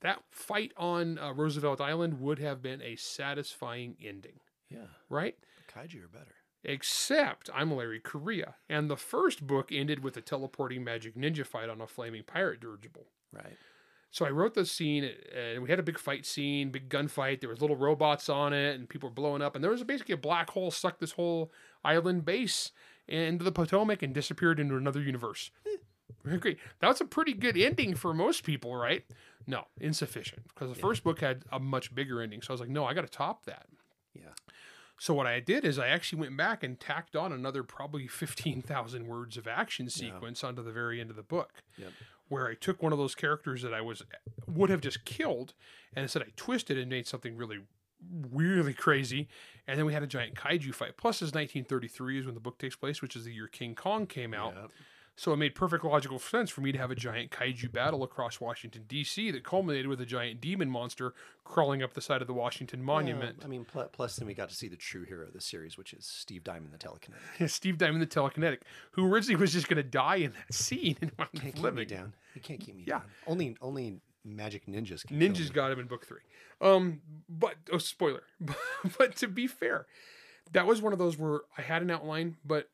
that 0.00 0.22
fight 0.30 0.72
on 0.76 1.18
uh, 1.18 1.32
Roosevelt 1.32 1.80
Island 1.80 2.20
would 2.20 2.38
have 2.38 2.60
been 2.60 2.82
a 2.82 2.96
satisfying 2.96 3.96
ending, 4.04 4.40
Yeah, 4.68 4.88
right? 5.08 5.36
kaiju 5.74 6.04
are 6.04 6.08
better. 6.08 6.34
Except 6.64 7.48
I'm 7.54 7.72
Larry 7.74 7.98
Correia, 7.98 8.54
and 8.68 8.90
the 8.90 8.96
first 8.96 9.46
book 9.46 9.70
ended 9.72 10.04
with 10.04 10.16
a 10.16 10.20
teleporting 10.20 10.84
magic 10.84 11.16
ninja 11.16 11.46
fight 11.46 11.68
on 11.70 11.80
a 11.80 11.86
flaming 11.86 12.22
pirate 12.24 12.60
dirigible. 12.60 13.06
Right. 13.32 13.56
So 14.12 14.26
I 14.26 14.30
wrote 14.30 14.52
the 14.52 14.64
scene, 14.66 15.10
and 15.34 15.62
we 15.62 15.70
had 15.70 15.78
a 15.78 15.82
big 15.82 15.98
fight 15.98 16.26
scene, 16.26 16.70
big 16.70 16.88
gunfight. 16.90 17.40
There 17.40 17.48
was 17.48 17.62
little 17.62 17.76
robots 17.76 18.28
on 18.28 18.52
it, 18.52 18.74
and 18.78 18.86
people 18.88 19.08
were 19.08 19.14
blowing 19.14 19.40
up. 19.40 19.54
And 19.56 19.64
there 19.64 19.70
was 19.70 19.82
basically 19.82 20.12
a 20.12 20.18
black 20.18 20.50
hole 20.50 20.70
sucked 20.70 21.00
this 21.00 21.12
whole 21.12 21.50
island 21.82 22.24
base 22.26 22.72
into 23.08 23.42
the 23.42 23.50
Potomac 23.50 24.02
and 24.02 24.12
disappeared 24.14 24.60
into 24.60 24.76
another 24.76 25.00
universe. 25.00 25.50
Great. 26.40 26.58
That's 26.78 27.00
a 27.00 27.06
pretty 27.06 27.32
good 27.32 27.56
ending 27.56 27.94
for 27.94 28.12
most 28.12 28.44
people, 28.44 28.76
right? 28.76 29.02
No, 29.46 29.64
insufficient 29.80 30.42
because 30.48 30.68
the 30.70 30.76
Yeah. 30.76 30.82
first 30.82 31.02
book 31.02 31.20
had 31.20 31.44
a 31.50 31.58
much 31.58 31.92
bigger 31.94 32.20
ending. 32.20 32.42
So 32.42 32.50
I 32.50 32.52
was 32.52 32.60
like, 32.60 32.70
no, 32.70 32.84
I 32.84 32.92
got 32.94 33.02
to 33.02 33.08
top 33.08 33.46
that. 33.46 33.66
Yeah. 34.14 34.26
So 34.98 35.14
what 35.14 35.26
I 35.26 35.40
did 35.40 35.64
is 35.64 35.78
I 35.80 35.88
actually 35.88 36.20
went 36.20 36.36
back 36.36 36.62
and 36.62 36.78
tacked 36.78 37.16
on 37.16 37.32
another 37.32 37.64
probably 37.64 38.06
15,000 38.06 39.06
words 39.08 39.36
of 39.36 39.48
action 39.48 39.88
sequence 39.88 40.44
onto 40.44 40.62
the 40.62 40.70
very 40.70 41.00
end 41.00 41.08
of 41.10 41.16
the 41.16 41.22
book 41.24 41.62
Yep. 41.78 41.90
Where 42.32 42.48
I 42.48 42.54
took 42.54 42.82
one 42.82 42.92
of 42.92 42.98
those 42.98 43.14
characters 43.14 43.62
that 43.62 43.74
I 43.74 43.80
was 43.80 44.02
would 44.48 44.70
have 44.70 44.80
just 44.80 45.04
killed 45.04 45.54
and 45.94 46.02
instead 46.02 46.22
I 46.22 46.28
twisted 46.36 46.78
and 46.78 46.88
made 46.90 47.06
something 47.06 47.36
really 47.36 47.58
really 48.30 48.74
crazy 48.74 49.28
and 49.68 49.78
then 49.78 49.86
we 49.86 49.92
had 49.92 50.02
a 50.02 50.06
giant 50.08 50.34
kaiju 50.34 50.74
fight 50.74 50.96
plus 50.96 51.16
is 51.16 51.32
1933 51.32 52.18
is 52.18 52.26
when 52.26 52.34
the 52.34 52.40
book 52.40 52.58
takes 52.58 52.74
place 52.74 53.00
which 53.00 53.14
is 53.14 53.24
the 53.24 53.32
year 53.32 53.46
King 53.46 53.74
Kong 53.74 54.06
came 54.06 54.34
out 54.34 54.54
Yep. 54.54 54.70
So 55.14 55.32
it 55.32 55.36
made 55.36 55.54
perfect 55.54 55.84
logical 55.84 56.18
sense 56.18 56.48
for 56.50 56.62
me 56.62 56.72
to 56.72 56.78
have 56.78 56.90
a 56.90 56.94
giant 56.94 57.30
kaiju 57.30 57.70
battle 57.70 58.02
across 58.02 58.40
Washington 58.40 58.84
D.C. 58.88 59.30
that 59.30 59.44
culminated 59.44 59.86
with 59.86 60.00
a 60.00 60.06
giant 60.06 60.40
demon 60.40 60.70
monster 60.70 61.12
crawling 61.44 61.82
up 61.82 61.92
the 61.92 62.00
side 62.00 62.22
of 62.22 62.26
the 62.26 62.32
Washington 62.32 62.82
Monument. 62.82 63.36
Well, 63.38 63.46
I 63.46 63.48
mean, 63.50 63.64
pl- 63.66 63.90
plus 63.92 64.16
then 64.16 64.26
we 64.26 64.32
got 64.34 64.48
to 64.48 64.54
see 64.54 64.68
the 64.68 64.76
true 64.76 65.04
hero 65.04 65.26
of 65.26 65.34
the 65.34 65.40
series, 65.40 65.76
which 65.76 65.92
is 65.92 66.06
Steve 66.06 66.42
Diamond, 66.44 66.72
the 66.72 66.78
telekinetic. 66.78 67.48
Steve 67.50 67.76
Diamond, 67.76 68.00
the 68.00 68.06
telekinetic, 68.06 68.58
who 68.92 69.06
originally 69.12 69.38
was 69.40 69.52
just 69.52 69.68
going 69.68 69.76
to 69.76 69.82
die 69.82 70.16
in 70.16 70.32
that 70.32 70.54
scene 70.54 70.96
and 71.02 71.12
wound 71.18 71.30
Can't 71.34 71.54
keep 71.54 71.74
me 71.74 71.84
down. 71.84 72.14
He 72.32 72.40
can't 72.40 72.60
keep 72.60 72.74
me 72.74 72.84
Yeah. 72.86 73.00
down. 73.00 73.02
Only, 73.26 73.56
only 73.60 74.00
magic 74.24 74.66
ninjas 74.66 75.04
Ninjas 75.06 75.52
got 75.52 75.70
him 75.72 75.78
in 75.80 75.86
book 75.88 76.06
three. 76.06 76.20
Um, 76.62 77.02
but 77.28 77.56
oh, 77.70 77.78
spoiler. 77.78 78.22
but 78.98 79.14
to 79.16 79.28
be 79.28 79.46
fair, 79.46 79.86
that 80.52 80.66
was 80.66 80.80
one 80.80 80.92
of 80.94 80.98
those 80.98 81.18
where 81.18 81.40
I 81.58 81.62
had 81.62 81.82
an 81.82 81.90
outline, 81.90 82.36
but 82.44 82.68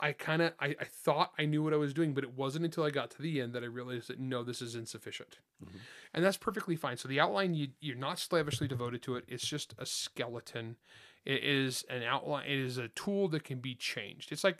I 0.00 0.12
kind 0.12 0.42
of 0.42 0.52
I, 0.58 0.74
I 0.80 0.84
thought 0.84 1.32
I 1.38 1.44
knew 1.44 1.62
what 1.62 1.72
I 1.72 1.76
was 1.76 1.94
doing, 1.94 2.14
but 2.14 2.24
it 2.24 2.34
wasn't 2.34 2.64
until 2.64 2.84
I 2.84 2.90
got 2.90 3.10
to 3.12 3.22
the 3.22 3.40
end 3.40 3.52
that 3.52 3.62
I 3.62 3.66
realized 3.66 4.08
that 4.08 4.18
no, 4.18 4.42
this 4.42 4.62
is 4.62 4.74
insufficient, 4.74 5.38
mm-hmm. 5.64 5.76
and 6.14 6.24
that's 6.24 6.36
perfectly 6.36 6.76
fine. 6.76 6.96
So 6.96 7.08
the 7.08 7.20
outline 7.20 7.54
you 7.54 7.68
you're 7.80 7.96
not 7.96 8.18
slavishly 8.18 8.68
devoted 8.68 9.02
to 9.02 9.16
it. 9.16 9.24
It's 9.28 9.46
just 9.46 9.74
a 9.78 9.86
skeleton. 9.86 10.76
It 11.24 11.44
is 11.44 11.84
an 11.90 12.02
outline. 12.02 12.46
It 12.46 12.58
is 12.58 12.78
a 12.78 12.88
tool 12.88 13.28
that 13.28 13.44
can 13.44 13.58
be 13.58 13.74
changed. 13.74 14.32
It's 14.32 14.44
like 14.44 14.58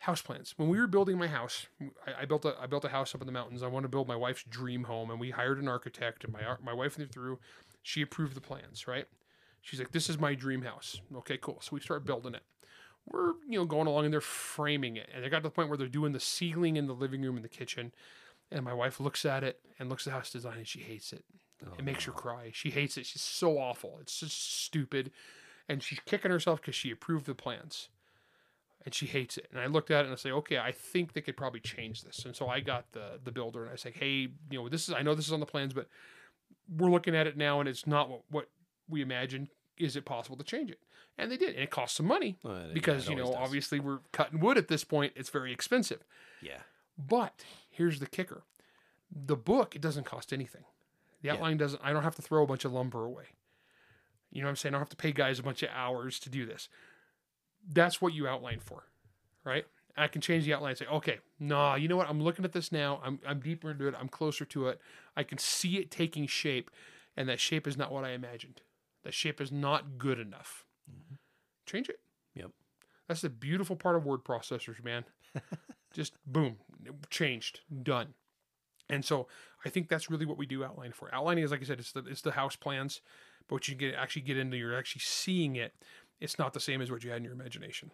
house 0.00 0.22
plans. 0.22 0.54
When 0.56 0.68
we 0.68 0.78
were 0.78 0.86
building 0.86 1.18
my 1.18 1.28
house, 1.28 1.66
I, 2.06 2.22
I 2.22 2.24
built 2.24 2.44
a 2.44 2.54
I 2.60 2.66
built 2.66 2.84
a 2.84 2.88
house 2.88 3.14
up 3.14 3.20
in 3.20 3.26
the 3.26 3.32
mountains. 3.32 3.62
I 3.62 3.68
wanted 3.68 3.84
to 3.84 3.90
build 3.90 4.08
my 4.08 4.16
wife's 4.16 4.44
dream 4.44 4.84
home, 4.84 5.10
and 5.10 5.20
we 5.20 5.30
hired 5.30 5.58
an 5.58 5.68
architect. 5.68 6.24
And 6.24 6.32
my 6.32 6.40
my 6.62 6.72
wife 6.72 6.98
went 6.98 7.12
through. 7.12 7.38
She 7.82 8.02
approved 8.02 8.34
the 8.34 8.40
plans. 8.40 8.86
Right. 8.86 9.06
She's 9.60 9.78
like, 9.78 9.92
"This 9.92 10.08
is 10.08 10.18
my 10.18 10.34
dream 10.34 10.62
house." 10.62 11.00
Okay, 11.16 11.38
cool. 11.38 11.60
So 11.60 11.70
we 11.72 11.80
start 11.80 12.04
building 12.04 12.34
it. 12.34 12.42
We're 13.06 13.32
you 13.48 13.58
know 13.58 13.64
going 13.64 13.86
along 13.86 14.04
and 14.04 14.12
they're 14.12 14.20
framing 14.20 14.96
it, 14.96 15.08
and 15.14 15.24
they 15.24 15.28
got 15.28 15.38
to 15.38 15.42
the 15.44 15.50
point 15.50 15.68
where 15.68 15.78
they're 15.78 15.86
doing 15.86 16.12
the 16.12 16.20
ceiling 16.20 16.76
in 16.76 16.86
the 16.86 16.94
living 16.94 17.22
room 17.22 17.36
and 17.36 17.44
the 17.44 17.48
kitchen. 17.48 17.92
And 18.50 18.64
my 18.64 18.74
wife 18.74 19.00
looks 19.00 19.24
at 19.24 19.42
it 19.42 19.60
and 19.78 19.88
looks 19.88 20.06
at 20.06 20.10
the 20.10 20.16
house 20.16 20.30
design, 20.30 20.58
and 20.58 20.68
she 20.68 20.80
hates 20.80 21.12
it. 21.12 21.24
it 21.78 21.84
makes 21.84 22.04
her 22.04 22.12
oh. 22.12 22.18
cry. 22.18 22.50
She 22.52 22.70
hates 22.70 22.96
it. 22.96 23.06
She's 23.06 23.22
so 23.22 23.58
awful. 23.58 23.98
It's 24.00 24.20
just 24.20 24.64
stupid, 24.64 25.10
and 25.68 25.82
she's 25.82 26.00
kicking 26.06 26.30
herself 26.30 26.60
because 26.60 26.74
she 26.74 26.90
approved 26.90 27.26
the 27.26 27.34
plans 27.34 27.88
and 28.86 28.94
she 28.94 29.06
hates 29.06 29.36
it. 29.36 29.48
And 29.50 29.60
I 29.60 29.66
looked 29.66 29.90
at 29.90 30.02
it 30.02 30.04
and 30.04 30.12
I 30.12 30.16
say, 30.16 30.30
okay, 30.30 30.58
I 30.58 30.70
think 30.70 31.12
they 31.12 31.20
could 31.20 31.36
probably 31.36 31.58
change 31.58 32.02
this. 32.02 32.24
And 32.24 32.34
so 32.34 32.48
I 32.48 32.60
got 32.60 32.92
the 32.92 33.18
the 33.22 33.32
builder 33.32 33.64
and 33.64 33.72
I 33.72 33.76
say, 33.76 33.92
hey, 33.92 34.28
you 34.50 34.58
know, 34.58 34.68
this 34.68 34.88
is 34.88 34.94
I 34.94 35.02
know 35.02 35.14
this 35.14 35.26
is 35.26 35.32
on 35.32 35.40
the 35.40 35.46
plans, 35.46 35.74
but 35.74 35.88
we're 36.74 36.90
looking 36.90 37.14
at 37.14 37.26
it 37.26 37.36
now 37.36 37.60
and 37.60 37.68
it's 37.68 37.86
not 37.86 38.08
what, 38.08 38.22
what 38.30 38.48
we 38.88 39.02
imagined. 39.02 39.48
Is 39.78 39.96
it 39.96 40.04
possible 40.04 40.36
to 40.36 40.44
change 40.44 40.70
it? 40.70 40.80
And 41.18 41.30
they 41.30 41.36
did, 41.36 41.50
and 41.54 41.60
it 41.64 41.70
cost 41.70 41.96
some 41.96 42.06
money 42.06 42.36
Well, 42.42 42.68
because 42.74 43.06
it 43.06 43.10
you 43.10 43.16
know 43.16 43.26
does. 43.26 43.34
obviously 43.36 43.80
we're 43.80 44.00
cutting 44.12 44.40
wood 44.40 44.58
at 44.58 44.68
this 44.68 44.84
point. 44.84 45.12
It's 45.16 45.30
very 45.30 45.52
expensive. 45.52 46.04
Yeah. 46.42 46.58
But 46.98 47.44
here's 47.70 48.00
the 48.00 48.06
kicker: 48.06 48.42
the 49.10 49.36
book 49.36 49.74
it 49.74 49.80
doesn't 49.82 50.04
cost 50.04 50.32
anything. 50.32 50.64
The 51.22 51.28
Yeah. 51.28 51.34
outline 51.34 51.56
doesn't. 51.56 51.80
I 51.82 51.92
don't 51.92 52.02
have 52.02 52.16
to 52.16 52.22
throw 52.22 52.42
a 52.42 52.46
bunch 52.46 52.64
of 52.64 52.72
lumber 52.72 53.04
away. 53.04 53.24
You 54.30 54.42
know 54.42 54.46
what 54.46 54.50
I'm 54.50 54.56
saying? 54.56 54.74
I 54.74 54.76
don't 54.76 54.82
have 54.82 54.90
to 54.90 54.96
pay 54.96 55.12
guys 55.12 55.38
a 55.38 55.42
bunch 55.42 55.62
of 55.62 55.70
hours 55.72 56.18
to 56.20 56.28
do 56.30 56.44
this. 56.44 56.68
That's 57.68 58.00
what 58.02 58.12
you 58.12 58.28
outline 58.28 58.60
for, 58.60 58.84
right? 59.44 59.64
I 59.96 60.08
can 60.08 60.20
change 60.20 60.44
the 60.44 60.52
outline 60.52 60.70
and 60.70 60.78
say, 60.78 60.86
okay, 60.86 61.20
nah, 61.40 61.74
you 61.74 61.88
know 61.88 61.96
what? 61.96 62.08
I'm 62.10 62.20
looking 62.22 62.44
at 62.44 62.52
this 62.52 62.70
now. 62.70 63.00
I'm 63.02 63.18
I'm 63.26 63.40
deeper 63.40 63.70
into 63.70 63.88
it. 63.88 63.94
I'm 63.98 64.08
closer 64.08 64.44
to 64.44 64.68
it. 64.68 64.80
I 65.16 65.22
can 65.22 65.38
see 65.38 65.78
it 65.78 65.90
taking 65.90 66.26
shape, 66.26 66.70
and 67.16 67.26
that 67.30 67.40
shape 67.40 67.66
is 67.66 67.78
not 67.78 67.90
what 67.90 68.04
I 68.04 68.10
imagined. 68.10 68.60
That 69.06 69.14
shape 69.14 69.40
is 69.40 69.52
not 69.52 69.98
good 69.98 70.18
enough. 70.18 70.64
Change 71.64 71.88
it. 71.88 72.00
Yep. 72.34 72.50
That's 73.06 73.20
the 73.20 73.30
beautiful 73.30 73.76
part 73.76 73.94
of 73.94 74.04
word 74.04 74.24
processors, 74.24 74.82
man. 74.82 75.04
Just 75.94 76.14
boom, 76.26 76.56
changed, 77.08 77.60
done. 77.84 78.14
And 78.90 79.04
so 79.04 79.28
I 79.64 79.68
think 79.68 79.88
that's 79.88 80.10
really 80.10 80.26
what 80.26 80.38
we 80.38 80.44
do 80.44 80.64
outline 80.64 80.90
for. 80.90 81.08
Outlining 81.14 81.44
is 81.44 81.52
like 81.52 81.60
I 81.60 81.64
said, 81.66 81.78
it's 81.78 81.92
the 81.92 82.00
it's 82.00 82.22
the 82.22 82.32
house 82.32 82.56
plans, 82.56 83.00
but 83.46 83.54
what 83.54 83.68
you 83.68 83.76
get 83.76 83.94
actually 83.94 84.22
get 84.22 84.38
into, 84.38 84.56
you're 84.56 84.76
actually 84.76 85.02
seeing 85.04 85.54
it. 85.54 85.72
It's 86.20 86.36
not 86.36 86.52
the 86.52 86.58
same 86.58 86.82
as 86.82 86.90
what 86.90 87.04
you 87.04 87.10
had 87.10 87.18
in 87.18 87.24
your 87.24 87.32
imagination. 87.32 87.92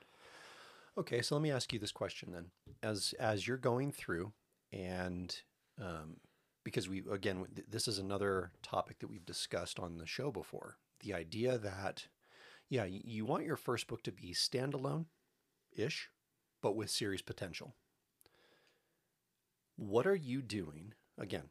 Okay, 0.96 1.20
so 1.20 1.34
let 1.34 1.42
me 1.42 1.50
ask 1.50 1.74
you 1.74 1.78
this 1.78 1.92
question 1.92 2.32
then. 2.32 2.46
As 2.82 3.14
as 3.20 3.46
you're 3.46 3.58
going 3.58 3.92
through, 3.92 4.32
and 4.72 5.38
um, 5.78 6.16
because 6.64 6.88
we 6.88 7.02
again, 7.12 7.44
this 7.68 7.86
is 7.86 7.98
another 7.98 8.52
topic 8.62 8.98
that 9.00 9.08
we've 9.08 9.26
discussed 9.26 9.78
on 9.78 9.98
the 9.98 10.06
show 10.06 10.30
before. 10.30 10.78
The 11.02 11.14
idea 11.14 11.58
that, 11.58 12.06
yeah, 12.68 12.84
you 12.84 13.24
want 13.24 13.44
your 13.44 13.56
first 13.56 13.86
book 13.86 14.02
to 14.04 14.12
be 14.12 14.32
standalone, 14.34 15.06
ish, 15.76 16.08
but 16.62 16.76
with 16.76 16.90
series 16.90 17.22
potential. 17.22 17.74
What 19.76 20.06
are 20.06 20.16
you 20.16 20.42
doing? 20.42 20.94
Again, 21.18 21.50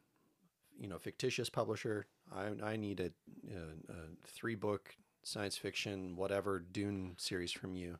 you 0.78 0.88
know, 0.88 0.98
fictitious 0.98 1.50
publisher. 1.50 2.06
I 2.34 2.50
I 2.62 2.76
need 2.76 3.00
a, 3.00 3.12
a, 3.52 3.92
a 3.92 3.96
three 4.26 4.54
book 4.54 4.96
science 5.24 5.56
fiction 5.56 6.16
whatever 6.16 6.58
Dune 6.58 7.14
series 7.16 7.52
from 7.52 7.76
you 7.76 7.98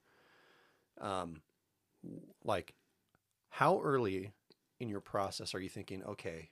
um 1.00 1.40
like 2.44 2.74
how 3.48 3.80
early 3.80 4.32
in 4.80 4.88
your 4.88 5.00
process 5.00 5.54
are 5.54 5.60
you 5.60 5.68
thinking 5.68 6.02
okay 6.04 6.50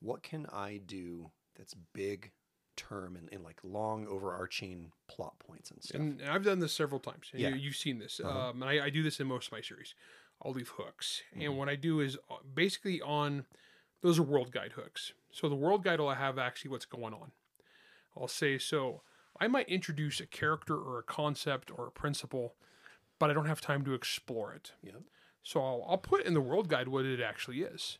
what 0.00 0.22
can 0.22 0.46
i 0.52 0.80
do 0.86 1.30
that's 1.56 1.74
big 1.92 2.30
term 2.76 3.16
and, 3.16 3.28
and 3.32 3.42
like 3.42 3.58
long 3.62 4.06
overarching 4.06 4.92
plot 5.08 5.38
points 5.38 5.70
and 5.70 5.82
stuff 5.82 6.00
And 6.00 6.22
I've 6.22 6.44
done 6.44 6.58
this 6.60 6.72
several 6.72 7.00
times. 7.00 7.30
Yeah. 7.32 7.48
You, 7.48 7.56
you've 7.56 7.76
seen 7.76 7.98
this. 7.98 8.20
Uh-huh. 8.22 8.50
Um, 8.50 8.62
and 8.62 8.70
I, 8.70 8.86
I 8.86 8.90
do 8.90 9.02
this 9.02 9.20
in 9.20 9.26
most 9.26 9.46
of 9.46 9.52
my 9.52 9.60
series. 9.60 9.94
I'll 10.44 10.52
leave 10.52 10.68
hooks. 10.76 11.22
Mhm. 11.36 11.46
And 11.46 11.58
what 11.58 11.68
I 11.68 11.76
do 11.76 12.00
is 12.00 12.16
uh, 12.30 12.36
basically 12.54 13.00
on 13.00 13.46
those 14.02 14.18
are 14.18 14.22
world 14.22 14.52
guide 14.52 14.72
hooks. 14.72 15.12
So 15.30 15.48
the 15.48 15.54
world 15.54 15.82
guide 15.82 16.00
will 16.00 16.14
have 16.14 16.38
actually 16.38 16.70
what's 16.70 16.84
going 16.84 17.14
on. 17.14 17.32
I'll 18.16 18.28
say, 18.28 18.58
so 18.58 19.02
I 19.40 19.48
might 19.48 19.68
introduce 19.68 20.20
a 20.20 20.26
character 20.26 20.76
or 20.76 20.98
a 20.98 21.02
concept 21.02 21.70
or 21.70 21.86
a 21.86 21.90
principle, 21.90 22.54
but 23.18 23.30
I 23.30 23.34
don't 23.34 23.46
have 23.46 23.60
time 23.60 23.84
to 23.84 23.94
explore 23.94 24.54
it. 24.54 24.72
Yep. 24.82 25.02
So 25.42 25.60
I'll, 25.60 25.84
I'll 25.88 25.98
put 25.98 26.24
in 26.24 26.34
the 26.34 26.40
world 26.40 26.68
guide 26.68 26.88
what 26.88 27.04
it 27.04 27.20
actually 27.20 27.60
is, 27.62 27.98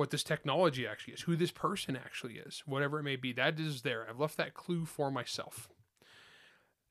what 0.00 0.10
this 0.10 0.24
technology 0.24 0.86
actually 0.86 1.14
is, 1.14 1.20
who 1.22 1.36
this 1.36 1.50
person 1.50 1.94
actually 1.94 2.38
is, 2.38 2.62
whatever 2.66 2.98
it 2.98 3.02
may 3.04 3.16
be. 3.16 3.32
That 3.32 3.60
is 3.60 3.82
there. 3.82 4.06
I've 4.08 4.18
left 4.18 4.36
that 4.38 4.54
clue 4.54 4.86
for 4.86 5.10
myself. 5.10 5.68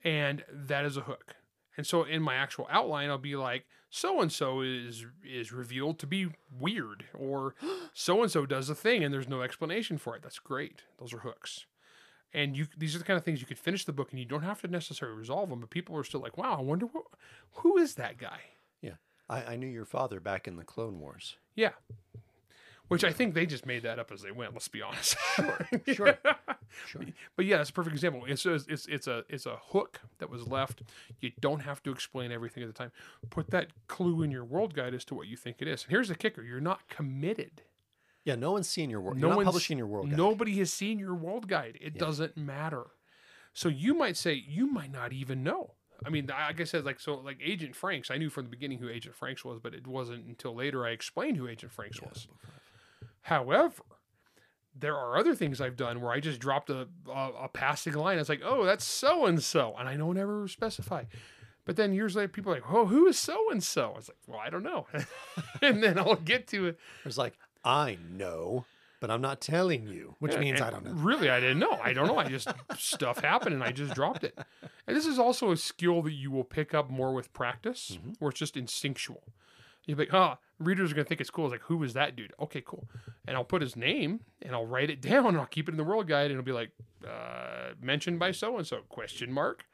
And 0.04 0.46
that 0.52 0.86
is 0.86 0.96
a 0.96 1.02
hook. 1.02 1.36
And 1.76 1.88
so 1.88 2.04
in 2.04 2.22
my 2.22 2.36
actual 2.36 2.68
outline, 2.70 3.10
I'll 3.10 3.18
be 3.18 3.36
like, 3.36 3.66
so 3.90 4.22
and 4.22 4.32
so 4.32 4.62
is 4.62 5.06
is 5.26 5.52
revealed 5.52 5.98
to 6.00 6.08
be 6.08 6.28
weird, 6.52 7.06
or 7.18 7.56
so 7.94 8.22
and 8.22 8.32
so 8.32 8.46
does 8.46 8.70
a 8.70 8.76
thing 8.76 9.04
and 9.04 9.12
there's 9.12 9.28
no 9.28 9.42
explanation 9.42 9.98
for 9.98 10.16
it. 10.16 10.22
That's 10.22 10.38
great. 10.38 10.84
Those 11.00 11.14
are 11.14 11.20
hooks. 11.20 11.66
And 12.32 12.56
you 12.56 12.68
these 12.78 12.96
are 12.96 13.00
the 13.00 13.06
kind 13.06 13.18
of 13.18 13.26
things 13.26 13.42
you 13.42 13.48
could 13.48 13.58
finish 13.58 13.86
the 13.86 13.92
book 13.94 14.12
and 14.12 14.20
you 14.20 14.26
don't 14.26 14.44
have 14.44 14.62
to 14.62 14.68
necessarily 14.68 15.18
resolve 15.18 15.50
them, 15.50 15.62
but 15.62 15.72
people 15.72 15.98
are 15.98 16.04
still 16.04 16.22
like, 16.22 16.38
wow, 16.38 16.58
I 16.60 16.62
wonder 16.62 16.86
what, 16.86 17.06
who 17.54 17.78
is 17.78 17.96
that 17.96 18.18
guy? 18.20 18.40
yeah 18.82 18.98
I, 19.28 19.54
I 19.54 19.56
knew 19.56 19.68
your 19.68 19.86
father 19.86 20.20
back 20.20 20.48
in 20.48 20.56
the 20.58 20.64
clone 20.64 21.00
wars 21.00 21.38
Yeah. 21.56 21.72
Which 22.90 23.04
I 23.04 23.12
think 23.14 23.34
they 23.36 23.46
just 23.46 23.66
made 23.66 23.84
that 23.84 23.98
up 24.00 24.12
as 24.12 24.22
they 24.22 24.32
went. 24.32 24.54
Let's 24.54 24.68
be 24.68 24.82
honest. 24.82 25.16
Sure, 25.36 25.68
sure. 25.94 26.18
Sure. 26.86 27.02
But 27.36 27.46
yeah, 27.46 27.62
it's 27.62 27.70
a 27.70 27.74
perfect 27.74 27.94
example. 27.96 28.24
It's 28.28 28.46
a, 28.46 28.56
it's 28.68 28.86
it's 28.88 29.08
a 29.08 29.24
it's 29.30 29.46
a 29.46 29.58
hook 29.70 30.02
that 30.20 30.30
was 30.30 30.48
left. 30.48 30.82
You 31.22 31.32
don't 31.40 31.62
have 31.62 31.82
to 31.84 31.92
explain 31.92 32.32
everything 32.32 32.62
at 32.64 32.68
the 32.68 32.74
time. 32.74 32.92
Put 33.30 33.52
that 33.52 33.68
clue 33.88 34.22
in 34.24 34.32
your 34.32 34.44
world 34.46 34.74
guide 34.74 34.94
as 34.94 35.06
to 35.06 35.16
what 35.16 35.28
you 35.28 35.38
think 35.38 35.58
it 35.60 35.68
is. 35.68 35.84
And 35.84 35.92
here's 35.92 36.10
the 36.10 36.16
kicker: 36.16 36.42
you're 36.44 36.60
not 36.60 36.88
committed. 36.90 37.62
yeah 38.26 38.36
no 38.36 38.52
one's 38.52 38.68
seeing 38.70 38.90
your 38.90 39.02
world 39.02 39.18
No 39.18 39.30
one's- 39.30 39.46
publishing 39.46 39.78
your 39.78 39.88
world 39.88 40.10
guide. 40.10 40.18
Nobody 40.18 40.58
has 40.60 40.72
seen 40.74 41.00
your 41.00 41.16
world 41.16 41.48
guide. 41.48 41.78
It 41.82 41.94
Yeah. 41.96 42.00
doesn't 42.00 42.36
matter. 42.38 42.88
So 43.54 43.70
you 43.70 43.94
might 43.94 44.18
say 44.18 44.34
you 44.34 44.68
might 44.68 44.92
not 44.92 45.14
even 45.14 45.44
know. 45.44 45.74
I 46.06 46.10
mean, 46.10 46.28
like 46.28 46.62
I 46.62 46.64
said, 46.64 46.86
like 46.86 47.00
so, 47.00 47.16
like 47.16 47.40
Agent 47.44 47.76
Franks. 47.76 48.10
I 48.10 48.18
knew 48.18 48.30
from 48.30 48.46
the 48.46 48.50
beginning 48.50 48.78
who 48.80 48.90
Agent 48.90 49.16
Franks 49.16 49.44
was, 49.44 49.60
but 49.62 49.74
it 49.74 49.86
wasn't 49.86 50.26
until 50.28 50.56
later 50.56 50.86
I 50.86 50.92
explained 50.92 51.36
who 51.38 51.48
Agent 51.48 51.72
Franks 51.74 52.02
was. 52.02 52.28
However, 53.22 53.84
there 54.76 54.96
are 54.96 55.18
other 55.18 55.36
things 55.36 55.60
I've 55.60 55.76
done 55.76 56.02
where 56.02 56.12
I 56.12 56.20
just 56.20 56.40
dropped 56.40 56.70
a 56.70 56.88
a, 57.08 57.32
a 57.44 57.50
passing 57.52 57.94
line. 57.94 58.18
It's 58.20 58.30
like, 58.30 58.42
oh, 58.44 58.66
that's 58.66 58.86
so 58.86 59.26
and 59.26 59.42
so, 59.44 59.76
and 59.78 59.90
I 59.90 59.96
don't 59.98 60.18
ever 60.18 60.48
specify. 60.48 61.04
But 61.66 61.76
then 61.76 61.94
years 61.94 62.16
later, 62.16 62.30
people 62.30 62.52
are 62.52 62.56
like, 62.56 62.72
oh, 62.72 62.86
who 62.88 63.06
is 63.08 63.20
so 63.20 63.52
and 63.52 63.64
so? 63.64 63.92
I 63.92 63.96
was 63.98 64.10
like, 64.10 64.18
well, 64.26 64.40
I 64.40 64.50
don't 64.50 64.64
know. 64.64 64.88
and 65.62 65.84
then 65.84 66.00
I'll 66.00 66.16
get 66.16 66.48
to 66.48 66.68
it. 66.68 66.80
it's 67.06 67.18
like 67.18 67.34
i 67.66 67.98
know 68.10 68.64
but 69.02 69.12
i'm 69.12 69.20
not 69.20 69.42
telling 69.42 69.86
you 69.86 70.16
which 70.20 70.32
Yeah, 70.34 70.40
means 70.40 70.62
and 70.62 70.68
i 70.68 70.70
don't 70.72 70.86
know 70.86 70.94
Really, 70.94 71.30
I 71.30 71.42
didn't 71.42 71.60
know. 71.60 71.74
I 71.84 71.92
don't 71.92 72.08
know. 72.08 72.18
I 72.18 72.24
just 72.30 72.48
stuff 72.78 73.20
happened 73.20 73.54
and 73.54 73.62
I 73.64 73.74
just 73.74 73.94
dropped 73.94 74.24
it. 74.24 74.38
And 74.88 74.96
this 74.96 75.06
is 75.06 75.20
also 75.20 75.52
a 75.52 75.58
skill 75.58 76.02
that 76.04 76.14
you 76.14 76.32
will 76.32 76.46
pick 76.46 76.74
up 76.74 76.90
more 76.90 77.14
with 77.14 77.34
practice, 77.34 77.98
Mm-hmm. 78.00 78.12
where 78.20 78.30
it's 78.30 78.40
just 78.40 78.56
instinctual. 78.56 79.24
You're 79.90 79.98
like, 79.98 80.14
oh, 80.14 80.36
readers 80.60 80.92
are 80.92 80.96
gonna 80.96 81.06
think 81.06 81.20
it's 81.20 81.30
cool. 81.32 81.46
It's 81.46 81.52
like, 81.52 81.62
who 81.64 81.82
is 81.84 81.94
that 81.94 82.16
dude? 82.16 82.34
Okay, 82.40 82.62
cool. 82.66 82.88
And 83.28 83.36
I'll 83.36 83.44
put 83.44 83.62
his 83.62 83.76
name 83.76 84.20
and 84.42 84.54
I'll 84.54 84.66
write 84.66 84.90
it 84.90 85.02
down 85.12 85.28
and 85.28 85.38
I'll 85.38 85.46
keep 85.46 85.68
it 85.68 85.72
in 85.72 85.78
the 85.78 85.84
world 85.84 86.08
guide 86.08 86.26
and 86.32 86.34
it'll 86.34 86.44
be 86.44 86.52
like, 86.52 86.72
uh, 87.08 87.74
mentioned 87.82 88.20
by 88.20 88.32
so 88.32 88.58
and 88.58 88.68
so 88.68 88.82
question 88.90 89.32
mark. 89.32 89.66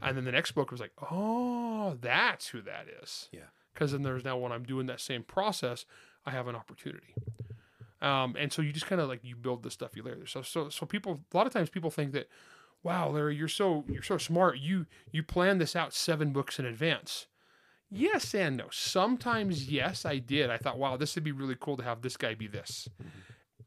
And 0.00 0.16
then 0.16 0.24
the 0.24 0.32
next 0.32 0.52
book 0.52 0.70
was 0.70 0.80
like, 0.80 0.92
oh, 1.10 1.96
that's 2.00 2.48
who 2.48 2.60
that 2.62 2.86
is. 3.02 3.28
Yeah. 3.32 3.40
because 3.72 3.92
then 3.92 4.02
there's 4.02 4.24
now 4.24 4.36
when 4.36 4.52
I'm 4.52 4.64
doing 4.64 4.86
that 4.86 5.00
same 5.00 5.22
process, 5.22 5.84
I 6.26 6.30
have 6.30 6.46
an 6.48 6.54
opportunity. 6.56 7.14
Um, 8.00 8.34
and 8.38 8.52
so 8.52 8.62
you 8.62 8.72
just 8.72 8.86
kind 8.86 9.00
of 9.00 9.08
like 9.08 9.20
you 9.22 9.36
build 9.36 9.62
the 9.62 9.70
stuff 9.70 9.96
you 9.96 10.02
layer. 10.02 10.26
So 10.26 10.42
so 10.42 10.68
so 10.68 10.86
people 10.86 11.20
a 11.32 11.36
lot 11.36 11.46
of 11.46 11.52
times 11.52 11.68
people 11.70 11.90
think 11.90 12.12
that, 12.12 12.28
wow, 12.82 13.08
Larry, 13.10 13.36
you're 13.36 13.46
so 13.48 13.84
you're 13.88 14.02
so 14.02 14.18
smart. 14.18 14.58
You 14.58 14.86
you 15.12 15.22
plan 15.22 15.58
this 15.58 15.76
out 15.76 15.94
seven 15.94 16.32
books 16.32 16.58
in 16.58 16.64
advance. 16.64 17.26
Yes 17.94 18.34
and 18.34 18.56
no. 18.56 18.66
Sometimes 18.70 19.70
yes, 19.70 20.06
I 20.06 20.16
did. 20.18 20.48
I 20.50 20.56
thought, 20.56 20.78
wow, 20.78 20.96
this 20.96 21.14
would 21.14 21.24
be 21.24 21.32
really 21.32 21.56
cool 21.60 21.76
to 21.76 21.82
have 21.82 22.00
this 22.00 22.16
guy 22.16 22.34
be 22.34 22.46
this. 22.46 22.88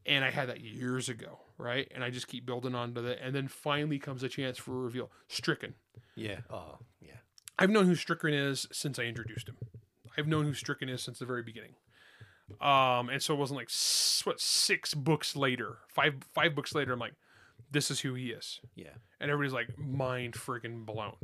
And 0.07 0.25
I 0.25 0.31
had 0.31 0.49
that 0.49 0.61
years 0.61 1.09
ago, 1.09 1.39
right? 1.57 1.91
And 1.93 2.03
I 2.03 2.09
just 2.09 2.27
keep 2.27 2.45
building 2.45 2.73
onto 2.75 3.01
that. 3.03 3.23
And 3.23 3.35
then 3.35 3.47
finally 3.47 3.99
comes 3.99 4.23
a 4.23 4.29
chance 4.29 4.57
for 4.57 4.71
a 4.71 4.79
reveal. 4.79 5.11
Stricken. 5.27 5.75
Yeah. 6.15 6.39
Oh, 6.49 6.77
yeah. 7.01 7.17
I've 7.59 7.69
known 7.69 7.85
who 7.85 7.95
Stricken 7.95 8.33
is 8.33 8.67
since 8.71 8.97
I 8.99 9.03
introduced 9.03 9.47
him. 9.47 9.57
I've 10.17 10.27
known 10.27 10.45
who 10.45 10.53
Stricken 10.53 10.89
is 10.89 11.01
since 11.03 11.19
the 11.19 11.25
very 11.25 11.43
beginning. 11.43 11.75
Um, 12.61 13.09
and 13.09 13.21
so 13.21 13.33
it 13.33 13.37
wasn't 13.37 13.57
like 13.57 13.69
what 14.25 14.39
six 14.39 14.93
books 14.93 15.35
later, 15.35 15.77
five 15.89 16.15
five 16.33 16.53
books 16.55 16.75
later. 16.75 16.93
I'm 16.93 16.99
like, 16.99 17.15
this 17.71 17.89
is 17.89 17.99
who 18.01 18.13
he 18.13 18.27
is, 18.29 18.59
Yeah. 18.75 18.89
and 19.19 19.31
everybody's 19.31 19.53
like 19.53 19.75
mind 19.79 20.35
freaking 20.35 20.85
blown. 20.85 21.15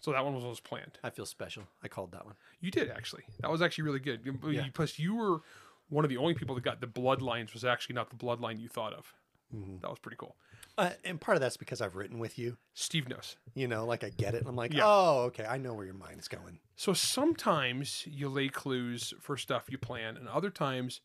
So 0.00 0.12
that 0.12 0.24
one 0.24 0.34
was, 0.34 0.44
was 0.44 0.60
planned. 0.60 0.98
I 1.02 1.10
feel 1.10 1.26
special. 1.26 1.64
I 1.82 1.88
called 1.88 2.12
that 2.12 2.24
one. 2.24 2.34
You 2.60 2.70
did 2.70 2.90
actually. 2.90 3.24
That 3.40 3.50
was 3.50 3.60
actually 3.62 3.84
really 3.84 3.98
good. 4.00 4.20
You- 4.24 4.38
Yeah. 4.50 4.66
Plus, 4.72 4.98
you 4.98 5.14
were 5.16 5.40
one 5.88 6.04
of 6.04 6.08
the 6.10 6.16
only 6.18 6.34
people 6.34 6.54
that 6.54 6.62
got 6.64 6.80
the 6.80 6.86
bloodlines 6.86 7.52
was 7.52 7.64
actually 7.64 7.94
not 7.94 8.10
the 8.10 8.16
bloodline 8.16 8.60
you 8.60 8.68
thought 8.68 8.92
of. 8.92 9.12
Mm-hmm. 9.54 9.78
That 9.80 9.88
was 9.90 9.98
pretty 9.98 10.16
cool. 10.18 10.36
Uh, 10.76 10.90
and 11.04 11.20
part 11.20 11.36
of 11.36 11.40
that's 11.40 11.56
because 11.56 11.80
I've 11.80 11.96
written 11.96 12.18
with 12.18 12.38
you. 12.38 12.58
Steve 12.74 13.08
knows. 13.08 13.36
You 13.54 13.66
know, 13.66 13.84
like 13.86 14.04
I 14.04 14.10
get 14.10 14.34
it. 14.34 14.44
I'm 14.46 14.54
like, 14.54 14.72
Yeah. 14.74 14.82
oh, 14.84 15.22
okay. 15.28 15.44
I 15.46 15.56
know 15.56 15.72
where 15.74 15.86
your 15.86 15.94
mind's 15.94 16.28
going. 16.28 16.58
So 16.76 16.92
sometimes 16.92 18.04
you 18.06 18.28
lay 18.28 18.48
clues 18.48 19.12
for 19.20 19.36
stuff 19.36 19.64
you 19.70 19.78
plan, 19.78 20.16
and 20.16 20.28
other 20.28 20.50
times 20.50 21.00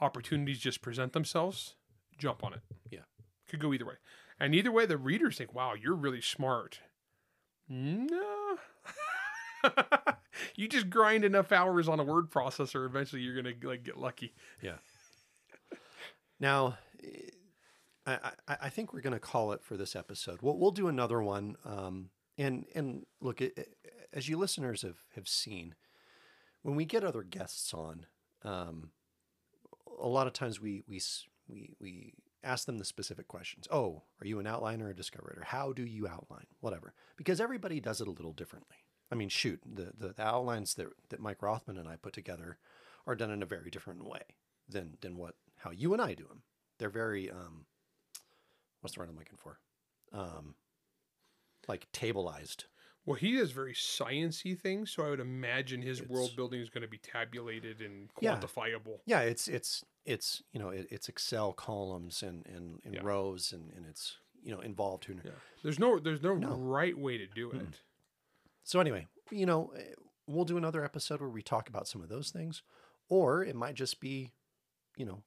opportunities 0.00 0.58
just 0.58 0.80
present 0.82 1.12
themselves. 1.12 1.74
Jump 2.16 2.42
on 2.44 2.54
it. 2.54 2.60
Yeah. 2.90 3.00
Could 3.48 3.60
go 3.60 3.72
either 3.74 3.86
way. 3.86 3.94
And 4.38 4.54
either 4.54 4.72
way, 4.72 4.86
the 4.86 4.96
readers 4.96 5.36
think, 5.38 5.52
wow, 5.54 5.74
you're 5.74 5.94
really 5.94 6.20
smart. 6.22 6.80
No. 7.70 8.56
you 10.56 10.68
just 10.68 10.90
grind 10.90 11.24
enough 11.24 11.52
hours 11.52 11.88
on 11.88 12.00
a 12.00 12.04
word 12.04 12.30
processor, 12.30 12.84
eventually 12.84 13.22
you're 13.22 13.36
gonna 13.36 13.54
like 13.62 13.84
get 13.84 13.96
lucky. 13.96 14.34
Yeah. 14.60 14.76
now, 16.40 16.78
I, 18.06 18.18
I, 18.48 18.56
I 18.62 18.68
think 18.70 18.92
we're 18.92 19.00
to 19.12 19.20
call 19.20 19.52
it 19.52 19.62
for 19.62 19.76
this 19.76 19.94
episode. 19.94 20.40
We'll, 20.42 20.58
we'll 20.58 20.70
do 20.70 20.88
another 20.88 21.22
one. 21.22 21.56
Um, 21.64 22.10
and 22.36 22.64
and 22.74 23.06
look, 23.20 23.40
it, 23.40 23.52
it- 23.56 23.76
as 24.12 24.28
you 24.28 24.36
listeners 24.36 24.82
have, 24.82 24.96
have 25.14 25.28
seen, 25.28 25.76
when 26.62 26.74
we 26.74 26.84
get 26.84 27.04
other 27.04 27.22
guests 27.22 27.72
on, 27.72 28.06
um, 28.42 28.90
a 30.02 30.08
lot 30.08 30.26
of 30.26 30.32
times 30.32 30.60
we 30.60 30.82
we 30.88 31.00
we 31.48 31.76
we 31.80 32.14
ask 32.42 32.66
them 32.66 32.78
the 32.78 32.84
specific 32.84 33.28
questions. 33.28 33.66
Oh, 33.70 34.02
are 34.20 34.26
you 34.26 34.38
an 34.38 34.46
outliner 34.46 34.84
or 34.84 34.90
a 34.90 34.96
discoverer? 34.96 35.44
How 35.46 35.72
do 35.72 35.84
you 35.84 36.06
outline? 36.06 36.46
Whatever, 36.60 36.94
because 37.16 37.40
everybody 37.40 37.80
does 37.80 38.00
it 38.00 38.08
a 38.08 38.12
little 38.12 38.32
differently. 38.32 38.76
I 39.12 39.16
mean, 39.16 39.28
shoot, 39.28 39.60
the, 39.66 39.92
the, 39.96 40.14
the 40.14 40.22
outlines 40.22 40.74
that, 40.74 40.88
that 41.08 41.20
Mike 41.20 41.42
Rothman 41.42 41.76
and 41.76 41.88
I 41.88 41.96
put 41.96 42.12
together 42.12 42.58
are 43.06 43.16
done 43.16 43.30
in 43.30 43.42
a 43.42 43.46
very 43.46 43.70
different 43.70 44.04
way 44.04 44.22
than 44.68 44.96
than 45.00 45.16
what 45.16 45.34
how 45.56 45.70
you 45.70 45.92
and 45.92 46.00
I 46.00 46.14
do 46.14 46.24
them. 46.24 46.42
They're 46.78 46.88
very 46.90 47.30
um, 47.30 47.66
what's 48.80 48.94
the 48.94 49.00
word 49.00 49.08
I'm 49.08 49.18
looking 49.18 49.38
for? 49.38 49.58
Um, 50.12 50.54
like 51.68 51.88
tableized. 51.92 52.64
Well, 53.06 53.16
he 53.16 53.36
does 53.36 53.50
very 53.52 53.72
sciency 53.74 54.58
things, 54.58 54.90
so 54.90 55.04
I 55.04 55.10
would 55.10 55.20
imagine 55.20 55.80
his 55.82 55.98
It's- 56.00 56.10
world 56.10 56.36
building 56.36 56.60
is 56.60 56.68
going 56.70 56.82
to 56.82 56.88
be 56.88 56.98
tabulated 56.98 57.80
and 57.80 58.12
quantifiable. 58.14 59.00
Yeah, 59.06 59.20
it's 59.20 59.48
it's 59.48 59.84
it's 60.04 60.42
you 60.52 60.60
know 60.60 60.68
it, 60.70 60.86
it's 60.90 61.08
Excel 61.08 61.52
columns 61.52 62.22
and 62.22 62.46
and, 62.46 62.80
and 62.84 62.94
Yeah. 62.94 63.00
rows 63.02 63.52
and, 63.52 63.70
and 63.72 63.86
it's 63.86 64.18
you 64.42 64.52
know 64.52 64.60
involved. 64.60 65.04
Who 65.06 65.14
Yeah. 65.24 65.30
There's 65.62 65.78
no 65.78 65.98
there's 65.98 66.22
no, 66.22 66.34
No. 66.34 66.54
right 66.56 66.96
way 66.96 67.16
to 67.18 67.26
do 67.26 67.50
it. 67.52 67.80
So 68.64 68.78
anyway, 68.80 69.08
you 69.30 69.46
know, 69.46 69.72
eh, 69.76 69.94
we'll 70.26 70.44
do 70.44 70.56
another 70.58 70.84
episode 70.84 71.20
where 71.20 71.28
we 71.30 71.42
talk 71.42 71.68
about 71.68 71.88
some 71.88 72.02
of 72.02 72.08
those 72.10 72.30
things, 72.30 72.62
or 73.08 73.42
it 73.42 73.56
might 73.56 73.74
just 73.74 73.98
be, 74.00 74.32
you 74.96 75.06
know, 75.06 75.22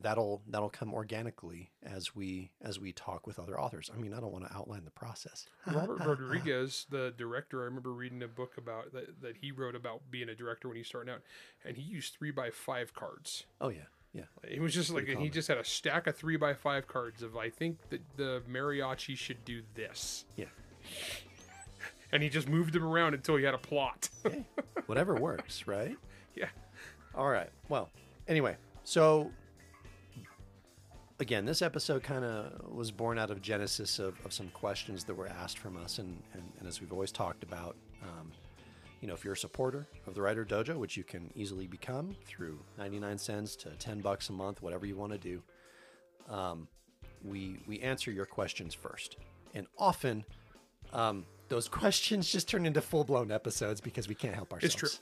that'll 0.00 0.42
that'll 0.48 0.70
come 0.70 0.94
organically 0.94 1.70
as 1.82 2.14
we 2.14 2.50
as 2.62 2.80
we 2.80 2.92
talk 2.92 3.26
with 3.26 3.38
other 3.38 3.60
authors. 3.60 3.90
I 3.94 3.98
mean, 3.98 4.12
I 4.14 4.20
don't 4.20 4.32
want 4.32 4.46
to 4.48 4.54
outline 4.54 4.84
the 4.84 4.90
process. 4.90 5.46
Robert 5.66 5.98
Rodriguez, 6.04 6.86
the 6.90 7.12
director, 7.16 7.62
I 7.62 7.64
remember 7.64 7.92
reading 7.92 8.22
a 8.22 8.28
book 8.28 8.56
about 8.58 8.92
that, 8.92 9.20
that 9.22 9.36
he 9.40 9.52
wrote 9.52 9.74
about 9.74 10.02
being 10.10 10.28
a 10.28 10.34
director 10.34 10.68
when 10.68 10.76
he's 10.76 10.86
starting 10.86 11.12
out, 11.12 11.20
and 11.64 11.76
he 11.76 11.82
used 11.82 12.14
three 12.14 12.30
by 12.30 12.50
five 12.50 12.94
cards. 12.94 13.44
Oh 13.60 13.68
yeah, 13.68 13.86
yeah, 14.14 14.24
It 14.42 14.60
was 14.60 14.72
just 14.72 14.90
like 14.90 15.04
Pretty 15.04 15.22
he 15.22 15.28
just 15.28 15.48
had 15.48 15.58
a 15.58 15.64
stack 15.64 16.06
of 16.06 16.16
three 16.16 16.36
by 16.36 16.54
five 16.54 16.86
cards 16.88 17.22
of 17.22 17.36
I 17.36 17.50
think 17.50 17.78
that 17.90 18.00
the 18.16 18.42
mariachi 18.50 19.16
should 19.16 19.44
do 19.44 19.62
this, 19.74 20.24
yeah. 20.36 20.46
and 22.12 22.22
he 22.22 22.28
just 22.28 22.48
moved 22.48 22.72
them 22.72 22.84
around 22.84 23.14
until 23.14 23.36
he 23.36 23.44
had 23.44 23.54
a 23.54 23.58
plot. 23.58 24.08
Whatever 24.86 25.14
works, 25.16 25.66
right? 25.66 25.96
yeah, 26.34 26.48
All 27.14 27.28
right. 27.28 27.50
Well, 27.68 27.90
anyway, 28.26 28.56
so 28.82 29.30
again, 31.20 31.44
this 31.44 31.62
episode 31.62 32.02
kind 32.02 32.24
of 32.24 32.72
was 32.72 32.90
born 32.90 33.18
out 33.18 33.30
of 33.30 33.42
genesis 33.42 33.98
of, 33.98 34.14
of 34.24 34.32
some 34.32 34.48
questions 34.48 35.04
that 35.04 35.14
were 35.14 35.28
asked 35.28 35.58
from 35.58 35.76
us, 35.76 35.98
and, 35.98 36.22
and, 36.32 36.42
and 36.58 36.68
as 36.68 36.80
we've 36.80 36.92
always 36.92 37.12
talked 37.12 37.42
about, 37.42 37.76
um, 38.02 38.30
you 39.00 39.08
know, 39.08 39.14
if 39.14 39.24
you're 39.24 39.34
a 39.34 39.36
supporter 39.36 39.86
of 40.06 40.14
the 40.14 40.22
Writer 40.22 40.44
Dojo, 40.44 40.76
which 40.76 40.96
you 40.96 41.04
can 41.04 41.30
easily 41.34 41.66
become 41.66 42.16
through 42.24 42.58
99 42.78 43.18
cents 43.18 43.56
to 43.56 43.70
10 43.70 44.00
bucks 44.00 44.28
a 44.28 44.32
month, 44.32 44.62
whatever 44.62 44.86
you 44.86 44.96
want 44.96 45.12
to 45.12 45.18
do, 45.18 45.42
um, 46.28 46.68
we 47.24 47.58
we 47.66 47.80
answer 47.80 48.10
your 48.10 48.26
questions 48.26 48.74
first, 48.74 49.16
and 49.54 49.66
often. 49.76 50.24
Um, 50.92 51.26
those 51.48 51.68
questions 51.68 52.30
just 52.30 52.48
turn 52.48 52.66
into 52.66 52.80
full 52.80 53.04
blown 53.04 53.30
episodes 53.30 53.80
because 53.80 54.08
we 54.08 54.14
can't 54.14 54.34
help 54.34 54.52
ourselves. 54.52 54.74
It's 54.74 55.00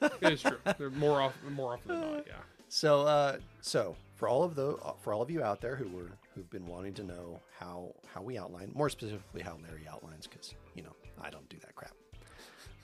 true. 0.00 0.08
it 0.20 0.32
is 0.32 0.42
true. 0.42 0.58
They're 0.78 0.90
more 0.90 1.20
often 1.20 1.52
more 1.52 1.74
often 1.74 1.88
than 1.88 2.00
not. 2.00 2.26
Yeah. 2.26 2.34
So, 2.68 3.02
uh, 3.02 3.36
so 3.60 3.96
for 4.16 4.28
all 4.28 4.42
of 4.42 4.54
the 4.54 4.76
for 5.00 5.12
all 5.12 5.22
of 5.22 5.30
you 5.30 5.42
out 5.42 5.60
there 5.60 5.76
who 5.76 5.88
were 5.88 6.10
who've 6.34 6.50
been 6.50 6.66
wanting 6.66 6.94
to 6.94 7.04
know 7.04 7.38
how 7.58 7.94
how 8.12 8.22
we 8.22 8.36
outline, 8.38 8.72
more 8.74 8.88
specifically 8.88 9.42
how 9.42 9.58
Larry 9.62 9.86
outlines, 9.88 10.26
because 10.26 10.54
you 10.74 10.82
know 10.82 10.94
I 11.22 11.30
don't 11.30 11.48
do 11.48 11.58
that 11.58 11.74
crap. 11.74 11.94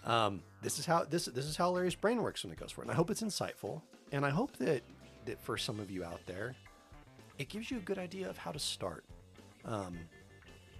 Um, 0.04 0.42
this 0.62 0.78
is 0.78 0.86
how 0.86 1.04
this 1.04 1.24
this 1.24 1.46
is 1.46 1.56
how 1.56 1.70
Larry's 1.70 1.94
brain 1.94 2.22
works 2.22 2.44
when 2.44 2.52
it 2.52 2.60
goes 2.60 2.70
for 2.70 2.82
it, 2.82 2.84
and 2.84 2.92
I 2.92 2.94
hope 2.94 3.10
it's 3.10 3.22
insightful, 3.22 3.80
and 4.12 4.24
I 4.26 4.30
hope 4.30 4.56
that 4.58 4.82
that 5.24 5.40
for 5.40 5.56
some 5.56 5.80
of 5.80 5.90
you 5.90 6.04
out 6.04 6.20
there, 6.26 6.54
it 7.38 7.48
gives 7.48 7.70
you 7.70 7.78
a 7.78 7.80
good 7.80 7.98
idea 7.98 8.28
of 8.28 8.36
how 8.36 8.52
to 8.52 8.58
start, 8.58 9.04
um, 9.64 9.96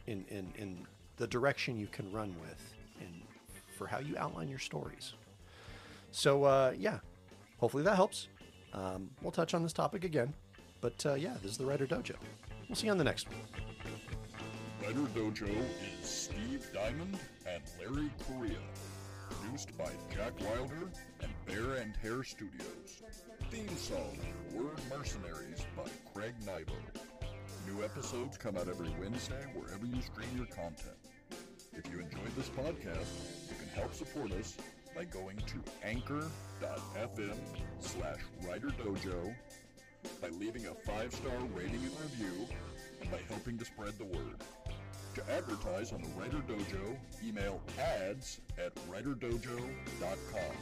in 0.07 0.24
in 0.28 0.53
in 0.57 0.86
the 1.16 1.26
direction 1.26 1.78
you 1.78 1.86
can 1.86 2.12
run 2.12 2.34
with, 2.40 2.74
and 3.00 3.22
for 3.78 3.86
how 3.86 4.00
you 4.00 4.16
outline 4.18 4.48
your 4.48 4.59
stories. 4.59 5.14
So 6.11 6.44
uh, 6.44 6.74
yeah, 6.76 6.98
hopefully 7.59 7.84
that 7.84 7.96
helps. 7.96 8.28
Um, 8.74 9.11
we'll 9.20 9.32
touch 9.32 9.55
on 9.55 9.62
this 9.62 9.72
topic 9.72 10.05
again, 10.05 10.34
but 10.83 11.07
uh, 11.07 11.14
yeah, 11.14 11.35
this 11.41 11.53
is 11.53 11.57
the 11.57 11.64
Writer 11.64 11.87
Dojo. 11.87 12.16
We'll 12.68 12.76
see 12.76 12.87
you 12.87 12.93
on 12.93 12.99
the 12.99 13.05
next 13.05 13.28
one. 13.30 13.39
Writer 14.83 15.09
Dojo 15.14 15.49
is 15.49 16.07
Steve 16.07 16.66
Diamond 16.74 17.16
and 17.47 17.62
Larry 17.80 18.11
Correia. 18.28 18.59
Produced 19.30 19.76
by 19.78 19.89
Jack 20.12 20.33
Wilder 20.41 20.91
and 21.22 21.30
Bear 21.47 21.76
and 21.76 21.97
Hair 21.97 22.24
Studios. 22.24 23.03
Theme 23.51 23.76
song 23.76 24.18
Word 24.53 24.78
Mercenaries 24.91 25.64
by 25.76 25.89
Craig 26.12 26.35
Nybo. 26.45 26.74
New 27.66 27.85
episodes 27.85 28.37
come 28.37 28.57
out 28.57 28.68
every 28.68 28.91
Wednesday 29.01 29.47
wherever 29.55 29.87
you 29.87 30.03
stream 30.03 30.28
your 30.37 30.47
content. 30.47 30.97
If 31.74 31.91
you 31.91 32.01
enjoyed 32.01 32.35
this 32.37 32.49
podcast, 32.51 33.07
you 33.49 33.57
can 33.59 33.68
help 33.74 33.95
support 33.95 34.33
us 34.33 34.57
by 34.95 35.05
going 35.05 35.37
to 35.37 35.62
anchor.fm 35.85 37.37
slash 37.80 38.18
Writer 38.47 38.68
Dojo 38.68 39.35
by 40.20 40.28
leaving 40.28 40.66
a 40.66 40.74
five-star 40.74 41.32
rating 41.55 41.82
and 41.82 42.00
review, 42.00 42.48
and 43.00 43.11
by 43.11 43.18
helping 43.28 43.59
to 43.59 43.64
spread 43.64 43.96
the 43.98 44.05
word. 44.05 44.36
To 45.14 45.30
advertise 45.30 45.92
on 45.92 46.00
the 46.00 46.09
Writer 46.11 46.42
Dojo, 46.48 46.96
email 47.22 47.61
ads 47.78 48.40
at 48.59 48.74
writerdojo.com. 48.90 50.57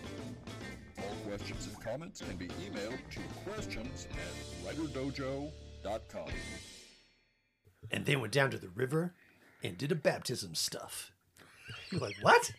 All 0.99 1.15
questions 1.29 1.69
and 1.69 1.81
comments 1.85 2.21
can 2.21 2.37
be 2.37 2.49
emailed 2.49 2.99
to 3.11 3.21
questions 3.49 4.09
at 4.11 4.75
writerdojo.com. 4.75 6.29
And 7.91 8.05
they 8.05 8.17
went 8.17 8.33
down 8.33 8.51
to 8.51 8.59
the 8.59 8.69
river 8.69 9.15
and 9.63 9.79
did 9.79 9.93
a 9.93 9.97
baptism 9.97 10.55
stuff. 10.55 11.13
You're 11.91 12.01
like, 12.01 12.17
what? 12.23 12.53